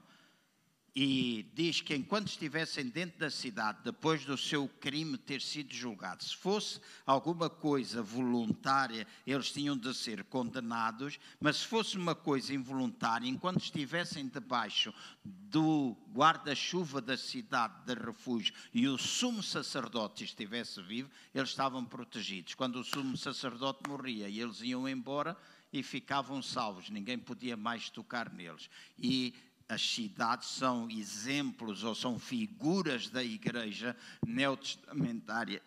e 0.96 1.46
diz 1.54 1.82
que 1.82 1.94
enquanto 1.94 2.30
estivessem 2.30 2.88
dentro 2.88 3.20
da 3.20 3.30
cidade, 3.30 3.80
depois 3.84 4.24
do 4.24 4.38
seu 4.38 4.70
crime 4.80 5.18
ter 5.18 5.42
sido 5.42 5.74
julgado, 5.74 6.24
se 6.24 6.34
fosse 6.34 6.80
alguma 7.06 7.50
coisa 7.50 8.02
voluntária, 8.02 9.06
eles 9.28 9.52
tinham 9.52 9.76
de 9.76 9.94
ser 9.94 10.24
condenados, 10.24 11.20
mas 11.38 11.58
se 11.58 11.68
fosse 11.68 11.98
uma 11.98 12.16
coisa 12.16 12.54
involuntária, 12.54 13.28
enquanto 13.28 13.62
estivessem 13.62 14.30
debaixo 14.30 14.94
do 15.22 15.98
guarda-chuva 16.14 17.02
da 17.02 17.18
cidade 17.18 17.74
de 17.86 17.94
refúgio 17.94 18.54
e 18.74 18.88
o 18.88 18.98
sumo 18.98 19.44
sacerdote 19.44 20.24
estivesse 20.24 20.82
vivo, 20.82 21.12
eles 21.34 21.50
estavam 21.50 21.84
protegidos. 21.84 22.54
Quando 22.54 22.78
o 22.80 22.84
sumo 22.86 23.18
sacerdote 23.18 23.82
morria 23.90 24.30
e 24.30 24.40
eles 24.40 24.62
iam 24.62 24.88
embora, 24.88 25.36
e 25.74 25.84
ficavam 25.84 26.42
salvos, 26.42 26.90
ninguém 26.90 27.20
podia 27.20 27.58
mais 27.58 27.90
tocar 27.90 28.32
neles. 28.32 28.70
E 28.98 29.34
as 29.68 29.82
cidades 29.82 30.50
são 30.50 30.90
exemplos 30.90 31.84
ou 31.84 31.96
são 31.96 32.20
figuras 32.20 33.10
da 33.10 33.24
igreja 33.24 33.96
neotestamentária. 34.26 35.62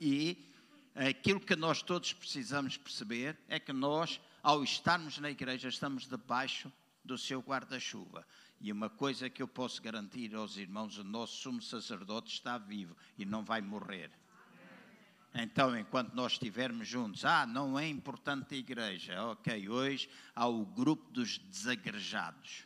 E 0.00 0.38
aquilo 0.94 1.40
que 1.40 1.56
nós 1.56 1.82
todos 1.82 2.12
precisamos 2.12 2.76
perceber 2.76 3.36
é 3.48 3.58
que 3.58 3.72
nós, 3.72 4.20
ao 4.42 4.62
estarmos 4.62 5.18
na 5.18 5.30
igreja, 5.30 5.68
estamos 5.68 6.06
debaixo 6.06 6.72
do 7.04 7.18
seu 7.18 7.40
guarda-chuva. 7.40 8.24
E 8.60 8.70
uma 8.70 8.88
coisa 8.88 9.28
que 9.28 9.42
eu 9.42 9.48
posso 9.48 9.82
garantir 9.82 10.34
aos 10.34 10.56
irmãos: 10.56 10.96
o 10.96 11.04
nosso 11.04 11.36
sumo 11.38 11.60
sacerdote 11.60 12.32
está 12.32 12.56
vivo 12.56 12.96
e 13.18 13.24
não 13.24 13.44
vai 13.44 13.60
morrer. 13.60 14.10
Então, 15.34 15.76
enquanto 15.76 16.14
nós 16.14 16.34
estivermos 16.34 16.86
juntos, 16.86 17.24
ah, 17.24 17.44
não 17.44 17.76
é 17.76 17.88
importante 17.88 18.54
a 18.54 18.58
igreja, 18.58 19.20
ok, 19.24 19.68
hoje 19.68 20.08
há 20.32 20.46
o 20.46 20.64
grupo 20.64 21.10
dos 21.10 21.38
desagrejados 21.38 22.64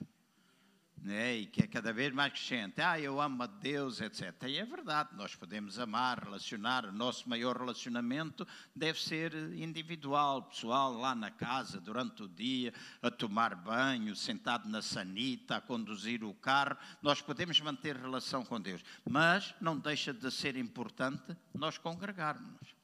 né? 1.03 1.37
e 1.37 1.47
que 1.47 1.63
é 1.63 1.67
cada 1.67 1.93
vez 1.93 2.13
mais 2.13 2.33
crescente. 2.33 2.81
Ah, 2.81 2.99
eu 2.99 3.21
amo 3.21 3.43
a 3.43 3.47
Deus, 3.47 4.01
etc. 4.01 4.35
E 4.47 4.59
é 4.59 4.65
verdade, 4.65 5.11
nós 5.15 5.35
podemos 5.35 5.79
amar, 5.79 6.23
relacionar. 6.23 6.85
O 6.85 6.93
nosso 6.93 7.29
maior 7.29 7.57
relacionamento 7.57 8.47
deve 8.75 9.01
ser 9.01 9.35
individual, 9.55 10.43
pessoal, 10.43 10.93
lá 10.93 11.15
na 11.15 11.31
casa, 11.31 11.81
durante 11.81 12.23
o 12.23 12.29
dia, 12.29 12.73
a 13.03 13.11
tomar 13.11 13.55
banho, 13.55 14.15
sentado 14.15 14.69
na 14.69 14.83
sanita, 14.83 15.57
a 15.57 15.61
conduzir 15.61 16.25
o 16.25 16.35
carro. 16.35 16.77
Nós 17.03 17.21
podemos 17.21 17.61
manter 17.61 17.97
relação 17.97 18.45
com 18.45 18.61
Deus, 18.61 18.83
mas 19.09 19.55
não 19.61 19.79
deixa 19.79 20.13
de 20.13 20.31
ser 20.31 20.57
importante 20.57 21.37
nós 21.55 21.79
congregarmos. 21.79 22.77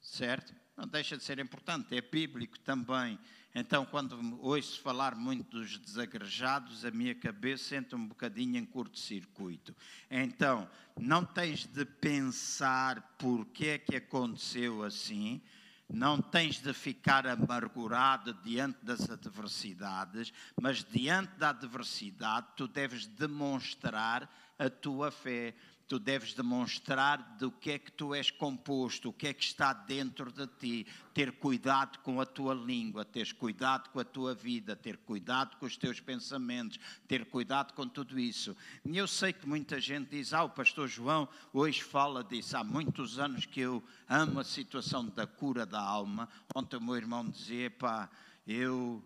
Certo? 0.00 0.54
não 0.78 0.86
deixa 0.86 1.16
de 1.16 1.24
ser 1.24 1.40
importante, 1.40 1.96
é 1.96 2.00
bíblico 2.00 2.56
também. 2.60 3.18
Então, 3.54 3.84
quando 3.86 4.38
ouço 4.42 4.80
falar 4.80 5.14
muito 5.14 5.58
dos 5.58 5.78
desagrejados, 5.78 6.84
a 6.84 6.90
minha 6.90 7.14
cabeça 7.14 7.76
entra 7.76 7.96
um 7.96 8.06
bocadinho 8.06 8.56
em 8.56 8.64
curto-circuito. 8.64 9.74
Então, 10.10 10.68
não 10.98 11.24
tens 11.24 11.64
de 11.66 11.84
pensar 11.84 13.16
por 13.18 13.46
que 13.46 13.68
é 13.68 13.78
que 13.78 13.96
aconteceu 13.96 14.82
assim, 14.82 15.40
não 15.88 16.20
tens 16.20 16.60
de 16.60 16.72
ficar 16.74 17.26
amargurado 17.26 18.34
diante 18.34 18.84
das 18.84 19.08
adversidades, 19.08 20.32
mas 20.60 20.84
diante 20.84 21.34
da 21.38 21.48
adversidade 21.48 22.48
tu 22.54 22.68
deves 22.68 23.06
demonstrar 23.06 24.30
a 24.58 24.68
tua 24.68 25.10
fé 25.10 25.54
tu 25.88 25.98
deves 25.98 26.34
demonstrar 26.34 27.36
do 27.38 27.50
que 27.50 27.70
é 27.70 27.78
que 27.78 27.90
tu 27.90 28.14
és 28.14 28.30
composto, 28.30 29.08
o 29.08 29.12
que 29.12 29.26
é 29.26 29.32
que 29.32 29.42
está 29.42 29.72
dentro 29.72 30.30
de 30.30 30.46
ti, 30.46 30.86
ter 31.14 31.32
cuidado 31.32 31.98
com 32.00 32.20
a 32.20 32.26
tua 32.26 32.52
língua, 32.52 33.06
ter 33.06 33.32
cuidado 33.34 33.88
com 33.88 33.98
a 33.98 34.04
tua 34.04 34.34
vida, 34.34 34.76
ter 34.76 34.98
cuidado 34.98 35.56
com 35.56 35.64
os 35.64 35.78
teus 35.78 35.98
pensamentos, 35.98 36.78
ter 37.08 37.24
cuidado 37.24 37.72
com 37.72 37.88
tudo 37.88 38.18
isso. 38.18 38.54
E 38.84 38.98
eu 38.98 39.06
sei 39.06 39.32
que 39.32 39.48
muita 39.48 39.80
gente 39.80 40.10
diz: 40.10 40.34
Ah, 40.34 40.44
o 40.44 40.50
pastor 40.50 40.86
João 40.86 41.26
hoje 41.54 41.82
fala 41.82 42.22
disso. 42.22 42.56
Há 42.56 42.62
muitos 42.62 43.18
anos 43.18 43.46
que 43.46 43.60
eu 43.60 43.82
amo 44.06 44.40
a 44.40 44.44
situação 44.44 45.06
da 45.06 45.26
cura 45.26 45.64
da 45.64 45.80
alma. 45.80 46.28
Ontem 46.54 46.76
o 46.76 46.82
meu 46.82 46.96
irmão 46.96 47.26
dizia: 47.28 47.70
Pá, 47.70 48.10
eu 48.46 49.02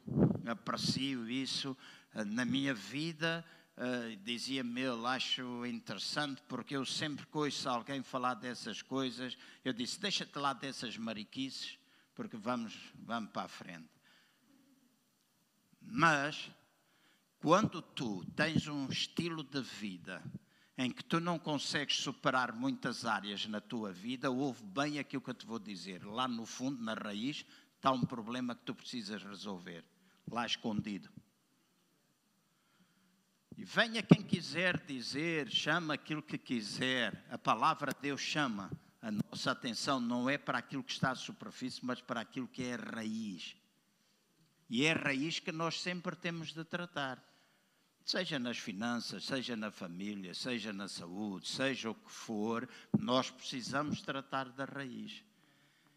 aprecio 0.47 1.31
isso 1.31 1.77
na 2.27 2.45
minha 2.45 2.75
vida 2.75 3.45
Uh, 3.83 4.17
dizia-me 4.19 4.81
ele, 4.81 5.05
acho 5.09 5.67
interessante, 5.67 6.41
porque 6.47 6.77
eu 6.77 6.85
sempre 6.85 7.27
que 7.27 7.69
alguém 7.69 8.01
falar 8.01 8.35
dessas 8.35 8.81
coisas, 8.81 9.37
eu 9.65 9.73
disse, 9.73 9.99
deixa-te 9.99 10.39
lá 10.39 10.53
dessas 10.53 10.97
mariquices, 10.97 11.77
porque 12.15 12.37
vamos, 12.37 12.79
vamos 12.95 13.33
para 13.33 13.43
a 13.43 13.49
frente. 13.49 13.91
Mas, 15.81 16.49
quando 17.41 17.83
tu 17.83 18.25
tens 18.37 18.69
um 18.69 18.87
estilo 18.87 19.43
de 19.43 19.61
vida 19.61 20.23
em 20.79 20.89
que 20.89 21.03
tu 21.03 21.19
não 21.19 21.37
consegues 21.37 21.97
superar 21.97 22.53
muitas 22.53 23.05
áreas 23.05 23.47
na 23.47 23.61
tua 23.61 23.93
vida, 23.93 24.31
ouve 24.31 24.63
bem 24.63 25.01
aquilo 25.01 25.23
que 25.23 25.31
eu 25.31 25.35
te 25.35 25.45
vou 25.45 25.59
dizer. 25.59 26.05
Lá 26.05 26.29
no 26.29 26.47
fundo, 26.47 26.81
na 26.81 26.95
raiz, 26.95 27.45
está 27.75 27.91
um 27.91 28.03
problema 28.03 28.55
que 28.55 28.63
tu 28.63 28.77
precisas 28.77 29.25
resolver, 29.25 29.85
lá 30.31 30.47
escondido. 30.47 31.11
E 33.57 33.65
venha 33.65 34.03
quem 34.03 34.23
quiser 34.23 34.79
dizer, 34.81 35.51
chama 35.51 35.95
aquilo 35.95 36.23
que 36.23 36.39
quiser. 36.39 37.25
A 37.31 37.39
palavra 37.39 37.93
de 37.93 38.01
Deus 38.01 38.21
chama. 38.21 38.71
A 39.01 39.11
nossa 39.11 39.51
atenção 39.51 40.01
não 40.01 40.31
é 40.31 40.39
para 40.39 40.59
aquilo 40.59 40.83
que 40.83 40.93
está 40.93 41.11
à 41.11 41.15
superfície, 41.15 41.85
mas 41.85 42.01
para 42.01 42.21
aquilo 42.21 42.47
que 42.47 42.63
é 42.63 42.77
raiz. 42.77 43.57
E 44.71 44.85
é 44.85 44.93
raiz 44.93 45.39
que 45.39 45.53
nós 45.53 45.81
sempre 45.81 46.15
temos 46.17 46.53
de 46.53 46.65
tratar. 46.65 47.23
Seja 48.05 48.39
nas 48.39 48.59
finanças, 48.59 49.25
seja 49.25 49.55
na 49.55 49.71
família, 49.71 50.35
seja 50.35 50.73
na 50.73 50.89
saúde, 50.89 51.49
seja 51.49 51.91
o 51.91 51.95
que 51.95 52.11
for, 52.11 52.69
nós 52.99 53.31
precisamos 53.31 54.03
tratar 54.03 54.49
da 54.51 54.65
raiz. 54.65 55.23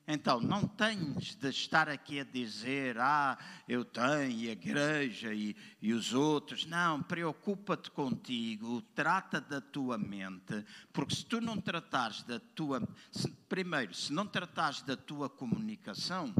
Então, 0.07 0.39
não 0.39 0.67
tens 0.67 1.35
de 1.35 1.49
estar 1.49 1.89
aqui 1.89 2.19
a 2.19 2.23
dizer, 2.23 2.95
ah, 2.99 3.37
eu 3.67 3.83
tenho 3.83 4.49
a 4.49 4.51
igreja 4.51 5.33
e, 5.33 5.55
e 5.81 5.93
os 5.93 6.13
outros. 6.13 6.65
Não, 6.67 7.01
preocupa-te 7.01 7.89
contigo, 7.89 8.83
trata 8.93 9.41
da 9.41 9.59
tua 9.59 9.97
mente, 9.97 10.63
porque 10.93 11.15
se 11.15 11.25
tu 11.25 11.41
não 11.41 11.59
tratares 11.59 12.21
da 12.21 12.39
tua. 12.39 12.87
Se, 13.11 13.31
primeiro, 13.49 13.95
se 13.95 14.13
não 14.13 14.27
tratares 14.27 14.83
da 14.83 14.95
tua 14.95 15.27
comunicação, 15.27 16.33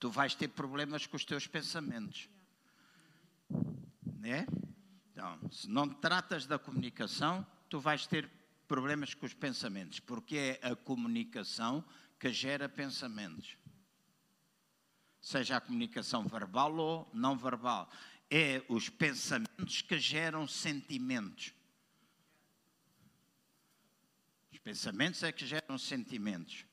tu 0.00 0.10
vais 0.10 0.34
ter 0.34 0.48
problemas 0.48 1.06
com 1.06 1.16
os 1.16 1.24
teus 1.24 1.46
pensamentos. 1.46 2.28
Né? 4.18 4.48
Então, 5.12 5.38
se 5.50 5.70
não 5.70 5.88
tratas 5.88 6.44
da 6.44 6.58
comunicação, 6.58 7.46
tu 7.70 7.78
vais 7.78 8.04
ter 8.04 8.28
problemas 8.66 9.14
com 9.14 9.24
os 9.24 9.32
pensamentos, 9.32 10.00
porque 10.00 10.58
é 10.60 10.68
a 10.68 10.74
comunicação 10.74 11.84
que 12.18 12.32
gera 12.32 12.68
pensamentos. 12.68 13.56
Seja 15.20 15.56
a 15.56 15.60
comunicação 15.60 16.26
verbal 16.26 16.76
ou 16.76 17.10
não 17.12 17.36
verbal. 17.36 17.90
É 18.30 18.62
os 18.68 18.88
pensamentos 18.88 19.82
que 19.82 19.98
geram 19.98 20.46
sentimentos. 20.46 21.52
Os 24.52 24.58
pensamentos 24.58 25.22
é 25.22 25.32
que 25.32 25.46
geram 25.46 25.76
sentimentos. 25.78 26.64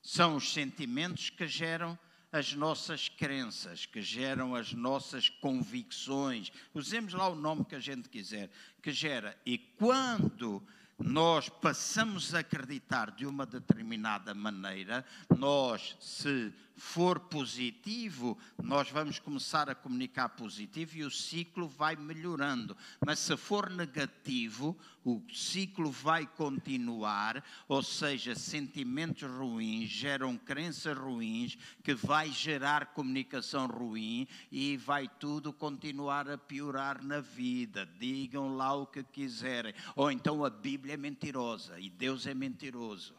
São 0.00 0.36
os 0.36 0.52
sentimentos 0.52 1.30
que 1.30 1.46
geram 1.46 1.98
as 2.32 2.54
nossas 2.54 3.08
crenças, 3.08 3.84
que 3.84 4.00
geram 4.00 4.54
as 4.54 4.72
nossas 4.72 5.28
convicções. 5.28 6.50
Usemos 6.72 7.12
lá 7.12 7.28
o 7.28 7.34
nome 7.36 7.64
que 7.64 7.74
a 7.74 7.80
gente 7.80 8.08
quiser, 8.08 8.50
que 8.82 8.90
gera. 8.90 9.38
E 9.44 9.58
quando 9.58 10.66
nós 10.98 11.48
passamos 11.48 12.34
a 12.34 12.40
acreditar 12.40 13.10
de 13.10 13.26
uma 13.26 13.44
determinada 13.44 14.34
maneira, 14.34 15.04
nós, 15.36 15.96
se 16.00 16.52
for 16.76 17.20
positivo, 17.20 18.38
nós 18.62 18.90
vamos 18.90 19.18
começar 19.18 19.68
a 19.68 19.74
comunicar 19.74 20.30
positivo 20.30 20.96
e 20.96 21.04
o 21.04 21.10
ciclo 21.10 21.68
vai 21.68 21.96
melhorando. 21.96 22.76
Mas 23.04 23.18
se 23.18 23.36
for 23.36 23.70
negativo, 23.70 24.76
o 25.04 25.22
ciclo 25.32 25.90
vai 25.90 26.26
continuar, 26.26 27.44
ou 27.68 27.82
seja, 27.82 28.34
sentimentos 28.34 29.28
ruins 29.28 29.88
geram 29.88 30.36
crenças 30.36 30.96
ruins, 30.96 31.56
que 31.82 31.94
vai 31.94 32.30
gerar 32.30 32.94
comunicação 32.94 33.66
ruim 33.66 34.28
e 34.50 34.76
vai 34.76 35.08
tudo 35.08 35.52
continuar 35.52 36.30
a 36.30 36.38
piorar 36.38 37.02
na 37.02 37.20
vida. 37.20 37.86
Digam 37.98 38.56
lá 38.56 38.74
o 38.74 38.86
que 38.86 39.02
quiserem. 39.02 39.74
Ou 39.96 40.10
então 40.10 40.44
a 40.44 40.50
Bíblia 40.50 40.94
é 40.94 40.96
mentirosa 40.96 41.78
e 41.80 41.90
Deus 41.90 42.26
é 42.26 42.34
mentiroso. 42.34 43.14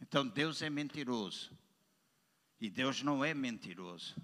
Então 0.00 0.26
Deus 0.26 0.62
é 0.62 0.70
mentiroso. 0.70 1.50
E 2.60 2.68
Deus 2.68 3.02
não 3.02 3.24
é 3.24 3.32
mentiroso. 3.32 4.16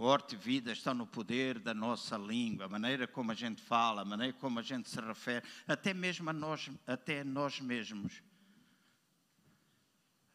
Morte 0.00 0.34
e 0.34 0.38
vida 0.38 0.72
estão 0.72 0.94
no 0.94 1.06
poder 1.06 1.58
da 1.58 1.74
nossa 1.74 2.16
língua, 2.16 2.64
a 2.64 2.68
maneira 2.70 3.06
como 3.06 3.32
a 3.32 3.34
gente 3.34 3.60
fala, 3.60 4.00
a 4.00 4.04
maneira 4.04 4.32
como 4.32 4.58
a 4.58 4.62
gente 4.62 4.88
se 4.88 4.98
refere, 4.98 5.44
até 5.68 5.92
mesmo 5.92 6.30
a 6.30 6.32
nós, 6.32 6.70
até 6.86 7.22
nós 7.22 7.60
mesmos. 7.60 8.22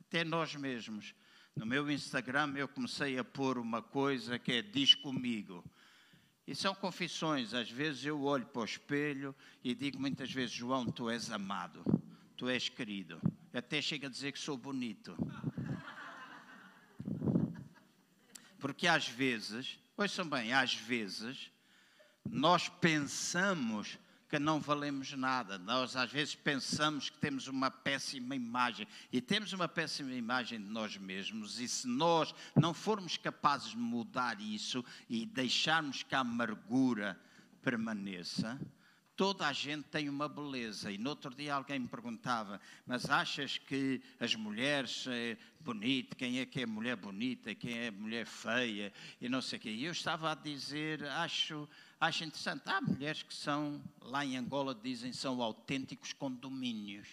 Até 0.01 0.23
nós 0.23 0.53
mesmos. 0.53 1.15
No 1.55 1.65
meu 1.65 1.89
Instagram 1.89 2.53
eu 2.55 2.67
comecei 2.67 3.17
a 3.17 3.23
pôr 3.23 3.57
uma 3.57 3.81
coisa 3.81 4.37
que 4.37 4.51
é 4.51 4.61
diz 4.61 4.93
comigo. 4.93 5.65
E 6.45 6.53
são 6.53 6.75
confissões. 6.75 7.55
Às 7.55 7.71
vezes 7.71 8.05
eu 8.05 8.21
olho 8.21 8.45
para 8.45 8.61
o 8.61 8.65
espelho 8.65 9.35
e 9.63 9.73
digo 9.73 9.99
muitas 9.99 10.31
vezes, 10.31 10.51
João, 10.51 10.85
tu 10.85 11.09
és 11.09 11.31
amado, 11.31 11.83
tu 12.37 12.47
és 12.47 12.69
querido. 12.69 13.19
Até 13.51 13.81
chega 13.81 14.05
a 14.05 14.11
dizer 14.11 14.31
que 14.31 14.37
sou 14.37 14.59
bonito. 14.59 15.17
Porque 18.65 18.87
às 18.87 19.07
vezes, 19.07 19.77
ouçam 19.95 20.27
bem, 20.27 20.51
às 20.51 20.73
vezes, 20.73 21.51
nós 22.27 22.67
pensamos 22.67 23.99
que 24.27 24.39
não 24.39 24.59
valemos 24.59 25.13
nada. 25.13 25.59
Nós 25.59 25.95
às 25.95 26.11
vezes 26.11 26.33
pensamos 26.33 27.07
que 27.11 27.17
temos 27.19 27.47
uma 27.47 27.69
péssima 27.69 28.35
imagem 28.35 28.87
e 29.13 29.21
temos 29.21 29.53
uma 29.53 29.67
péssima 29.67 30.13
imagem 30.13 30.57
de 30.59 30.65
nós 30.65 30.97
mesmos. 30.97 31.59
E 31.59 31.67
se 31.67 31.87
nós 31.87 32.33
não 32.55 32.73
formos 32.73 33.17
capazes 33.17 33.69
de 33.69 33.77
mudar 33.77 34.41
isso 34.41 34.83
e 35.07 35.27
deixarmos 35.27 36.01
que 36.01 36.15
a 36.15 36.21
amargura 36.21 37.21
permaneça, 37.61 38.59
Toda 39.15 39.47
a 39.47 39.53
gente 39.53 39.83
tem 39.83 40.09
uma 40.09 40.27
beleza. 40.27 40.91
E 40.91 40.97
no 40.97 41.09
outro 41.11 41.33
dia 41.33 41.53
alguém 41.53 41.79
me 41.79 41.87
perguntava: 41.87 42.59
Mas 42.85 43.09
achas 43.09 43.57
que 43.57 44.01
as 44.19 44.35
mulheres 44.35 45.05
é 45.07 45.37
bonita? 45.61 46.15
Quem 46.15 46.39
é 46.39 46.45
que 46.45 46.61
é 46.61 46.65
mulher 46.65 46.97
bonita? 46.97 47.55
Quem 47.55 47.77
é 47.77 47.91
mulher 47.91 48.25
feia? 48.25 48.91
E 49.21 49.29
não 49.29 49.41
sei 49.41 49.57
o 49.57 49.61
quê. 49.61 49.69
E 49.69 49.85
eu 49.85 49.93
estava 49.93 50.31
a 50.31 50.35
dizer: 50.35 51.05
Acho, 51.05 51.67
acho 51.99 52.25
interessante. 52.25 52.63
Há 52.65 52.81
mulheres 52.81 53.23
que 53.23 53.33
são, 53.33 53.81
lá 54.01 54.25
em 54.25 54.35
Angola 54.35 54.75
dizem, 54.75 55.13
são 55.13 55.41
autênticos 55.41 56.11
condomínios. 56.11 57.07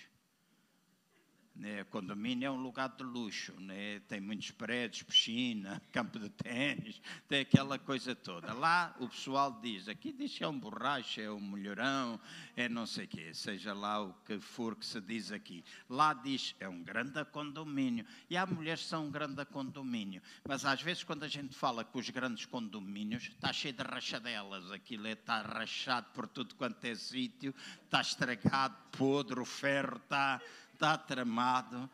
Né? 1.55 1.85
Condomínio 1.85 2.47
é 2.47 2.51
um 2.51 2.61
lugar 2.63 2.89
de 2.97 3.03
luxo, 3.03 3.53
né? 3.61 4.01
tem 4.09 4.21
muitos 4.21 4.51
prédios, 4.51 5.03
piscina, 5.03 5.83
campo 5.93 6.19
de 6.19 6.31
ténis, 6.31 7.01
tem 7.29 7.41
aquela 7.41 7.79
coisa 7.79 8.15
toda. 8.15 8.55
Lá 8.55 8.97
o 8.99 9.09
pessoal 9.09 9.61
diz, 9.63 9.87
aqui 9.87 10.13
diz 10.13 10.37
que 10.37 10.43
é 10.43 10.49
um 10.49 10.59
borracho, 10.59 11.21
é 11.21 11.31
um 11.31 11.41
melhorão, 11.41 12.19
é 12.57 12.69
não 12.69 12.87
sei 12.87 13.05
o 13.05 13.09
quê, 13.09 13.35
seja 13.35 13.75
lá 13.75 14.03
o 14.03 14.15
que 14.25 14.41
for 14.41 14.75
que 14.75 14.87
se 14.87 15.01
diz 15.01 15.31
aqui. 15.31 15.63
Lá 15.89 16.15
diz, 16.15 16.55
é 16.59 16.69
um 16.69 16.83
grande 16.83 17.23
condomínio. 17.27 18.07
E 18.31 18.37
há 18.37 18.47
mulheres 18.47 18.83
que 18.83 18.89
são 18.89 19.07
um 19.07 19.11
grande 19.11 19.45
condomínio. 19.45 20.23
Mas 20.49 20.65
às 20.65 20.81
vezes 20.81 21.05
quando 21.05 21.25
a 21.25 21.29
gente 21.29 21.55
fala 21.55 21.85
que 21.85 21.99
os 21.99 22.09
grandes 22.09 22.47
condomínios, 22.47 23.25
está 23.25 23.53
cheio 23.53 23.75
de 23.75 23.83
rachadelas, 23.83 24.71
aquilo 24.71 25.07
é, 25.07 25.13
está 25.13 25.43
rachado 25.43 26.07
por 26.15 26.27
tudo 26.27 26.55
quanto 26.55 26.83
é 26.87 26.95
sítio, 26.95 27.55
está 27.85 28.01
estragado, 28.01 28.75
podre, 28.93 29.39
o 29.39 29.45
ferro 29.45 29.99
está 29.99 30.41
está 30.83 30.99
tramado, 30.99 31.89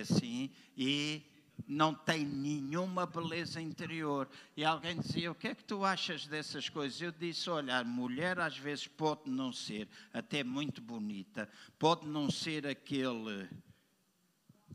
assim, 0.00 0.48
e 0.76 1.20
não 1.66 1.92
tem 1.92 2.24
nenhuma 2.24 3.04
beleza 3.04 3.60
interior. 3.60 4.28
E 4.56 4.64
alguém 4.64 5.00
dizia: 5.00 5.32
O 5.32 5.34
que 5.34 5.48
é 5.48 5.54
que 5.56 5.64
tu 5.64 5.84
achas 5.84 6.24
dessas 6.28 6.68
coisas? 6.68 7.02
Eu 7.02 7.10
disse: 7.10 7.50
Olha, 7.50 7.78
a 7.78 7.84
mulher 7.84 8.38
às 8.38 8.56
vezes 8.56 8.86
pode 8.86 9.28
não 9.28 9.52
ser 9.52 9.88
até 10.12 10.44
muito 10.44 10.80
bonita, 10.80 11.50
pode 11.80 12.06
não 12.06 12.30
ser 12.30 12.64
aquele. 12.64 13.48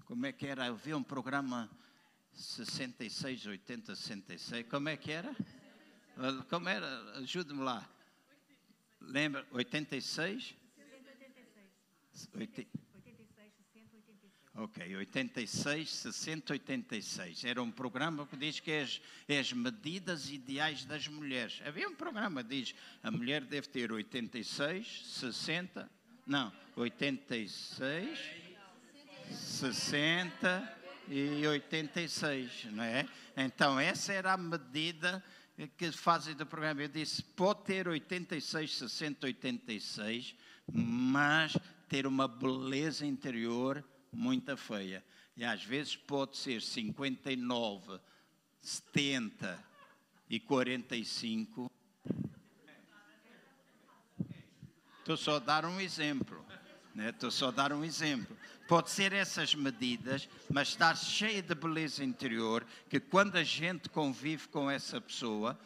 Como 0.03 0.25
é 0.25 0.33
que 0.33 0.45
era? 0.45 0.67
Eu 0.67 0.75
vi 0.75 0.93
um 0.93 1.01
programa 1.01 1.71
66, 2.33 3.45
80, 3.45 3.95
66. 3.95 4.67
Como 4.67 4.89
é 4.89 4.97
que 4.97 5.09
era? 5.09 5.33
Como 6.49 6.67
era? 6.67 7.17
Ajude-me 7.19 7.61
lá. 7.61 7.89
Lembra? 8.99 9.47
86? 9.53 10.53
86. 12.33 12.82
Ok, 14.55 14.95
86, 14.95 15.89
60, 15.89 16.53
86. 16.53 17.43
Era 17.43 17.63
um 17.63 17.71
programa 17.71 18.27
que 18.27 18.37
diz 18.37 18.59
que 18.59 18.69
é 18.69 18.83
as, 18.83 19.01
é 19.27 19.39
as 19.39 19.51
medidas 19.51 20.29
ideais 20.29 20.85
das 20.85 21.07
mulheres. 21.07 21.59
Havia 21.65 21.89
um 21.89 21.95
programa 21.95 22.43
que 22.43 22.49
diz 22.49 22.75
a 23.01 23.09
mulher 23.09 23.43
deve 23.45 23.67
ter 23.67 23.91
86, 23.91 25.05
60, 25.07 25.89
não, 26.27 26.53
86, 26.75 28.19
60 29.31 30.77
e 31.09 31.47
86, 31.47 32.65
não 32.73 32.83
é? 32.83 33.07
Então, 33.35 33.79
essa 33.79 34.13
era 34.13 34.33
a 34.33 34.37
medida 34.37 35.23
que 35.75 35.91
fazem 35.91 36.35
do 36.35 36.45
programa. 36.45 36.83
Eu 36.83 36.89
disse, 36.89 37.23
pode 37.23 37.63
ter 37.63 37.87
86, 37.87 38.71
60, 38.71 39.25
86, 39.25 40.35
mas 40.71 41.57
ter 41.89 42.05
uma 42.05 42.27
beleza 42.27 43.03
interior 43.03 43.83
muito 44.13 44.55
feia. 44.55 45.03
E 45.35 45.43
às 45.43 45.63
vezes 45.63 45.95
pode 45.95 46.37
ser 46.37 46.61
59, 46.61 47.99
70 48.61 49.63
e 50.29 50.39
45. 50.39 51.71
Estou 54.99 55.17
só 55.17 55.35
a 55.35 55.39
dar 55.39 55.65
um 55.65 55.81
exemplo. 55.81 56.45
Né? 56.95 57.09
Estou 57.09 57.31
só 57.31 57.47
a 57.49 57.51
dar 57.51 57.73
um 57.73 57.83
exemplo. 57.83 58.37
Pode 58.67 58.89
ser 58.89 59.11
essas 59.11 59.53
medidas, 59.53 60.29
mas 60.49 60.69
estar 60.69 60.95
cheia 60.95 61.41
de 61.41 61.53
beleza 61.53 62.03
interior, 62.03 62.65
que 62.89 62.99
quando 62.99 63.35
a 63.35 63.43
gente 63.43 63.89
convive 63.89 64.47
com 64.47 64.71
essa 64.71 65.01
pessoa, 65.01 65.59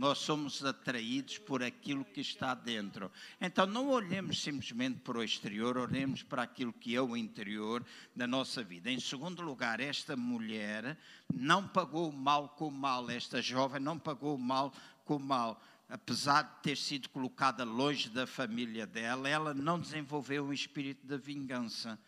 nós 0.00 0.16
somos 0.16 0.64
atraídos 0.64 1.36
por 1.36 1.62
aquilo 1.62 2.06
que 2.06 2.22
está 2.22 2.54
dentro. 2.54 3.12
Então 3.38 3.66
não 3.66 3.90
olhemos 3.90 4.40
simplesmente 4.42 5.00
para 5.00 5.18
o 5.18 5.22
exterior, 5.22 5.76
olhemos 5.76 6.22
para 6.22 6.42
aquilo 6.42 6.72
que 6.72 6.96
é 6.96 7.02
o 7.02 7.14
interior 7.14 7.84
da 8.16 8.26
nossa 8.26 8.64
vida. 8.64 8.90
Em 8.90 8.98
segundo 8.98 9.42
lugar, 9.42 9.78
esta 9.78 10.16
mulher 10.16 10.96
não 11.30 11.68
pagou 11.68 12.08
o 12.08 12.12
mal 12.14 12.48
com 12.48 12.68
o 12.68 12.72
mal, 12.72 13.10
esta 13.10 13.42
jovem 13.42 13.78
não 13.78 13.98
pagou 13.98 14.36
o 14.36 14.38
mal 14.38 14.72
com 15.04 15.16
o 15.16 15.20
mal. 15.20 15.62
Apesar 15.86 16.44
de 16.44 16.62
ter 16.62 16.78
sido 16.78 17.10
colocada 17.10 17.62
longe 17.62 18.08
da 18.08 18.26
família 18.26 18.86
dela, 18.86 19.28
ela 19.28 19.52
não 19.52 19.78
desenvolveu 19.78 20.46
um 20.46 20.52
espírito 20.54 21.06
de 21.06 21.18
vingança. 21.18 21.98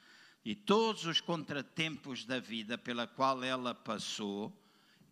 E 0.42 0.54
todos 0.54 1.04
os 1.04 1.20
contratempos 1.20 2.24
da 2.24 2.40
vida 2.40 2.78
pela 2.78 3.06
qual 3.06 3.44
ela 3.44 3.74
passou, 3.74 4.50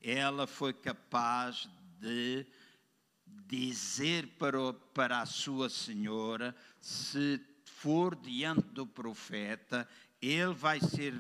ela 0.03 0.47
foi 0.47 0.73
capaz 0.73 1.69
de 2.01 2.47
dizer 3.51 4.29
para, 4.39 4.73
para 4.95 5.21
a 5.21 5.27
sua 5.27 5.69
senhora: 5.69 6.55
se 6.81 7.41
for 7.65 8.15
diante 8.15 8.63
do 8.69 8.87
profeta, 8.87 9.89
ele 10.21 10.53
vai 10.53 10.81
ser, 10.81 11.15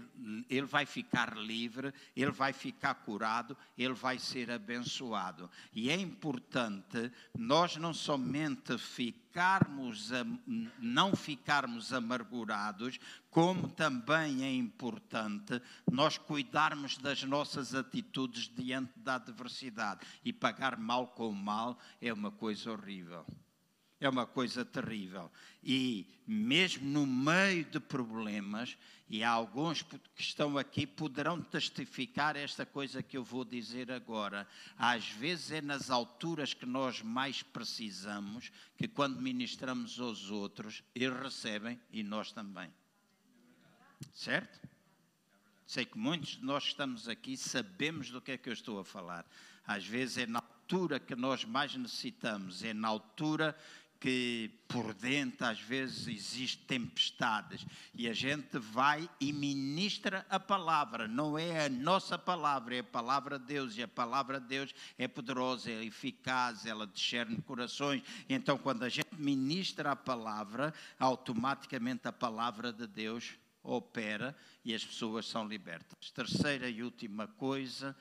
ele 0.48 0.66
vai 0.66 0.84
ficar 0.84 1.34
livre, 1.36 1.92
ele 2.14 2.30
vai 2.30 2.53
ficar 2.53 2.94
curado, 2.94 3.57
ele 3.76 3.94
vai 3.94 4.18
ser 4.18 4.51
abençoado. 4.51 5.51
E 5.72 5.88
é 5.88 5.96
importante 5.98 7.11
nós 7.36 7.76
não 7.76 7.94
somente 7.94 8.76
ficarmos, 8.76 10.11
não 10.78 11.16
ficarmos 11.16 11.92
amargurados, 11.92 12.98
como 13.30 13.68
também 13.68 14.44
é 14.44 14.53
importante 14.53 15.62
nós 15.90 16.18
cuidarmos 16.18 16.98
das 16.98 17.22
nossas 17.22 17.74
atitudes 17.74 18.51
diante 18.55 18.92
da 18.98 19.14
adversidade. 19.14 20.07
E 20.22 20.32
pagar 20.32 20.76
mal 20.76 21.07
com 21.09 21.32
mal 21.32 21.78
é 22.03 22.12
uma 22.12 22.30
coisa 22.30 22.70
horrível 22.70 23.24
é 24.01 24.09
uma 24.09 24.26
coisa 24.26 24.64
terrível. 24.64 25.30
E 25.62 26.07
mesmo 26.26 26.88
no 26.88 27.07
meio 27.07 27.64
de 27.66 27.78
problemas, 27.78 28.76
e 29.09 29.22
há 29.22 29.30
alguns 29.30 29.82
que 29.82 30.01
estão 30.16 30.57
aqui 30.57 30.86
poderão 30.86 31.42
testificar 31.42 32.36
esta 32.36 32.64
coisa 32.64 33.03
que 33.03 33.16
eu 33.16 33.24
vou 33.24 33.44
dizer 33.44 33.90
agora. 33.90 34.46
Às 34.78 35.09
vezes 35.11 35.51
é 35.51 35.61
nas 35.61 35.90
alturas 35.90 36.55
que 36.55 36.64
nós 36.64 37.03
mais 37.03 37.42
precisamos 37.42 38.51
que 38.76 38.88
quando 38.88 39.20
ministramos 39.20 40.01
aos 40.01 40.30
outros, 40.30 40.82
eles 40.94 41.20
recebem 41.20 41.78
e 41.90 42.03
nós 42.03 42.32
também. 42.32 42.72
Certo? 44.14 44.61
Sei 45.66 45.84
que 45.84 45.98
muitos 45.98 46.30
de 46.30 46.44
nós 46.44 46.64
que 46.64 46.70
estamos 46.70 47.09
aqui 47.09 47.36
sabemos 47.36 48.11
do 48.11 48.20
que 48.20 48.32
é 48.32 48.38
que 48.38 48.48
eu 48.48 48.53
estou 48.53 48.78
a 48.78 48.84
falar. 48.84 49.26
Às 49.66 49.84
vezes 49.86 50.18
é 50.18 50.26
na 50.26 50.38
altura 50.38 51.01
que 51.01 51.16
nós 51.16 51.44
mais 51.44 51.74
necessitamos, 51.74 52.62
é 52.62 52.72
na 52.72 52.86
altura 52.86 53.57
que 54.01 54.51
por 54.66 54.94
dentro 54.94 55.46
às 55.46 55.61
vezes 55.61 56.09
existem 56.09 56.78
tempestades 56.78 57.66
e 57.94 58.09
a 58.09 58.14
gente 58.14 58.59
vai 58.59 59.09
e 59.20 59.30
ministra 59.30 60.24
a 60.30 60.40
palavra, 60.40 61.07
não 61.07 61.38
é 61.38 61.66
a 61.66 61.68
nossa 61.68 62.18
palavra, 62.18 62.76
é 62.76 62.78
a 62.78 62.84
palavra 62.84 63.38
de 63.38 63.44
Deus 63.44 63.76
e 63.76 63.82
a 63.82 63.88
palavra 63.88 64.40
de 64.40 64.46
Deus 64.46 64.74
é 64.96 65.07
poderosa, 65.07 65.70
é 65.70 65.84
eficaz, 65.84 66.64
ela 66.64 66.86
discerne 66.86 67.42
corações. 67.42 68.03
Então, 68.26 68.57
quando 68.57 68.84
a 68.84 68.88
gente 68.88 69.14
ministra 69.18 69.92
a 69.92 69.96
palavra, 69.96 70.72
automaticamente 70.98 72.09
a 72.09 72.12
palavra 72.12 72.72
de 72.72 72.86
Deus 72.86 73.34
opera 73.62 74.34
e 74.64 74.74
as 74.74 74.82
pessoas 74.82 75.26
são 75.26 75.46
libertas. 75.46 76.11
Terceira 76.11 76.70
e 76.70 76.82
última 76.82 77.26
coisa 77.26 77.94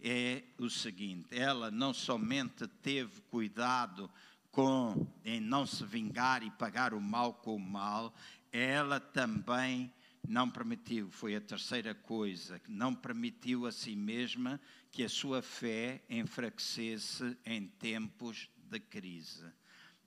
é 0.00 0.42
o 0.58 0.70
seguinte: 0.70 1.28
ela 1.30 1.70
não 1.70 1.92
somente 1.92 2.66
teve 2.66 3.20
cuidado 3.22 4.10
com 4.52 5.06
em 5.24 5.40
não 5.40 5.66
se 5.66 5.84
vingar 5.84 6.42
e 6.42 6.50
pagar 6.50 6.92
o 6.92 7.00
mal 7.00 7.34
com 7.34 7.56
o 7.56 7.60
mal, 7.60 8.14
ela 8.52 9.00
também 9.00 9.90
não 10.28 10.48
permitiu, 10.48 11.10
foi 11.10 11.34
a 11.34 11.40
terceira 11.40 11.94
coisa, 11.94 12.60
não 12.68 12.94
permitiu 12.94 13.66
a 13.66 13.72
si 13.72 13.96
mesma 13.96 14.60
que 14.90 15.02
a 15.02 15.08
sua 15.08 15.42
fé 15.42 16.02
enfraquecesse 16.08 17.36
em 17.44 17.66
tempos 17.66 18.48
de 18.70 18.78
crise. 18.78 19.44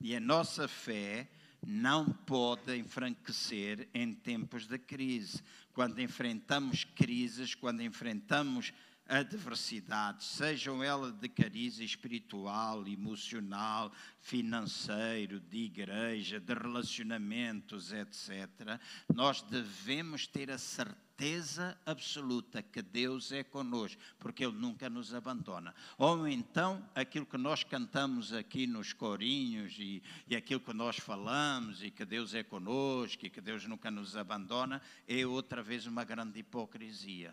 E 0.00 0.14
a 0.14 0.20
nossa 0.20 0.68
fé 0.68 1.28
não 1.66 2.06
pode 2.06 2.76
enfraquecer 2.76 3.88
em 3.92 4.12
tempos 4.12 4.66
de 4.66 4.78
crise. 4.78 5.42
Quando 5.72 6.00
enfrentamos 6.00 6.84
crises, 6.84 7.54
quando 7.54 7.82
enfrentamos 7.82 8.72
adversidades, 9.08 10.26
sejam 10.26 10.82
elas 10.82 11.12
de 11.12 11.28
cariz 11.28 11.78
espiritual, 11.78 12.86
emocional, 12.86 13.92
financeiro, 14.20 15.38
de 15.38 15.58
igreja, 15.58 16.40
de 16.40 16.54
relacionamentos, 16.54 17.92
etc., 17.92 18.80
nós 19.14 19.42
devemos 19.42 20.26
ter 20.26 20.50
a 20.50 20.58
certeza 20.58 21.78
absoluta 21.86 22.62
que 22.62 22.82
Deus 22.82 23.32
é 23.32 23.42
conosco, 23.42 24.00
porque 24.18 24.44
Ele 24.44 24.56
nunca 24.56 24.90
nos 24.90 25.14
abandona. 25.14 25.74
Ou 25.96 26.26
então, 26.26 26.86
aquilo 26.94 27.24
que 27.24 27.38
nós 27.38 27.62
cantamos 27.62 28.32
aqui 28.32 28.66
nos 28.66 28.92
corinhos 28.92 29.76
e, 29.78 30.02
e 30.26 30.34
aquilo 30.36 30.60
que 30.60 30.74
nós 30.74 30.96
falamos, 30.96 31.82
e 31.82 31.90
que 31.90 32.04
Deus 32.04 32.34
é 32.34 32.42
conosco 32.42 33.24
e 33.24 33.30
que 33.30 33.40
Deus 33.40 33.64
nunca 33.66 33.90
nos 33.90 34.16
abandona, 34.16 34.82
é 35.06 35.24
outra 35.24 35.62
vez 35.62 35.86
uma 35.86 36.04
grande 36.04 36.40
hipocrisia 36.40 37.32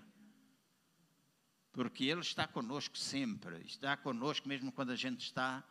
porque 1.74 2.05
Ele 2.05 2.21
está 2.21 2.47
conosco 2.47 2.97
sempre, 2.97 3.61
está 3.65 3.97
conosco 3.97 4.47
mesmo 4.47 4.71
quando 4.71 4.91
a 4.91 4.95
gente 4.95 5.21
está 5.21 5.63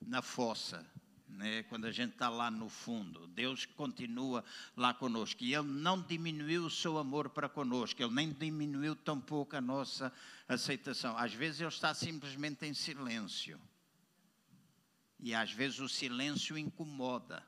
na 0.00 0.22
fossa, 0.22 0.86
né? 1.28 1.64
quando 1.64 1.86
a 1.86 1.90
gente 1.90 2.12
está 2.12 2.28
lá 2.28 2.50
no 2.50 2.68
fundo. 2.68 3.26
Deus 3.26 3.66
continua 3.66 4.44
lá 4.76 4.94
conosco 4.94 5.42
e 5.42 5.54
Ele 5.54 5.66
não 5.66 6.00
diminuiu 6.00 6.64
o 6.64 6.70
seu 6.70 6.96
amor 6.96 7.28
para 7.28 7.48
conosco, 7.48 8.00
Ele 8.00 8.14
nem 8.14 8.32
diminuiu 8.32 8.94
tampouco 8.94 9.56
a 9.56 9.60
nossa 9.60 10.12
aceitação. 10.48 11.18
Às 11.18 11.34
vezes 11.34 11.60
Ele 11.60 11.68
está 11.68 11.92
simplesmente 11.92 12.64
em 12.64 12.72
silêncio 12.72 13.60
e 15.22 15.34
às 15.34 15.52
vezes 15.52 15.80
o 15.80 15.88
silêncio 15.88 16.56
incomoda. 16.56 17.44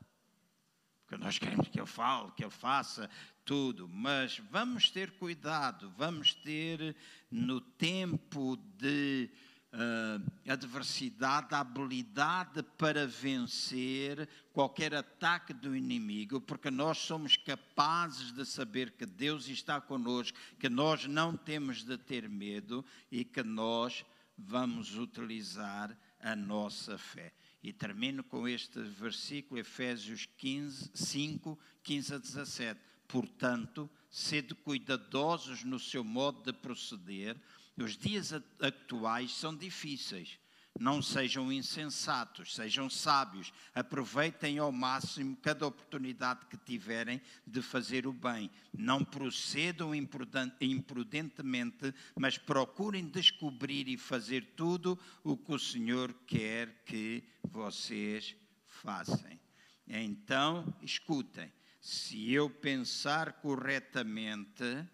Nós 1.17 1.37
queremos 1.37 1.67
que 1.67 1.79
ele 1.79 1.87
fale, 1.87 2.31
que 2.31 2.43
ele 2.43 2.51
faça 2.51 3.09
tudo, 3.45 3.87
mas 3.89 4.41
vamos 4.51 4.89
ter 4.89 5.11
cuidado, 5.11 5.91
vamos 5.97 6.33
ter 6.33 6.95
no 7.29 7.59
tempo 7.59 8.57
de 8.77 9.29
uh, 9.73 10.51
adversidade, 10.51 11.53
a 11.53 11.59
habilidade 11.59 12.63
para 12.77 13.07
vencer 13.07 14.27
qualquer 14.51 14.93
ataque 14.93 15.53
do 15.53 15.75
inimigo, 15.75 16.39
porque 16.39 16.69
nós 16.69 16.99
somos 16.99 17.35
capazes 17.35 18.31
de 18.31 18.45
saber 18.45 18.91
que 18.91 19.05
Deus 19.05 19.47
está 19.47 19.81
conosco, 19.81 20.37
que 20.59 20.69
nós 20.69 21.05
não 21.05 21.35
temos 21.35 21.83
de 21.83 21.97
ter 21.97 22.29
medo 22.29 22.85
e 23.11 23.25
que 23.25 23.43
nós 23.43 24.05
vamos 24.37 24.97
utilizar 24.97 25.97
a 26.19 26.35
nossa 26.35 26.97
fé. 26.97 27.33
E 27.63 27.71
termino 27.71 28.23
com 28.23 28.45
este 28.45 28.81
versículo, 28.81 29.59
Efésios 29.59 30.27
15, 30.37 30.91
5, 30.93 31.57
15 31.81 32.13
a 32.13 32.17
17. 32.17 32.81
Portanto, 33.07 33.89
sede 34.09 34.53
cuidadosos 34.53 35.63
no 35.63 35.79
seu 35.79 36.03
modo 36.03 36.43
de 36.43 36.51
proceder. 36.51 37.39
Os 37.77 37.97
dias 37.97 38.33
atuais 38.59 39.31
são 39.31 39.55
difíceis. 39.55 40.37
Não 40.79 41.03
sejam 41.03 41.51
insensatos, 41.51 42.55
sejam 42.55 42.89
sábios. 42.89 43.53
Aproveitem 43.75 44.57
ao 44.57 44.71
máximo 44.71 45.37
cada 45.37 45.67
oportunidade 45.67 46.47
que 46.47 46.57
tiverem 46.57 47.21
de 47.45 47.61
fazer 47.61 48.07
o 48.07 48.13
bem. 48.13 48.49
Não 48.75 49.05
procedam 49.05 49.93
imprudentemente, 49.93 51.93
mas 52.15 52.39
procurem 52.39 53.07
descobrir 53.07 53.87
e 53.87 53.97
fazer 53.97 54.53
tudo 54.55 54.97
o 55.23 55.37
que 55.37 55.53
o 55.53 55.59
Senhor 55.59 56.11
quer 56.25 56.83
que 56.85 57.23
vocês 57.43 58.35
façam. 58.65 59.39
Então, 59.87 60.75
escutem: 60.81 61.53
se 61.79 62.31
eu 62.31 62.49
pensar 62.49 63.33
corretamente, 63.33 64.87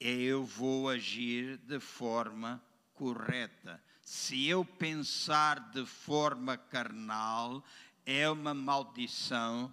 eu 0.00 0.44
vou 0.44 0.88
agir 0.88 1.58
de 1.58 1.78
forma 1.78 2.64
correta 2.94 3.82
se 4.02 4.48
eu 4.48 4.64
pensar 4.64 5.70
de 5.70 5.86
forma 5.86 6.56
carnal, 6.56 7.64
é 8.04 8.28
uma 8.28 8.52
maldição 8.52 9.72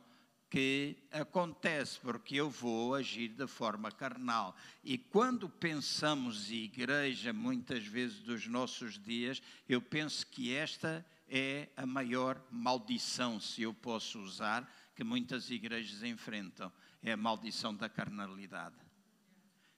que 0.50 0.96
acontece, 1.12 2.00
porque 2.00 2.36
eu 2.36 2.50
vou 2.50 2.96
agir 2.96 3.30
de 3.30 3.48
forma 3.48 3.92
carnal. 3.92 4.56
E 4.84 4.98
quando 4.98 5.50
pensamos 5.50 6.50
igreja, 6.52 7.34
muitas 7.34 7.86
vezes 7.86 8.20
dos 8.20 8.48
nossos 8.48 8.98
dias, 8.98 9.42
eu 9.68 9.82
penso 9.82 10.26
que 10.28 10.54
esta 10.54 11.06
é 11.28 11.70
a 11.76 11.86
maior 11.86 12.42
maldição, 12.52 13.40
se 13.40 13.62
eu 13.62 13.74
posso 13.74 14.20
usar, 14.20 14.72
que 14.96 15.04
muitas 15.04 15.50
igrejas 15.50 16.02
enfrentam: 16.04 16.72
é 17.04 17.12
a 17.12 17.18
maldição 17.18 17.76
da 17.76 17.88
carnalidade 17.88 18.89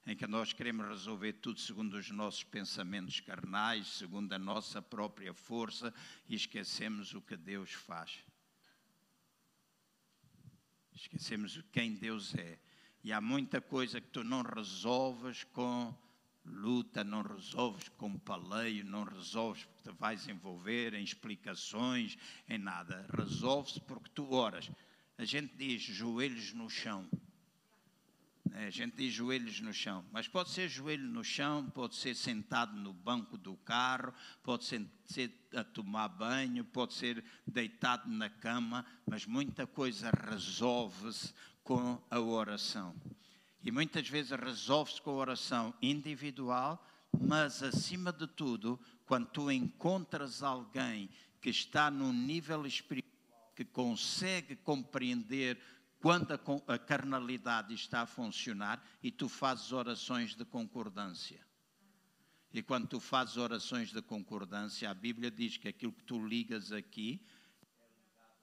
em 0.05 0.15
que 0.15 0.25
nós 0.25 0.51
queremos 0.51 0.87
resolver 0.87 1.33
tudo 1.33 1.59
segundo 1.59 1.93
os 1.93 2.09
nossos 2.09 2.43
pensamentos 2.43 3.19
carnais, 3.19 3.87
segundo 3.87 4.33
a 4.33 4.39
nossa 4.39 4.81
própria 4.81 5.33
força 5.33 5.93
e 6.27 6.35
esquecemos 6.35 7.13
o 7.13 7.21
que 7.21 7.37
Deus 7.37 7.71
faz. 7.71 8.23
Esquecemos 10.93 11.61
quem 11.71 11.95
Deus 11.95 12.35
é. 12.35 12.59
E 13.03 13.11
há 13.11 13.19
muita 13.19 13.59
coisa 13.59 13.99
que 13.99 14.09
tu 14.09 14.23
não 14.23 14.41
resolves 14.41 15.43
com 15.45 15.95
luta, 16.45 17.03
não 17.03 17.21
resolves 17.21 17.89
com 17.89 18.17
paleio, 18.17 18.83
não 18.83 19.03
resolves 19.03 19.63
porque 19.65 19.89
te 19.89 19.97
vais 19.97 20.27
envolver 20.27 20.93
em 20.93 21.03
explicações, 21.03 22.17
em 22.47 22.57
nada. 22.57 23.07
Resolve-se 23.15 23.79
porque 23.81 24.09
tu 24.09 24.31
oras. 24.33 24.69
A 25.17 25.25
gente 25.25 25.55
diz 25.55 25.81
joelhos 25.81 26.53
no 26.53 26.69
chão. 26.69 27.07
É, 28.53 28.67
a 28.67 28.69
gente 28.69 28.97
diz 28.97 29.13
joelhos 29.13 29.61
no 29.61 29.73
chão, 29.73 30.03
mas 30.11 30.27
pode 30.27 30.49
ser 30.49 30.67
joelho 30.67 31.07
no 31.07 31.23
chão, 31.23 31.69
pode 31.69 31.95
ser 31.95 32.15
sentado 32.15 32.75
no 32.75 32.91
banco 32.91 33.37
do 33.37 33.55
carro, 33.57 34.13
pode 34.43 34.65
ser, 34.65 35.31
a 35.55 35.63
tomar 35.63 36.09
banho, 36.09 36.65
pode 36.65 36.93
ser 36.93 37.23
deitado 37.47 38.09
na 38.09 38.29
cama, 38.29 38.85
mas 39.05 39.25
muita 39.25 39.65
coisa 39.65 40.11
resolve-se 40.29 41.33
com 41.63 42.01
a 42.09 42.19
oração. 42.19 42.93
E 43.63 43.71
muitas 43.71 44.09
vezes 44.09 44.31
resolve-se 44.31 45.01
com 45.01 45.11
a 45.11 45.15
oração 45.15 45.73
individual, 45.81 46.85
mas 47.17 47.63
acima 47.63 48.11
de 48.11 48.27
tudo, 48.27 48.79
quando 49.05 49.27
tu 49.27 49.49
encontras 49.49 50.43
alguém 50.43 51.09
que 51.39 51.49
está 51.49 51.89
num 51.89 52.11
nível 52.11 52.65
espiritual 52.65 53.11
que 53.55 53.65
consegue 53.65 54.55
compreender 54.55 55.59
quando 56.01 56.33
a, 56.67 56.79
carnalidade 56.79 57.75
está 57.75 58.01
a 58.01 58.05
funcionar 58.07 58.83
e 59.03 59.11
tu 59.11 59.29
fazes 59.29 59.71
orações 59.71 60.35
de 60.35 60.43
concordância. 60.43 61.45
E 62.51 62.61
quando 62.61 62.87
tu 62.87 62.99
fazes 62.99 63.37
orações 63.37 63.93
de 63.93 64.01
concordância, 64.01 64.89
a 64.89 64.93
Bíblia 64.93 65.29
diz 65.29 65.57
que 65.57 65.67
aquilo 65.67 65.93
que 65.93 66.03
tu 66.03 66.27
ligas 66.27 66.71
aqui, 66.71 67.23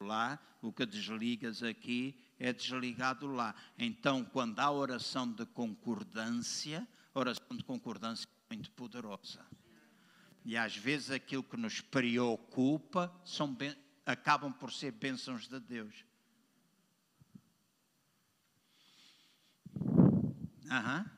lá, 0.00 0.38
o 0.62 0.72
que 0.72 0.86
desligas 0.86 1.62
aqui 1.62 2.18
é 2.38 2.52
desligado 2.52 3.26
lá. 3.26 3.54
Então, 3.76 4.24
quando 4.24 4.61
há 4.61 4.70
oração 4.70 5.30
de 5.30 5.44
concordância, 5.44 6.86
oração 7.12 7.56
de 7.56 7.64
concordância 7.64 8.26
é 8.48 8.54
muito 8.54 8.70
poderosa. 8.70 9.44
E 10.44 10.56
às 10.56 10.76
vezes 10.76 11.11
aquilo 11.11 11.42
que 11.42 11.56
nos 11.56 11.80
preocupa 11.80 13.12
são, 13.24 13.54
acabam 14.06 14.52
por 14.52 14.72
ser 14.72 14.92
bênçãos 14.92 15.48
de 15.48 15.61
Deus. 15.61 16.07
Aham. 20.71 21.11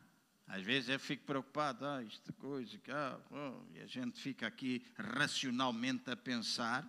Às 0.46 0.62
vezes 0.64 0.88
eu 0.88 0.98
fico 0.98 1.24
preocupado, 1.24 1.86
ah, 1.86 2.02
esta 2.02 2.32
coisa, 2.32 2.76
ah, 2.88 3.20
oh, 3.30 3.72
e 3.72 3.80
a 3.80 3.86
gente 3.86 4.20
fica 4.20 4.48
aqui 4.48 4.84
racionalmente 4.96 6.10
a 6.10 6.16
pensar, 6.16 6.84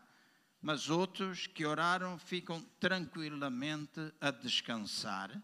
mas 0.59 0.89
outros 0.89 1.45
que 1.45 1.64
oraram 1.64 2.18
ficam 2.18 2.59
tranquilamente 2.80 3.99
a 4.20 4.32
descansar, 4.32 5.39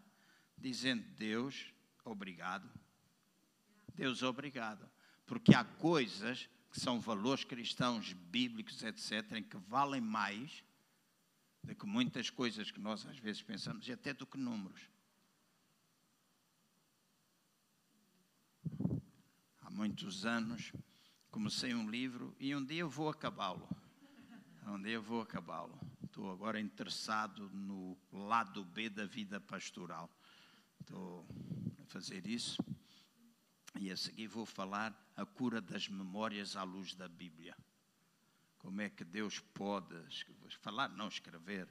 dizendo: 0.57 1.03
Deus, 1.15 1.71
obrigado. 2.03 2.67
Deus, 3.93 4.23
obrigado. 4.23 4.89
Porque 5.27 5.53
há 5.53 5.63
coisas 5.63 6.49
que 6.71 6.79
são 6.79 6.99
valores 6.99 7.43
cristãos, 7.43 8.13
bíblicos, 8.13 8.81
etc., 8.81 9.31
em 9.33 9.43
que 9.43 9.57
valem 9.57 10.01
mais 10.01 10.63
do 11.63 11.75
que 11.75 11.85
muitas 11.85 12.31
coisas 12.31 12.71
que 12.71 12.79
nós 12.79 13.05
às 13.05 13.19
vezes 13.19 13.43
pensamos, 13.43 13.87
e 13.87 13.91
até 13.91 14.11
do 14.11 14.25
que 14.25 14.37
números. 14.37 14.81
Muitos 19.77 20.25
anos, 20.25 20.73
comecei 21.29 21.75
um 21.75 21.87
livro 21.87 22.35
e 22.39 22.55
um 22.55 22.65
dia 22.65 22.79
eu 22.79 22.89
vou 22.89 23.09
acabá-lo. 23.09 23.69
Um 24.65 24.81
dia 24.81 24.93
eu 24.93 25.03
vou 25.03 25.21
acabá-lo. 25.21 25.79
Estou 26.03 26.31
agora 26.31 26.59
interessado 26.59 27.47
no 27.51 27.95
lado 28.11 28.65
B 28.65 28.89
da 28.89 29.05
vida 29.05 29.39
pastoral. 29.39 30.11
Estou 30.81 31.27
a 31.79 31.85
fazer 31.85 32.25
isso. 32.25 32.57
E 33.79 33.91
a 33.91 33.95
seguir 33.95 34.25
vou 34.25 34.47
falar 34.47 34.97
a 35.15 35.23
cura 35.27 35.61
das 35.61 35.87
memórias 35.87 36.55
à 36.55 36.63
luz 36.63 36.95
da 36.95 37.07
Bíblia. 37.07 37.55
Como 38.57 38.81
é 38.81 38.89
que 38.89 39.03
Deus 39.05 39.39
pode, 39.39 39.95
falar, 40.59 40.89
não 40.89 41.07
escrever, 41.07 41.69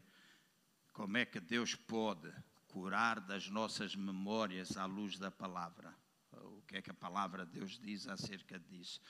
como 0.93 1.17
é 1.17 1.27
que 1.27 1.41
Deus 1.41 1.75
pode 1.75 2.33
curar 2.69 3.19
das 3.19 3.49
nossas 3.49 3.97
memórias 3.97 4.77
à 4.77 4.87
luz 4.87 5.19
da 5.19 5.33
palavra 5.33 5.93
o 6.43 6.63
que 6.63 6.77
é 6.77 6.83
que 6.83 6.91
a 6.91 6.95
palavra 6.95 7.45
de 7.45 7.53
Deus 7.53 7.79
diz 7.79 8.07
acerca 8.07 8.59
disso. 8.59 9.01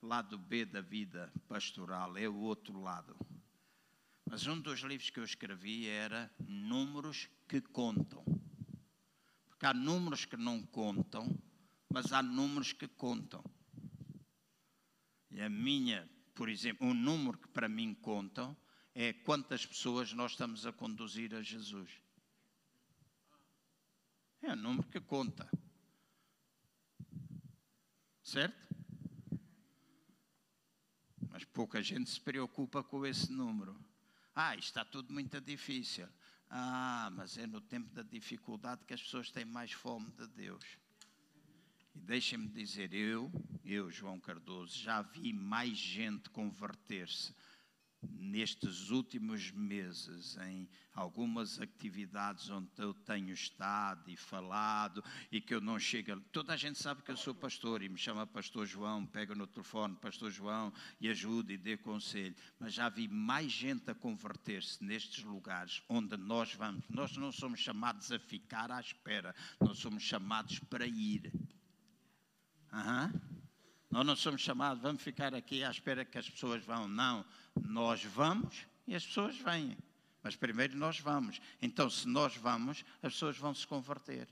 Lado 0.00 0.36
B 0.36 0.64
da 0.64 0.80
vida 0.80 1.32
pastoral 1.48 2.16
é 2.16 2.28
o 2.28 2.36
outro 2.36 2.80
lado. 2.80 3.16
Mas 4.24 4.46
um 4.46 4.60
dos 4.60 4.80
livros 4.80 5.10
que 5.10 5.20
eu 5.20 5.24
escrevi 5.24 5.86
era 5.86 6.32
Números 6.40 7.28
que 7.48 7.60
Contam. 7.60 8.24
Porque 9.62 9.66
há 9.66 9.74
números 9.74 10.24
que 10.24 10.36
não 10.36 10.60
contam, 10.60 11.40
mas 11.88 12.12
há 12.12 12.20
números 12.20 12.72
que 12.72 12.88
contam. 12.88 13.44
E 15.30 15.40
a 15.40 15.48
minha, 15.48 16.10
por 16.34 16.48
exemplo, 16.48 16.84
um 16.86 16.92
número 16.92 17.38
que 17.38 17.46
para 17.46 17.68
mim 17.68 17.94
contam 17.94 18.56
é 18.92 19.12
quantas 19.12 19.64
pessoas 19.64 20.12
nós 20.12 20.32
estamos 20.32 20.66
a 20.66 20.72
conduzir 20.72 21.32
a 21.34 21.42
Jesus. 21.42 21.90
É 24.42 24.52
um 24.52 24.56
número 24.56 24.88
que 24.88 25.00
conta. 25.00 25.48
Certo? 28.22 28.56
Mas 31.30 31.44
pouca 31.44 31.82
gente 31.82 32.08
se 32.10 32.20
preocupa 32.20 32.82
com 32.82 33.04
esse 33.04 33.32
número. 33.32 33.78
Ah, 34.34 34.54
está 34.56 34.84
tudo 34.84 35.12
muito 35.12 35.40
difícil. 35.40 36.08
Ah, 36.48 37.10
mas 37.12 37.36
é 37.38 37.46
no 37.46 37.60
tempo 37.60 37.90
da 37.94 38.02
dificuldade 38.02 38.84
que 38.84 38.94
as 38.94 39.02
pessoas 39.02 39.30
têm 39.30 39.44
mais 39.44 39.72
fome 39.72 40.10
de 40.12 40.26
Deus. 40.28 40.64
E 41.94 42.00
deixem-me 42.00 42.48
dizer, 42.48 42.92
eu, 42.94 43.30
eu, 43.64 43.90
João 43.90 44.20
Cardoso, 44.20 44.78
já 44.78 45.02
vi 45.02 45.32
mais 45.32 45.76
gente 45.76 46.30
converter-se 46.30 47.34
nestes 48.02 48.90
últimos 48.90 49.50
meses 49.50 50.36
em 50.38 50.68
algumas 50.94 51.60
atividades 51.60 52.50
onde 52.50 52.68
eu 52.78 52.92
tenho 52.92 53.32
estado 53.32 54.10
e 54.10 54.16
falado 54.16 55.02
e 55.30 55.40
que 55.40 55.54
eu 55.54 55.60
não 55.60 55.78
chego. 55.78 56.20
Toda 56.32 56.52
a 56.52 56.56
gente 56.56 56.78
sabe 56.78 57.02
que 57.02 57.10
eu 57.10 57.16
sou 57.16 57.34
pastor 57.34 57.82
e 57.82 57.88
me 57.88 57.98
chama 57.98 58.26
Pastor 58.26 58.66
João, 58.66 59.06
pega 59.06 59.34
no 59.34 59.46
telefone, 59.46 59.96
Pastor 59.96 60.30
João, 60.30 60.72
e 61.00 61.08
ajuda 61.08 61.52
e 61.52 61.56
dê 61.56 61.76
conselho. 61.76 62.34
Mas 62.58 62.74
já 62.74 62.88
vi 62.88 63.06
mais 63.08 63.52
gente 63.52 63.90
a 63.90 63.94
converter-se 63.94 64.82
nestes 64.82 65.22
lugares 65.24 65.82
onde 65.88 66.16
nós 66.16 66.54
vamos. 66.54 66.84
Nós 66.88 67.16
não 67.16 67.32
somos 67.32 67.60
chamados 67.60 68.10
a 68.10 68.18
ficar 68.18 68.70
à 68.70 68.80
espera, 68.80 69.34
nós 69.60 69.78
somos 69.78 70.02
chamados 70.02 70.58
para 70.58 70.86
ir. 70.86 71.32
Uhum. 72.72 73.42
Nós 73.92 74.06
não 74.06 74.16
somos 74.16 74.40
chamados, 74.40 74.82
vamos 74.82 75.02
ficar 75.02 75.34
aqui 75.34 75.62
à 75.62 75.70
espera 75.70 76.02
que 76.02 76.16
as 76.16 76.28
pessoas 76.28 76.64
vão. 76.64 76.88
Não, 76.88 77.22
nós 77.60 78.04
vamos 78.04 78.66
e 78.86 78.94
as 78.94 79.04
pessoas 79.06 79.36
vêm. 79.38 79.76
Mas 80.22 80.36
primeiro 80.36 80.76
nós 80.76 81.00
vamos. 81.00 81.40
Então, 81.60 81.90
se 81.90 82.06
nós 82.06 82.36
vamos, 82.36 82.84
as 83.02 83.12
pessoas 83.12 83.36
vão 83.36 83.54
se 83.54 83.66
converter. 83.66 84.28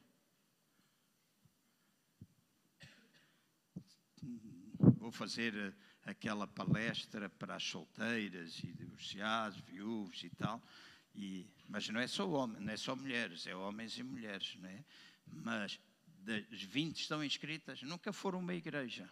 Vou 4.99 5.11
fazer 5.11 5.55
eh, 5.57 5.73
aquela 6.05 6.47
palestra 6.47 7.29
para 7.29 7.57
as 7.57 7.64
solteiras 7.64 8.59
e 8.62 8.73
divorciados, 8.73 9.59
viúvos 9.61 10.23
e 10.23 10.31
tal. 10.31 10.62
E, 11.14 11.47
mas 11.68 11.89
não 11.89 12.01
é 12.01 12.07
só 12.07 12.29
homens, 12.29 12.62
não 12.62 12.73
é 12.73 12.77
só 12.77 12.95
mulheres, 12.95 13.47
é 13.47 13.55
homens 13.55 13.99
e 13.99 14.03
mulheres, 14.03 14.57
não 14.61 14.68
é? 14.68 14.85
Mas 15.27 15.81
das 16.18 16.62
20 16.62 17.01
estão 17.01 17.25
inscritas, 17.25 17.83
nunca 17.83 18.12
foram 18.12 18.39
uma 18.39 18.55
igreja. 18.55 19.09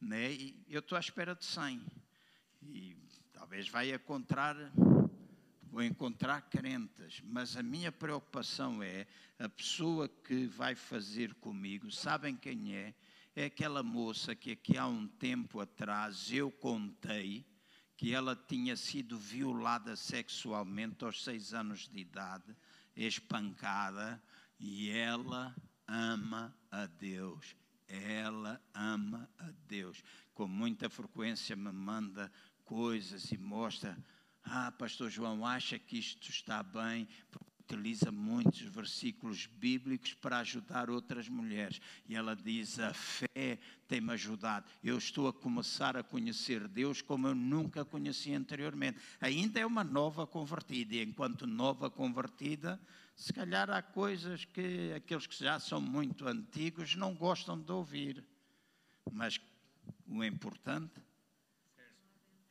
Né? 0.00 0.32
E 0.32 0.64
eu 0.68 0.80
estou 0.80 0.96
à 0.96 1.00
espera 1.00 1.34
de 1.34 1.44
100. 1.44 1.80
E 2.62 2.96
talvez 3.42 3.68
vai 3.68 3.92
encontrar, 3.92 4.54
vou 5.64 5.82
encontrar 5.82 6.42
crentes, 6.42 7.20
mas 7.24 7.56
a 7.56 7.62
minha 7.62 7.90
preocupação 7.90 8.80
é 8.80 9.04
a 9.36 9.48
pessoa 9.48 10.08
que 10.08 10.46
vai 10.46 10.76
fazer 10.76 11.34
comigo, 11.34 11.90
sabem 11.90 12.36
quem 12.36 12.76
é? 12.76 12.94
É 13.34 13.46
aquela 13.46 13.82
moça 13.82 14.32
que 14.32 14.52
aqui 14.52 14.78
há 14.78 14.86
um 14.86 15.08
tempo 15.08 15.58
atrás 15.58 16.30
eu 16.32 16.52
contei 16.52 17.44
que 17.96 18.14
ela 18.14 18.36
tinha 18.36 18.76
sido 18.76 19.18
violada 19.18 19.96
sexualmente 19.96 21.04
aos 21.04 21.24
seis 21.24 21.52
anos 21.52 21.88
de 21.88 21.98
idade, 21.98 22.56
espancada, 22.94 24.22
e 24.56 24.88
ela 24.88 25.52
ama 25.88 26.56
a 26.70 26.86
Deus. 26.86 27.56
Ela 27.88 28.62
ama 28.72 29.28
a 29.36 29.50
Deus. 29.66 30.02
Com 30.32 30.46
muita 30.46 30.88
frequência 30.88 31.56
me 31.56 31.72
manda 31.72 32.32
coisas 32.72 33.30
e 33.30 33.36
mostra. 33.36 33.98
Ah, 34.42 34.72
Pastor 34.72 35.10
João, 35.10 35.44
acha 35.44 35.78
que 35.78 35.98
isto 35.98 36.30
está 36.30 36.62
bem? 36.62 37.06
Utiliza 37.60 38.10
muitos 38.10 38.60
versículos 38.62 39.44
bíblicos 39.44 40.14
para 40.14 40.38
ajudar 40.38 40.88
outras 40.88 41.28
mulheres. 41.28 41.82
E 42.08 42.16
ela 42.16 42.34
diz: 42.34 42.78
A 42.78 42.94
fé 42.94 43.58
tem-me 43.86 44.10
ajudado. 44.14 44.64
Eu 44.82 44.96
estou 44.96 45.28
a 45.28 45.34
começar 45.34 45.98
a 45.98 46.02
conhecer 46.02 46.66
Deus 46.66 47.02
como 47.02 47.28
eu 47.28 47.34
nunca 47.34 47.84
conheci 47.84 48.32
anteriormente. 48.32 48.98
Ainda 49.20 49.60
é 49.60 49.66
uma 49.66 49.84
nova 49.84 50.26
convertida, 50.26 50.94
e 50.94 51.02
enquanto 51.02 51.46
nova 51.46 51.90
convertida, 51.90 52.80
se 53.14 53.34
calhar 53.34 53.68
há 53.68 53.82
coisas 53.82 54.46
que 54.46 54.94
aqueles 54.94 55.26
que 55.26 55.38
já 55.38 55.60
são 55.60 55.78
muito 55.78 56.26
antigos 56.26 56.96
não 56.96 57.14
gostam 57.14 57.60
de 57.60 57.70
ouvir. 57.70 58.24
Mas 59.12 59.38
o 60.06 60.24
importante 60.24 61.11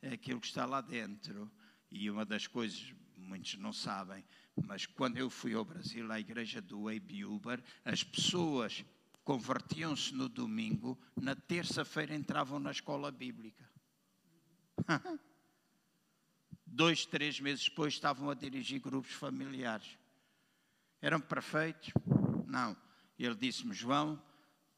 é 0.02 0.12
aquilo 0.12 0.40
que 0.40 0.48
está 0.48 0.66
lá 0.66 0.80
dentro. 0.80 1.50
E 1.90 2.10
uma 2.10 2.24
das 2.24 2.46
coisas, 2.46 2.92
muitos 3.16 3.54
não 3.54 3.72
sabem, 3.72 4.24
mas 4.66 4.84
quando 4.84 5.16
eu 5.16 5.30
fui 5.30 5.54
ao 5.54 5.64
Brasil, 5.64 6.10
à 6.10 6.18
igreja 6.18 6.60
do 6.60 6.88
Abe 6.88 7.24
Uber, 7.24 7.62
as 7.84 8.02
pessoas 8.02 8.84
convertiam-se 9.24 10.12
no 10.14 10.28
domingo, 10.28 10.98
na 11.20 11.34
terça-feira 11.34 12.14
entravam 12.14 12.58
na 12.58 12.72
escola 12.72 13.10
bíblica. 13.10 13.70
Dois, 16.66 17.04
três 17.04 17.38
meses 17.38 17.68
depois 17.68 17.94
estavam 17.94 18.30
a 18.30 18.34
dirigir 18.34 18.80
grupos 18.80 19.12
familiares. 19.12 19.98
Eram 21.00 21.20
perfeitos? 21.20 21.92
Não. 22.46 22.76
Ele 23.18 23.34
disse-me, 23.34 23.74
João, 23.74 24.20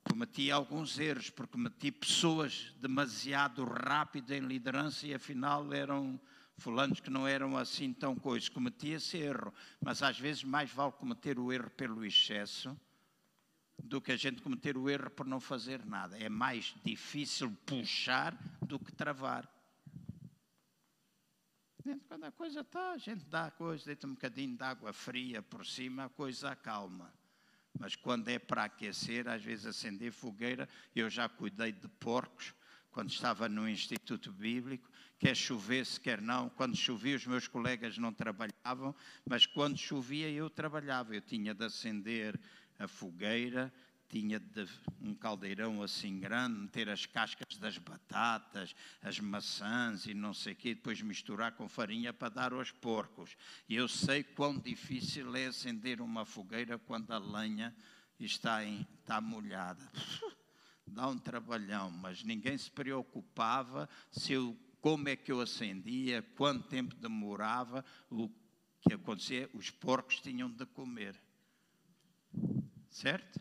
cometi 0.08 0.50
alguns 0.50 0.98
erros, 0.98 1.30
porque 1.30 1.56
meti 1.56 1.90
pessoas 1.90 2.74
demasiado 2.80 3.64
rápido 3.64 4.32
em 4.32 4.40
liderança 4.40 5.06
e 5.06 5.14
afinal 5.14 5.72
eram 5.72 6.20
fulanos 6.56 7.00
que 7.00 7.10
não 7.10 7.26
eram 7.26 7.56
assim 7.56 7.92
tão 7.92 8.14
coisas. 8.14 8.48
Cometi 8.48 8.90
esse 8.90 9.16
erro, 9.16 9.52
mas 9.80 10.02
às 10.02 10.18
vezes 10.18 10.44
mais 10.44 10.70
vale 10.70 10.92
cometer 10.92 11.38
o 11.38 11.52
erro 11.52 11.70
pelo 11.70 12.04
excesso 12.04 12.78
do 13.82 14.00
que 14.00 14.12
a 14.12 14.16
gente 14.16 14.40
cometer 14.40 14.76
o 14.76 14.88
erro 14.88 15.10
por 15.10 15.26
não 15.26 15.40
fazer 15.40 15.84
nada. 15.84 16.16
É 16.18 16.28
mais 16.28 16.74
difícil 16.84 17.50
puxar 17.66 18.36
do 18.62 18.78
que 18.78 18.92
travar. 18.92 19.50
Quando 22.08 22.24
a 22.24 22.32
coisa 22.32 22.60
está, 22.60 22.92
a 22.92 22.98
gente 22.98 23.24
dá 23.26 23.46
a 23.46 23.50
coisa, 23.50 23.84
deita 23.84 24.06
um 24.06 24.14
bocadinho 24.14 24.56
de 24.56 24.62
água 24.62 24.92
fria 24.92 25.42
por 25.42 25.66
cima, 25.66 26.04
a 26.04 26.08
coisa 26.08 26.50
acalma. 26.50 27.12
Mas 27.78 27.96
quando 27.96 28.28
é 28.28 28.38
para 28.38 28.64
aquecer, 28.64 29.28
às 29.28 29.42
vezes 29.42 29.66
acender 29.66 30.12
fogueira, 30.12 30.68
eu 30.94 31.10
já 31.10 31.28
cuidei 31.28 31.72
de 31.72 31.88
porcos 31.88 32.54
quando 32.94 33.10
estava 33.10 33.48
no 33.48 33.68
Instituto 33.68 34.32
Bíblico, 34.32 34.88
quer 35.18 35.34
chovesse, 35.34 35.98
quer 35.98 36.22
não. 36.22 36.48
Quando 36.48 36.76
chovia, 36.76 37.16
os 37.16 37.26
meus 37.26 37.48
colegas 37.48 37.98
não 37.98 38.12
trabalhavam, 38.12 38.94
mas 39.28 39.46
quando 39.46 39.76
chovia, 39.76 40.30
eu 40.30 40.48
trabalhava. 40.48 41.12
Eu 41.12 41.20
tinha 41.20 41.52
de 41.52 41.64
acender 41.64 42.38
a 42.78 42.86
fogueira, 42.86 43.72
tinha 44.08 44.38
de 44.38 44.66
um 45.00 45.14
caldeirão 45.14 45.82
assim 45.82 46.18
grande, 46.18 46.58
meter 46.60 46.88
as 46.88 47.06
cascas 47.06 47.56
das 47.58 47.78
batatas, 47.78 48.74
as 49.02 49.18
maçãs 49.18 50.06
e 50.06 50.14
não 50.14 50.32
sei 50.32 50.52
o 50.52 50.56
quê, 50.56 50.74
depois 50.74 51.00
misturar 51.00 51.52
com 51.52 51.68
farinha 51.68 52.12
para 52.12 52.28
dar 52.28 52.52
aos 52.52 52.70
porcos. 52.70 53.36
E 53.68 53.74
eu 53.74 53.88
sei 53.88 54.22
quão 54.22 54.58
difícil 54.58 55.34
é 55.34 55.46
acender 55.46 56.00
uma 56.00 56.24
fogueira 56.24 56.78
quando 56.78 57.10
a 57.12 57.18
lenha 57.18 57.74
está, 58.18 58.64
em, 58.64 58.86
está 59.00 59.20
molhada. 59.20 59.90
Dá 60.86 61.08
um 61.08 61.18
trabalhão, 61.18 61.90
mas 61.90 62.22
ninguém 62.22 62.56
se 62.56 62.70
preocupava 62.70 63.88
se 64.10 64.32
eu, 64.34 64.56
como 64.80 65.08
é 65.08 65.16
que 65.16 65.32
eu 65.32 65.40
acendia, 65.40 66.22
quanto 66.36 66.68
tempo 66.68 66.94
demorava, 66.94 67.84
o 68.10 68.30
que 68.80 68.94
acontecia, 68.94 69.48
os 69.54 69.70
porcos 69.70 70.20
tinham 70.20 70.50
de 70.50 70.66
comer. 70.66 71.20
Certo? 72.90 73.40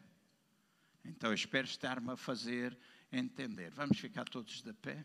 Então, 1.05 1.33
espero 1.33 1.67
estar-me 1.67 2.11
a 2.11 2.17
fazer 2.17 2.77
entender. 3.11 3.71
Vamos 3.71 3.99
ficar 3.99 4.25
todos 4.25 4.61
de 4.61 4.73
pé? 4.73 5.03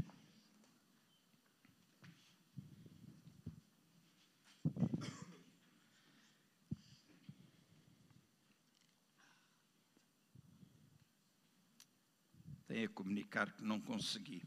Tenho 12.67 12.87
a 12.87 12.93
comunicar 12.93 13.53
que 13.53 13.65
não 13.65 13.81
consegui. 13.81 14.43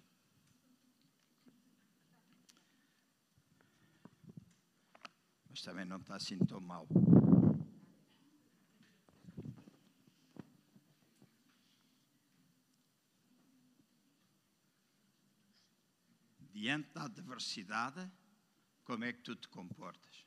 Mas 5.49 5.61
também 5.61 5.85
não 5.85 5.97
está 5.97 6.15
assim 6.15 6.37
tão 6.39 6.61
mal. 6.61 6.87
diante 16.61 16.93
da 16.93 17.07
adversidade, 17.41 18.11
como 18.83 19.03
é 19.03 19.11
que 19.11 19.21
tu 19.21 19.35
te 19.35 19.47
comportas? 19.47 20.25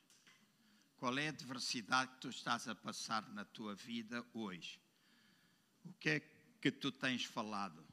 Qual 0.97 1.17
é 1.19 1.27
a 1.27 1.31
adversidade 1.31 2.13
que 2.15 2.21
tu 2.21 2.29
estás 2.29 2.67
a 2.67 2.75
passar 2.75 3.29
na 3.33 3.45
tua 3.45 3.75
vida 3.75 4.27
hoje? 4.33 4.81
O 5.85 5.93
que 5.95 6.09
é 6.09 6.21
que 6.61 6.73
tu 6.73 6.91
tens 6.91 7.25
falado? 7.25 7.87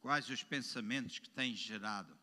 Quais 0.00 0.28
os 0.28 0.42
pensamentos 0.42 1.18
que 1.18 1.28
tens 1.30 1.58
gerado? 1.58 2.16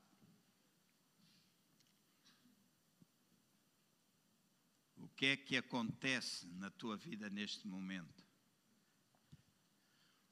O 4.97 5.09
que 5.09 5.25
é 5.27 5.37
que 5.37 5.57
acontece 5.57 6.47
na 6.47 6.69
tua 6.69 6.95
vida 6.95 7.29
neste 7.29 7.67
momento? 7.67 8.23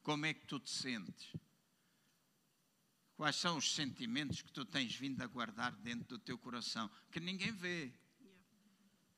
Como 0.01 0.26
é 0.26 0.34
que 0.34 0.45
tu 0.45 0.60
te 0.60 0.70
sentes? 0.70 1.34
Quais 3.16 3.36
são 3.36 3.57
os 3.57 3.74
sentimentos 3.74 4.41
que 4.41 4.51
tu 4.51 4.66
tens 4.66 4.95
vindo 4.95 5.22
a 5.22 5.28
guardar 5.28 5.72
dentro 5.78 6.18
do 6.18 6.20
teu 6.20 6.38
coração? 6.38 6.89
Que 7.11 7.20
ninguém 7.20 7.51
vê. 7.51 7.91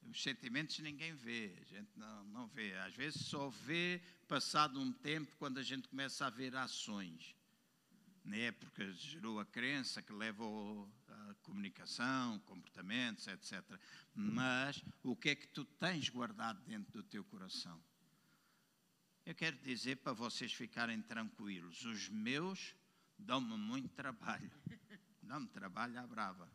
Os 0.09 0.21
sentimentos 0.21 0.77
ninguém 0.79 1.13
vê, 1.13 1.55
a 1.61 1.63
gente 1.63 1.89
não, 1.95 2.23
não 2.25 2.47
vê. 2.47 2.77
Às 2.79 2.93
vezes 2.93 3.25
só 3.25 3.49
vê 3.49 4.01
passado 4.27 4.79
um 4.79 4.91
tempo 4.91 5.35
quando 5.37 5.57
a 5.57 5.63
gente 5.63 5.87
começa 5.87 6.25
a 6.27 6.29
ver 6.29 6.55
ações. 6.55 7.35
Na 8.23 8.35
época 8.37 8.91
gerou 8.93 9.39
a 9.39 9.45
crença 9.45 10.01
que 10.01 10.11
leva 10.11 10.43
a 11.07 11.33
comunicação, 11.43 12.39
comportamentos, 12.39 13.27
etc. 13.27 13.63
Mas 14.13 14.83
o 15.03 15.15
que 15.15 15.29
é 15.29 15.35
que 15.35 15.47
tu 15.47 15.63
tens 15.63 16.09
guardado 16.09 16.59
dentro 16.65 16.91
do 16.91 17.03
teu 17.03 17.23
coração? 17.23 17.79
Eu 19.25 19.33
quero 19.33 19.57
dizer 19.57 19.97
para 19.97 20.13
vocês 20.13 20.53
ficarem 20.53 21.01
tranquilos: 21.01 21.85
os 21.85 22.09
meus 22.09 22.75
dão-me 23.17 23.57
muito 23.57 23.89
trabalho. 23.89 24.51
Dão-me 25.21 25.47
trabalho 25.47 25.99
à 25.99 26.05
brava. 26.05 26.51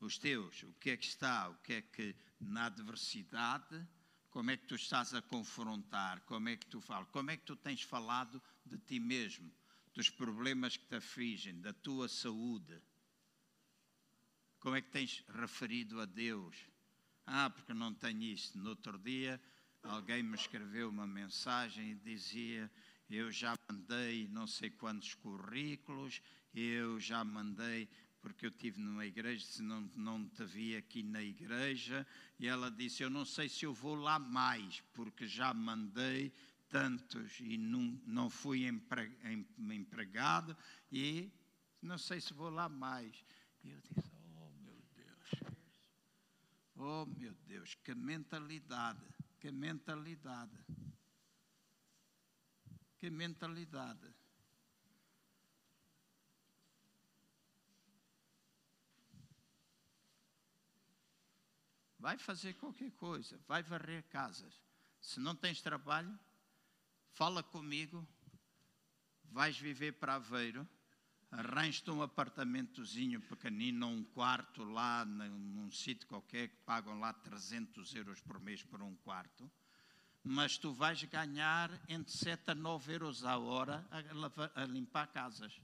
Os 0.00 0.18
teus, 0.18 0.62
o 0.62 0.72
que 0.74 0.90
é 0.90 0.96
que 0.96 1.06
está, 1.06 1.48
o 1.48 1.56
que 1.56 1.72
é 1.72 1.82
que 1.82 2.14
na 2.38 2.66
adversidade, 2.66 3.88
como 4.30 4.50
é 4.50 4.56
que 4.56 4.66
tu 4.66 4.74
estás 4.74 5.14
a 5.14 5.22
confrontar, 5.22 6.20
como 6.20 6.48
é 6.48 6.56
que 6.56 6.66
tu 6.66 6.80
falas, 6.80 7.08
como 7.10 7.30
é 7.30 7.36
que 7.36 7.44
tu 7.44 7.56
tens 7.56 7.82
falado 7.82 8.40
de 8.66 8.76
ti 8.78 9.00
mesmo, 9.00 9.50
dos 9.94 10.10
problemas 10.10 10.76
que 10.76 10.84
te 10.86 10.96
afligem, 10.96 11.58
da 11.60 11.72
tua 11.72 12.06
saúde, 12.06 12.82
como 14.60 14.76
é 14.76 14.82
que 14.82 14.90
tens 14.90 15.24
referido 15.28 16.00
a 16.00 16.04
Deus 16.04 16.68
ah, 17.26 17.50
porque 17.50 17.72
não 17.72 17.94
tenho 17.94 18.22
isto. 18.22 18.58
No 18.58 18.70
outro 18.70 18.98
dia, 18.98 19.40
alguém 19.84 20.22
me 20.22 20.34
escreveu 20.34 20.88
uma 20.88 21.06
mensagem 21.06 21.92
e 21.92 21.94
dizia: 21.94 22.70
Eu 23.08 23.30
já 23.30 23.56
mandei 23.68 24.28
não 24.28 24.46
sei 24.46 24.70
quantos 24.70 25.14
currículos, 25.14 26.20
eu 26.54 26.98
já 26.98 27.24
mandei, 27.24 27.88
porque 28.20 28.46
eu 28.46 28.50
tive 28.50 28.80
numa 28.80 29.04
igreja, 29.04 29.44
se 29.44 29.62
não, 29.62 29.80
não 29.94 30.28
te 30.28 30.44
vi 30.44 30.76
aqui 30.76 31.02
na 31.02 31.22
igreja, 31.22 32.06
e 32.38 32.46
ela 32.46 32.70
disse: 32.70 33.02
Eu 33.02 33.10
não 33.10 33.24
sei 33.24 33.48
se 33.48 33.64
eu 33.64 33.74
vou 33.74 33.94
lá 33.94 34.18
mais, 34.18 34.80
porque 34.92 35.26
já 35.26 35.52
mandei 35.52 36.32
tantos 36.68 37.38
e 37.40 37.56
não, 37.56 38.00
não 38.06 38.30
fui 38.30 38.66
empregado, 38.66 40.56
e 40.90 41.30
não 41.80 41.98
sei 41.98 42.20
se 42.20 42.32
vou 42.32 42.50
lá 42.50 42.68
mais. 42.68 43.24
E 43.62 43.70
eu 43.70 43.80
disse: 43.80 44.14
Oh, 46.76 47.06
meu 47.06 47.32
Deus, 47.46 47.74
que 47.76 47.94
mentalidade, 47.94 49.00
que 49.44 49.52
mentalidade. 49.52 50.58
Que 52.96 53.10
mentalidade. 53.10 54.10
Vai 61.98 62.16
fazer 62.16 62.54
qualquer 62.54 62.90
coisa, 62.92 63.38
vai 63.46 63.62
varrer 63.62 64.02
casas. 64.04 64.62
Se 64.98 65.20
não 65.20 65.36
tens 65.36 65.60
trabalho, 65.60 66.18
fala 67.10 67.42
comigo, 67.42 68.08
vais 69.24 69.58
viver 69.58 69.92
para 69.92 70.14
Aveiro 70.14 70.66
arranja 71.34 71.92
um 71.92 72.00
apartamentozinho 72.00 73.20
pequenino, 73.20 73.88
um 73.88 74.04
quarto 74.04 74.62
lá 74.62 75.04
num, 75.04 75.70
sítio 75.70 76.06
qualquer 76.06 76.48
que 76.48 76.56
pagam 76.58 77.00
lá 77.00 77.12
300 77.12 77.92
euros 77.96 78.20
por 78.20 78.38
mês 78.38 78.62
por 78.62 78.80
um 78.80 78.94
quarto, 78.96 79.50
mas 80.22 80.56
tu 80.56 80.72
vais 80.72 81.02
ganhar 81.04 81.70
entre 81.88 82.12
7 82.12 82.52
a 82.52 82.54
9 82.54 82.92
euros 82.92 83.24
a 83.24 83.36
hora 83.36 83.84
a, 83.90 84.62
a 84.62 84.64
limpar 84.64 85.08
casas. 85.08 85.60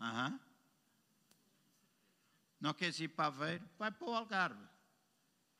Uhum. 0.00 0.40
Não 2.58 2.72
queres 2.72 2.98
ir 2.98 3.08
para 3.08 3.26
Aveiro? 3.26 3.68
Vai 3.78 3.90
para 3.90 4.08
o 4.08 4.14
Algarve. 4.14 4.66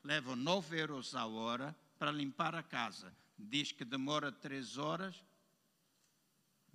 Levam 0.02 0.34
9 0.34 0.80
euros 0.80 1.14
a 1.14 1.26
hora 1.26 1.76
para 1.98 2.10
limpar 2.10 2.54
a 2.54 2.62
casa. 2.62 3.14
Diz 3.38 3.72
que 3.72 3.84
demora 3.84 4.32
3 4.32 4.78
horas, 4.78 5.22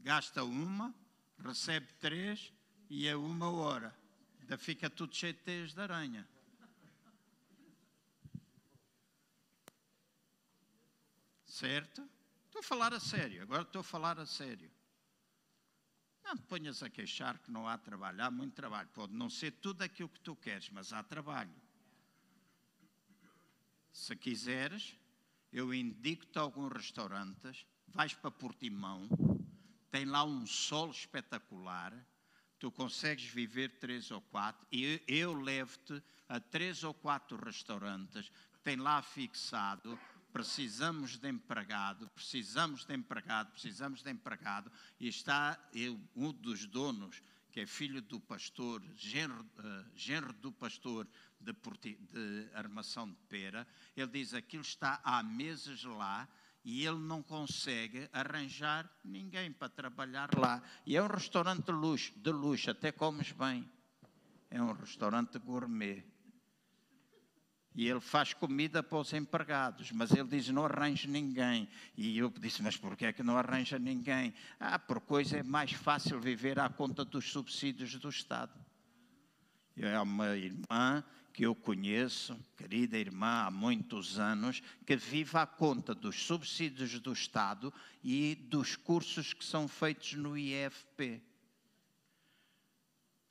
gasta 0.04 0.43
uma, 0.43 0.93
recebe 1.39 1.88
três 1.93 2.54
e 2.89 3.08
é 3.08 3.16
uma 3.16 3.49
hora. 3.49 3.95
Ainda 4.41 4.58
fica 4.58 4.89
tudo 4.89 5.16
cheio 5.16 5.34
de 5.34 5.39
teias 5.39 5.74
de 5.74 5.80
aranha. 5.80 6.28
Certo? 11.45 12.08
Estou 12.45 12.60
a 12.60 12.64
falar 12.64 12.93
a 12.93 12.99
sério, 12.99 13.41
agora 13.41 13.62
estou 13.62 13.80
a 13.80 13.84
falar 13.84 14.20
a 14.20 14.26
sério. 14.26 14.70
Não 16.24 16.36
te 16.36 16.43
ponhas 16.43 16.84
a 16.84 16.89
queixar 16.89 17.38
que 17.39 17.51
não 17.51 17.68
há 17.68 17.78
trabalho. 17.78 18.24
Há 18.24 18.32
muito 18.32 18.54
trabalho. 18.54 18.89
Pode 18.93 19.14
não 19.14 19.30
ser 19.30 19.51
tudo 19.51 19.82
aquilo 19.82 20.10
que 20.10 20.20
tu 20.20 20.36
queres, 20.36 20.70
mas 20.70 20.93
há 20.93 21.04
trabalho. 21.04 21.54
Se 23.91 24.16
quiseres, 24.16 24.97
eu 25.51 25.74
indico-te 25.74 26.39
alguns 26.39 26.72
restaurantes, 26.72 27.66
vais 27.88 28.14
para 28.14 28.32
Portimão, 28.32 29.08
tem 29.94 30.06
lá 30.06 30.24
um 30.24 30.44
sol 30.48 30.89
espetacular, 30.89 31.94
tu 32.58 32.72
consegues 32.72 33.26
viver 33.26 33.78
três 33.78 34.10
ou 34.10 34.20
quatro, 34.22 34.66
e 34.72 35.00
eu 35.08 35.39
levo-te 35.39 36.02
a 36.28 36.39
três 36.39 36.84
ou 36.84 36.96
quatro 36.96 37.38
restaurantes 37.38 38.28
que 38.52 38.60
tem 38.64 38.76
lá 38.76 39.04
fixado, 39.04 40.00
precisamos 40.32 41.20
de 41.20 41.30
empregado, 41.30 42.10
precisamos 42.10 42.86
de 42.86 42.96
empregado, 42.96 43.52
precisamos 43.52 44.02
de 44.02 44.10
empregado, 44.10 44.72
e 45.00 45.08
está 45.08 45.60
eu, 45.72 46.02
um 46.16 46.34
dos 46.34 46.66
donos, 46.66 47.22
que 47.52 47.60
é 47.60 47.68
filho 47.68 48.02
do 48.02 48.20
pastor, 48.20 48.82
genro, 48.96 49.44
uh, 49.60 49.86
genro 49.96 50.34
do 50.34 50.52
pastor 50.52 51.08
de, 51.39 51.54
de 51.54 52.50
Armação 52.56 53.08
de 53.08 53.18
Pera, 53.30 53.68
ele 53.96 54.08
diz, 54.08 54.34
aquilo 54.34 54.64
está 54.64 55.00
há 55.04 55.22
meses 55.22 55.84
lá, 55.84 56.28
e 56.64 56.86
ele 56.86 56.99
não 56.99 57.22
consegue 57.22 58.09
arranjar 58.14 58.89
ninguém 59.03 59.51
para 59.51 59.68
trabalhar 59.68 60.30
lá. 60.38 60.61
E 60.86 60.95
é 60.95 61.01
um 61.01 61.07
restaurante 61.07 61.66
de 61.66 61.72
luxo, 61.72 62.14
de 62.16 62.32
luxo, 62.32 62.72
até 62.72 62.91
comes 62.91 63.32
bem. 63.32 63.70
É 64.49 64.61
um 64.61 64.72
restaurante 64.72 65.38
gourmet. 65.39 66.05
E 67.76 67.88
ele 67.88 67.99
faz 67.99 68.34
comida 68.34 68.84
para 68.84 68.99
os 68.99 69.11
empregados, 69.14 69.91
mas 69.91 70.11
ele 70.11 70.30
diz: 70.30 70.47
não 70.49 70.64
arranja 70.64 71.07
ninguém. 71.07 71.68
E 71.97 72.18
eu 72.18 72.30
disse: 72.30 72.61
mas 72.61 72.78
por 72.78 72.95
que 72.95 73.05
é 73.05 73.14
que 73.14 73.24
não 73.24 73.38
arranja 73.38 73.80
ninguém? 73.80 74.34
Ah, 74.59 74.78
por 74.78 75.01
coisa 75.01 75.38
é 75.38 75.43
mais 75.43 75.72
fácil 75.72 76.20
viver 76.20 76.59
à 76.59 76.70
conta 76.70 77.03
dos 77.03 77.32
subsídios 77.32 77.95
do 77.95 78.09
Estado. 78.09 78.53
É 79.76 79.99
uma 79.99 80.38
irmã 80.38 81.03
que 81.34 81.44
eu 81.44 81.56
conheço, 81.56 82.40
querida 82.56 82.96
irmã, 82.96 83.46
há 83.46 83.52
muitos 83.52 84.20
anos, 84.20 84.62
que 84.86 84.96
vive 84.96 85.36
à 85.36 85.48
conta 85.48 85.96
dos 85.96 86.24
subsídios 86.24 87.00
do 87.00 87.12
Estado 87.12 87.74
e 88.04 88.36
dos 88.36 88.76
cursos 88.76 89.34
que 89.34 89.44
são 89.44 89.68
feitos 89.68 90.14
no 90.14 90.38
IFP. 90.38 91.22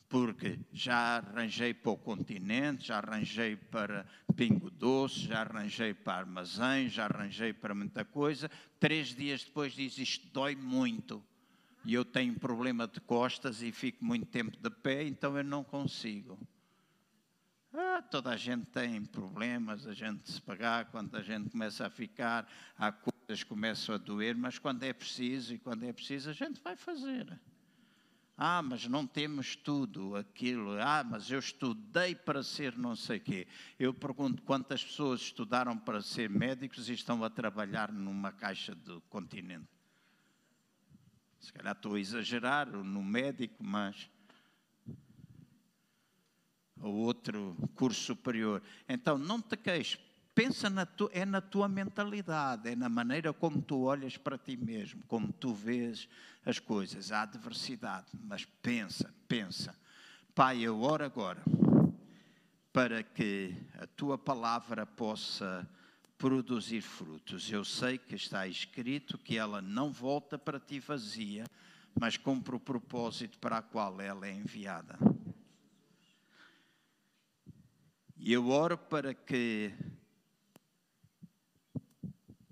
Porque 0.09 0.59
já 0.73 1.19
arranjei 1.19 1.73
para 1.73 1.93
o 1.93 1.97
continente, 1.97 2.89
já 2.89 2.99
arranjei 2.99 3.57
para 3.57 4.05
Pingo 4.37 4.69
Doce, 4.69 5.21
já 5.21 5.41
arranjei 5.41 5.95
para 5.95 6.19
armazém, 6.19 6.89
já 6.89 7.05
arranjei 7.05 7.53
para 7.53 7.75
muita 7.75 8.05
coisa. 8.05 8.51
Três 8.81 9.15
dias 9.15 9.45
depois 9.45 9.73
diz 9.73 9.97
isto 9.97 10.27
dói 10.33 10.57
muito. 10.57 11.25
E 11.85 11.95
eu 11.95 12.05
tenho 12.05 12.39
problema 12.39 12.87
de 12.87 13.01
costas 13.01 13.63
e 13.63 13.73
fico 13.73 14.05
muito 14.05 14.27
tempo 14.27 14.57
de 14.57 14.71
pé, 14.71 15.05
então 15.05 15.37
eu 15.39 15.45
não 15.45 15.65
consigo. 15.65 16.39
Ah, 17.75 18.03
toda 18.03 18.31
a 18.31 18.37
gente 18.37 18.67
tem 18.67 19.03
problemas, 19.03 19.87
a 19.87 19.95
gente 19.95 20.31
se 20.31 20.41
pagar, 20.41 20.91
quando 20.91 21.17
a 21.17 21.23
gente 21.23 21.49
começa 21.49 21.87
a 21.87 21.91
ficar, 21.91 22.47
há 22.77 22.93
coisas 22.93 23.43
que 23.43 23.49
começam 23.49 23.95
a 23.95 23.99
doer, 23.99 24.37
mas 24.37 24.59
quando 24.59 24.83
é 24.83 24.93
preciso 24.93 25.55
e 25.55 25.59
quando 25.59 25.85
é 25.85 25.93
preciso, 25.93 26.29
a 26.29 26.35
gente 26.35 26.61
vai 26.61 26.77
fazer. 26.77 27.41
Ah, 28.37 28.61
mas 28.61 28.87
não 28.87 29.07
temos 29.07 29.57
tudo 29.57 30.17
aquilo. 30.17 30.73
Ah, 30.81 31.05
mas 31.05 31.31
eu 31.31 31.39
estudei 31.39 32.15
para 32.15 32.43
ser 32.43 32.77
não 32.77 32.97
sei 32.97 33.21
quê. 33.21 33.47
Eu 33.79 33.95
pergunto 33.95 34.43
quantas 34.43 34.85
pessoas 34.85 35.21
estudaram 35.21 35.79
para 35.79 36.03
ser 36.03 36.29
médicos 36.29 36.89
e 36.89 36.95
estão 36.95 37.23
a 37.25 37.31
trabalhar 37.31 37.93
numa 37.93 38.33
caixa 38.33 38.75
do 38.75 39.01
continente. 39.03 39.69
Se 41.41 41.53
calhar 41.53 41.75
estou 41.75 41.95
a 41.95 42.01
exagerar 42.01 42.69
no 42.69 43.03
médico, 43.03 43.63
mas 43.63 44.11
ou 46.83 46.95
outro 46.95 47.57
curso 47.75 48.01
superior. 48.01 48.63
Então, 48.89 49.17
não 49.17 49.41
te 49.41 49.57
queixes. 49.57 49.99
Pensa 50.35 50.71
na 50.71 50.87
tu, 50.87 51.11
é 51.13 51.27
na 51.27 51.43
tua 51.43 51.69
mentalidade, 51.69 52.71
é 52.71 52.75
na 52.75 52.89
maneira 52.89 53.33
como 53.33 53.61
tu 53.61 53.83
olhas 53.83 54.17
para 54.17 54.39
ti 54.39 54.57
mesmo, 54.57 55.03
como 55.07 55.31
tu 55.31 55.53
vês 55.53 56.09
as 56.45 56.59
coisas. 56.59 57.13
Há 57.13 57.23
adversidade, 57.23 58.07
mas 58.25 58.45
pensa, 58.63 59.13
pensa. 59.29 59.77
Pai, 60.35 60.61
eu 60.61 60.81
oro 60.81 61.05
agora 61.05 61.43
para 62.73 63.03
que 63.03 63.55
a 63.79 63.87
tua 63.87 64.17
palavra 64.17 64.87
possa 64.87 65.69
produzir 66.17 66.81
frutos. 66.81 67.51
Eu 67.53 67.65
sei 67.65 67.99
que 67.99 68.15
está 68.15 68.47
escrito 68.47 69.19
que 69.19 69.37
ela 69.37 69.61
não 69.61 69.93
volta 69.93 70.39
para 70.39 70.59
ti 70.59 70.81
vazia, 70.81 71.45
mas 71.99 72.17
cumpre 72.17 72.57
o 72.57 72.61
propósito 72.61 73.39
para 73.39 73.59
o 73.59 73.63
qual 73.63 74.01
ela 74.01 74.27
é 74.27 74.33
enviada. 74.33 74.99
E 78.25 78.35
eu 78.35 78.51
oro 78.51 78.79
para 78.79 79.13
que 79.13 79.75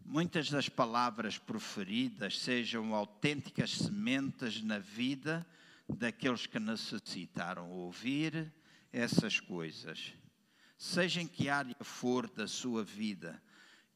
muitas 0.04 0.50
das 0.50 0.68
palavras 0.68 1.38
proferidas 1.38 2.40
sejam 2.40 2.92
autênticas 2.92 3.76
sementes 3.76 4.64
na 4.64 4.80
vida 4.80 5.46
daqueles 5.88 6.44
que 6.44 6.58
necessitaram 6.58 7.70
ouvir 7.70 8.52
essas 8.92 9.38
coisas. 9.38 10.12
Seja 10.76 11.22
em 11.22 11.28
que 11.28 11.48
área 11.48 11.76
for 11.82 12.28
da 12.28 12.48
sua 12.48 12.82
vida, 12.82 13.40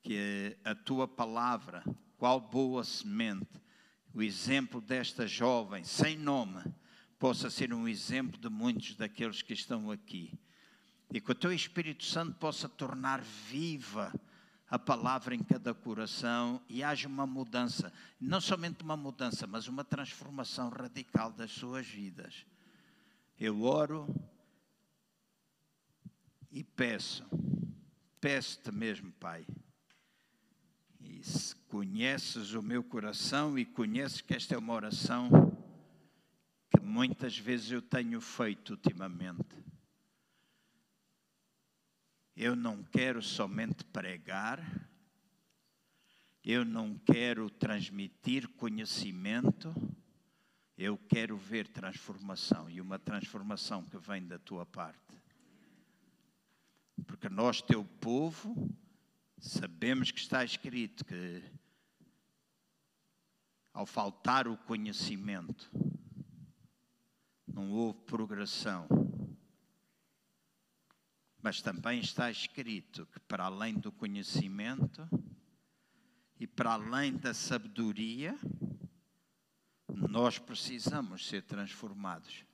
que 0.00 0.56
a 0.62 0.76
tua 0.76 1.08
palavra, 1.08 1.82
qual 2.16 2.40
boa 2.40 2.84
semente, 2.84 3.60
o 4.14 4.22
exemplo 4.22 4.80
desta 4.80 5.26
jovem 5.26 5.82
sem 5.82 6.16
nome, 6.16 6.62
possa 7.18 7.50
ser 7.50 7.74
um 7.74 7.88
exemplo 7.88 8.40
de 8.40 8.48
muitos 8.48 8.94
daqueles 8.94 9.42
que 9.42 9.54
estão 9.54 9.90
aqui. 9.90 10.38
E 11.14 11.20
que 11.20 11.30
o 11.30 11.34
teu 11.34 11.52
Espírito 11.52 12.04
Santo 12.04 12.34
possa 12.40 12.68
tornar 12.68 13.20
viva 13.20 14.12
a 14.68 14.76
palavra 14.76 15.32
em 15.32 15.44
cada 15.44 15.72
coração 15.72 16.60
e 16.68 16.82
haja 16.82 17.06
uma 17.06 17.24
mudança, 17.24 17.92
não 18.20 18.40
somente 18.40 18.82
uma 18.82 18.96
mudança, 18.96 19.46
mas 19.46 19.68
uma 19.68 19.84
transformação 19.84 20.70
radical 20.70 21.30
das 21.30 21.52
suas 21.52 21.86
vidas. 21.86 22.44
Eu 23.38 23.62
oro 23.62 24.12
e 26.50 26.64
peço, 26.64 27.24
peço-te 28.20 28.72
mesmo, 28.72 29.12
Pai. 29.12 29.46
E 31.00 31.22
conheces 31.68 32.54
o 32.54 32.60
meu 32.60 32.82
coração 32.82 33.56
e 33.56 33.64
conheces 33.64 34.20
que 34.20 34.34
esta 34.34 34.56
é 34.56 34.58
uma 34.58 34.74
oração 34.74 35.30
que 36.72 36.80
muitas 36.80 37.38
vezes 37.38 37.70
eu 37.70 37.80
tenho 37.80 38.20
feito 38.20 38.70
ultimamente 38.70 39.64
eu 42.36 42.56
não 42.56 42.82
quero 42.82 43.22
somente 43.22 43.84
pregar, 43.84 44.60
eu 46.44 46.64
não 46.64 46.98
quero 46.98 47.48
transmitir 47.48 48.48
conhecimento, 48.48 49.74
eu 50.76 50.98
quero 50.98 51.36
ver 51.36 51.68
transformação 51.68 52.68
e 52.68 52.80
uma 52.80 52.98
transformação 52.98 53.84
que 53.84 53.96
vem 53.98 54.26
da 54.26 54.38
tua 54.38 54.66
parte. 54.66 55.16
Porque 57.06 57.28
nós, 57.28 57.62
teu 57.62 57.84
povo, 57.84 58.68
sabemos 59.38 60.10
que 60.10 60.20
está 60.20 60.44
escrito 60.44 61.04
que 61.04 61.42
ao 63.72 63.86
faltar 63.86 64.46
o 64.46 64.56
conhecimento, 64.56 65.70
não 67.46 67.70
houve 67.72 67.98
progressão 68.02 68.86
mas 71.44 71.60
também 71.60 72.00
está 72.00 72.30
escrito 72.30 73.04
que, 73.04 73.20
para 73.20 73.44
além 73.44 73.74
do 73.74 73.92
conhecimento 73.92 75.06
e 76.40 76.46
para 76.46 76.72
além 76.72 77.18
da 77.18 77.34
sabedoria, 77.34 78.34
nós 79.86 80.38
precisamos 80.38 81.26
ser 81.26 81.42
transformados. 81.42 82.46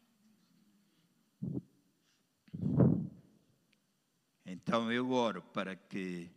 Então 4.44 4.90
eu 4.90 5.12
oro 5.12 5.40
para 5.40 5.76
que 5.76 6.28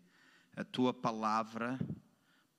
a 0.56 0.64
tua 0.64 0.94
palavra 0.94 1.80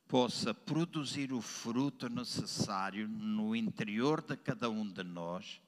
possa 0.08 0.52
produzir 0.52 1.32
o 1.32 1.40
fruto 1.40 2.08
necessário 2.08 3.06
no 3.06 3.54
interior 3.54 4.20
de 4.20 4.36
cada 4.36 4.68
um 4.68 4.90
de 4.90 5.04
nós 5.04 5.62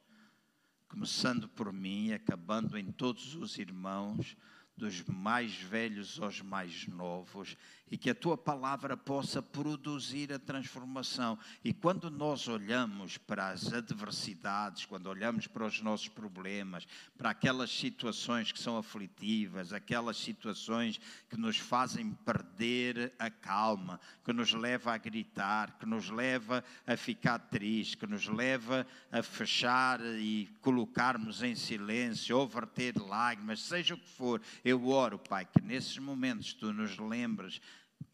começando 0.88 1.48
por 1.48 1.72
mim, 1.72 2.12
acabando 2.12 2.78
em 2.78 2.90
todos 2.92 3.34
os 3.34 3.58
irmãos, 3.58 4.36
dos 4.76 5.02
mais 5.04 5.54
velhos 5.54 6.20
aos 6.20 6.40
mais 6.40 6.86
novos, 6.86 7.56
e 7.90 7.96
que 7.96 8.10
a 8.10 8.14
tua 8.14 8.36
palavra 8.36 8.96
possa 8.96 9.40
produzir 9.40 10.32
a 10.32 10.38
transformação. 10.38 11.38
E 11.64 11.72
quando 11.72 12.10
nós 12.10 12.48
olhamos 12.48 13.16
para 13.16 13.50
as 13.50 13.72
adversidades, 13.72 14.84
quando 14.84 15.06
olhamos 15.06 15.46
para 15.46 15.64
os 15.64 15.80
nossos 15.80 16.08
problemas, 16.08 16.86
para 17.16 17.30
aquelas 17.30 17.70
situações 17.70 18.50
que 18.50 18.58
são 18.58 18.76
aflitivas, 18.76 19.72
aquelas 19.72 20.16
situações 20.16 21.00
que 21.30 21.36
nos 21.36 21.58
fazem 21.58 22.10
perder 22.24 23.12
a 23.18 23.30
calma, 23.30 24.00
que 24.24 24.32
nos 24.32 24.52
leva 24.52 24.92
a 24.92 24.98
gritar, 24.98 25.78
que 25.78 25.86
nos 25.86 26.10
leva 26.10 26.64
a 26.86 26.96
ficar 26.96 27.38
triste, 27.38 27.96
que 27.96 28.06
nos 28.06 28.26
leva 28.26 28.86
a 29.12 29.22
fechar 29.22 30.00
e 30.00 30.48
colocarmos 30.60 31.42
em 31.42 31.54
silêncio 31.54 32.36
ou 32.36 32.48
verter 32.48 32.96
lágrimas, 32.96 33.60
seja 33.60 33.94
o 33.94 33.98
que 33.98 34.08
for, 34.08 34.40
eu 34.64 34.88
oro, 34.88 35.18
Pai, 35.18 35.44
que 35.44 35.62
nesses 35.62 35.98
momentos 35.98 36.52
tu 36.52 36.72
nos 36.72 36.98
lembres 36.98 37.60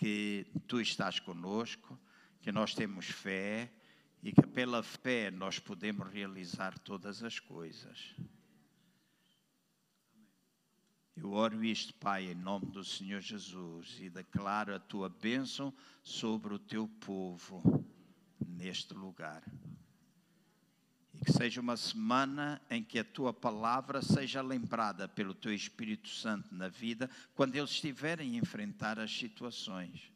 que 0.02 0.44
tu 0.66 0.80
estás 0.80 1.20
conosco, 1.20 1.96
que 2.40 2.50
nós 2.50 2.74
temos 2.74 3.06
fé 3.06 3.72
e 4.20 4.32
que 4.32 4.44
pela 4.44 4.82
fé 4.82 5.30
nós 5.30 5.60
podemos 5.60 6.10
realizar 6.10 6.76
todas 6.76 7.22
as 7.22 7.38
coisas. 7.38 8.16
Eu 11.14 11.30
oro 11.30 11.62
isto, 11.62 11.94
Pai, 11.94 12.32
em 12.32 12.34
nome 12.34 12.66
do 12.66 12.82
Senhor 12.82 13.20
Jesus 13.20 13.96
e 14.00 14.10
declaro 14.10 14.74
a 14.74 14.80
tua 14.80 15.08
bênção 15.08 15.72
sobre 16.02 16.52
o 16.52 16.58
teu 16.58 16.88
povo 16.88 17.62
neste 18.44 18.94
lugar. 18.94 19.44
E 21.14 21.24
que 21.24 21.32
seja 21.32 21.60
uma 21.60 21.76
semana 21.76 22.60
em 22.70 22.82
que 22.82 22.98
a 22.98 23.04
tua 23.04 23.32
palavra 23.32 24.00
seja 24.00 24.40
lembrada 24.40 25.06
pelo 25.08 25.34
teu 25.34 25.52
Espírito 25.52 26.08
Santo 26.08 26.54
na 26.54 26.68
vida, 26.68 27.10
quando 27.34 27.54
eles 27.54 27.70
estiverem 27.70 28.34
a 28.34 28.38
enfrentar 28.38 28.98
as 28.98 29.10
situações. 29.14 30.10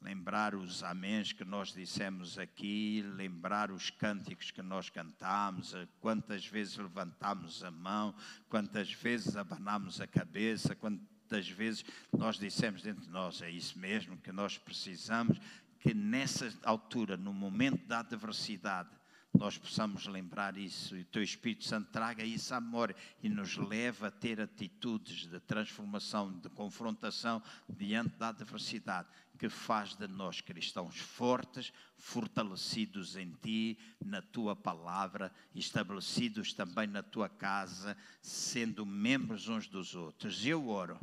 Lembrar 0.00 0.56
os 0.56 0.82
améns 0.82 1.32
que 1.32 1.44
nós 1.44 1.72
dissemos 1.72 2.36
aqui, 2.36 3.04
lembrar 3.14 3.70
os 3.70 3.88
cânticos 3.88 4.50
que 4.50 4.60
nós 4.60 4.90
cantamos, 4.90 5.74
quantas 6.00 6.44
vezes 6.44 6.76
levantamos 6.76 7.62
a 7.62 7.70
mão, 7.70 8.12
quantas 8.48 8.92
vezes 8.92 9.36
abanamos 9.36 10.00
a 10.00 10.06
cabeça, 10.06 10.74
quantas 10.74 11.48
vezes 11.48 11.84
nós 12.12 12.36
dissemos 12.36 12.82
dentro 12.82 13.02
de 13.02 13.10
nós, 13.10 13.40
é 13.42 13.50
isso 13.50 13.78
mesmo 13.78 14.18
que 14.18 14.32
nós 14.32 14.58
precisamos, 14.58 15.38
que 15.82 15.92
nessa 15.92 16.48
altura, 16.62 17.16
no 17.16 17.34
momento 17.34 17.84
da 17.88 17.98
adversidade, 17.98 18.88
nós 19.36 19.58
possamos 19.58 20.06
lembrar 20.06 20.56
isso 20.56 20.96
e 20.96 21.00
o 21.00 21.06
Teu 21.06 21.22
Espírito 21.22 21.64
Santo 21.64 21.90
traga 21.90 22.22
isso 22.22 22.54
à 22.54 22.60
memória 22.60 22.94
e 23.20 23.28
nos 23.28 23.56
leva 23.56 24.06
a 24.06 24.10
ter 24.10 24.40
atitudes 24.40 25.26
de 25.26 25.40
transformação, 25.40 26.38
de 26.38 26.48
confrontação 26.50 27.42
diante 27.68 28.16
da 28.16 28.28
adversidade, 28.28 29.08
que 29.36 29.48
faz 29.48 29.96
de 29.96 30.06
nós 30.06 30.40
cristãos 30.40 30.96
fortes, 30.98 31.72
fortalecidos 31.96 33.16
em 33.16 33.32
Ti, 33.42 33.76
na 34.04 34.22
Tua 34.22 34.54
palavra, 34.54 35.32
estabelecidos 35.52 36.52
também 36.52 36.86
na 36.86 37.02
Tua 37.02 37.28
casa, 37.28 37.96
sendo 38.20 38.86
membros 38.86 39.48
uns 39.48 39.66
dos 39.66 39.96
outros. 39.96 40.46
Eu 40.46 40.68
oro, 40.68 41.00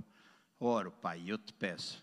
oro, 0.58 0.90
Pai, 0.90 1.24
eu 1.28 1.38
te 1.38 1.52
peço 1.52 2.02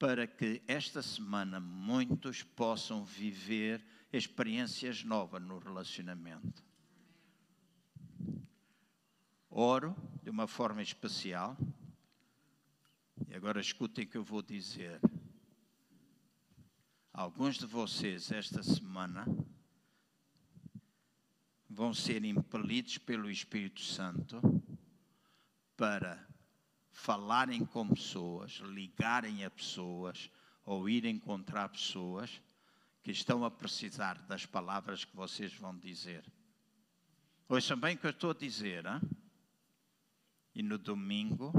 para 0.00 0.26
que 0.26 0.62
esta 0.66 1.02
semana 1.02 1.60
muitos 1.60 2.42
possam 2.42 3.04
viver 3.04 3.84
experiências 4.10 5.04
novas 5.04 5.42
no 5.42 5.58
relacionamento. 5.58 6.64
Oro 9.50 9.94
de 10.22 10.30
uma 10.30 10.46
forma 10.46 10.80
especial, 10.80 11.54
e 13.28 13.34
agora 13.34 13.60
escutem 13.60 14.06
o 14.06 14.08
que 14.08 14.16
eu 14.16 14.24
vou 14.24 14.40
dizer. 14.40 14.98
Alguns 17.12 17.58
de 17.58 17.66
vocês, 17.66 18.32
esta 18.32 18.62
semana, 18.62 19.26
vão 21.68 21.92
ser 21.92 22.24
impelidos 22.24 22.96
pelo 22.96 23.30
Espírito 23.30 23.82
Santo 23.82 24.40
para 25.76 26.26
falarem 27.00 27.64
com 27.64 27.88
pessoas, 27.88 28.60
ligarem 28.62 29.42
a 29.44 29.50
pessoas 29.50 30.30
ou 30.64 30.88
ir 30.88 31.06
encontrar 31.06 31.68
pessoas 31.70 32.42
que 33.02 33.10
estão 33.10 33.42
a 33.42 33.50
precisar 33.50 34.18
das 34.26 34.44
palavras 34.44 35.04
que 35.04 35.16
vocês 35.16 35.54
vão 35.54 35.76
dizer. 35.76 36.22
Ouçam 37.48 37.78
bem 37.78 37.96
o 37.96 37.98
que 37.98 38.06
eu 38.06 38.10
estou 38.10 38.30
a 38.30 38.34
dizer, 38.34 38.84
hein? 38.84 39.00
e 40.54 40.62
no 40.62 40.76
domingo, 40.76 41.52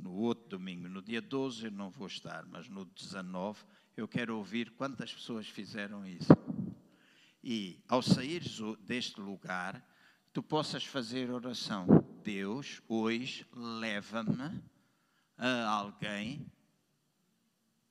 no 0.00 0.12
outro 0.12 0.48
domingo, 0.48 0.88
no 0.88 1.02
dia 1.02 1.20
12 1.20 1.64
eu 1.64 1.72
não 1.72 1.90
vou 1.90 2.06
estar, 2.06 2.46
mas 2.46 2.68
no 2.68 2.84
19 2.84 3.64
eu 3.96 4.06
quero 4.06 4.36
ouvir 4.36 4.70
quantas 4.70 5.12
pessoas 5.12 5.48
fizeram 5.48 6.06
isso. 6.06 6.32
E 7.42 7.82
ao 7.88 8.00
saíres 8.00 8.60
deste 8.86 9.20
lugar, 9.20 9.84
tu 10.32 10.40
possas 10.40 10.84
fazer 10.84 11.30
oração. 11.30 11.86
Deus, 12.22 12.82
hoje, 12.88 13.46
leva-me 13.52 14.62
a 15.36 15.68
alguém 15.68 16.50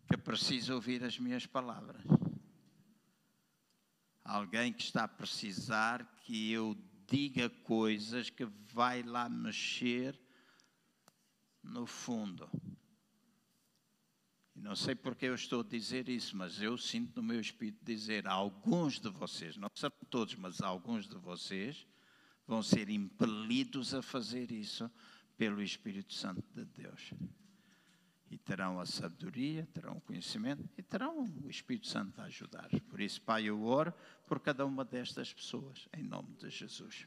que 0.08 0.18
precisa 0.18 0.76
ouvir 0.76 1.04
as 1.04 1.18
minhas 1.18 1.46
palavras. 1.46 2.02
Alguém 4.24 4.74
que 4.74 4.84
está 4.84 5.06
a 5.06 5.08
precisar 5.08 6.06
que 6.22 6.52
eu 6.52 6.78
diga 7.08 7.50
coisas 7.50 8.30
que 8.30 8.46
vai 8.46 9.02
lá 9.02 9.30
mexer 9.30 10.20
no 11.64 11.86
fundo, 11.86 12.50
e 14.58 14.60
não 14.60 14.76
sei 14.76 14.96
porque 14.96 15.28
eu 15.28 15.36
estou 15.36 15.62
a 15.62 15.64
dizer 15.64 16.10
isso, 16.10 16.36
mas 16.36 16.60
eu 16.60 16.80
sinto 16.80 17.18
no 17.18 17.22
meu 17.22 17.40
espírito 17.40 17.86
dizer 17.86 18.28
a 18.28 18.32
alguns 18.32 19.00
de 19.00 19.08
vocês, 19.08 19.56
não 19.56 19.70
são 19.76 19.92
todos, 20.10 20.34
mas 20.34 20.62
alguns 20.62 21.08
de 21.08 21.16
vocês, 21.16 21.86
vão 22.48 22.64
ser 22.64 22.90
impelidos 22.90 23.94
a 23.94 24.02
fazer 24.02 24.52
isso 24.52 24.90
pelo 25.38 25.62
Espírito 25.62 26.14
Santo 26.14 26.44
de 26.56 26.66
Deus. 26.66 27.14
E 28.30 28.38
terão 28.38 28.80
a 28.80 28.86
sabedoria, 28.86 29.68
terão 29.74 29.98
o 29.98 30.02
conhecimento 30.02 30.68
e 30.78 30.82
terão 30.82 31.24
o 31.44 31.50
Espírito 31.50 31.88
Santo 31.88 32.20
a 32.20 32.26
ajudar. 32.26 32.70
Por 32.90 33.00
isso, 33.00 33.22
Pai, 33.22 33.46
eu 33.46 33.64
oro 33.64 33.94
por 34.26 34.40
cada 34.40 34.66
uma 34.66 34.84
destas 34.84 35.34
pessoas, 35.34 35.88
em 35.94 36.04
nome 36.04 36.34
de 36.36 36.50
Jesus. 36.50 37.06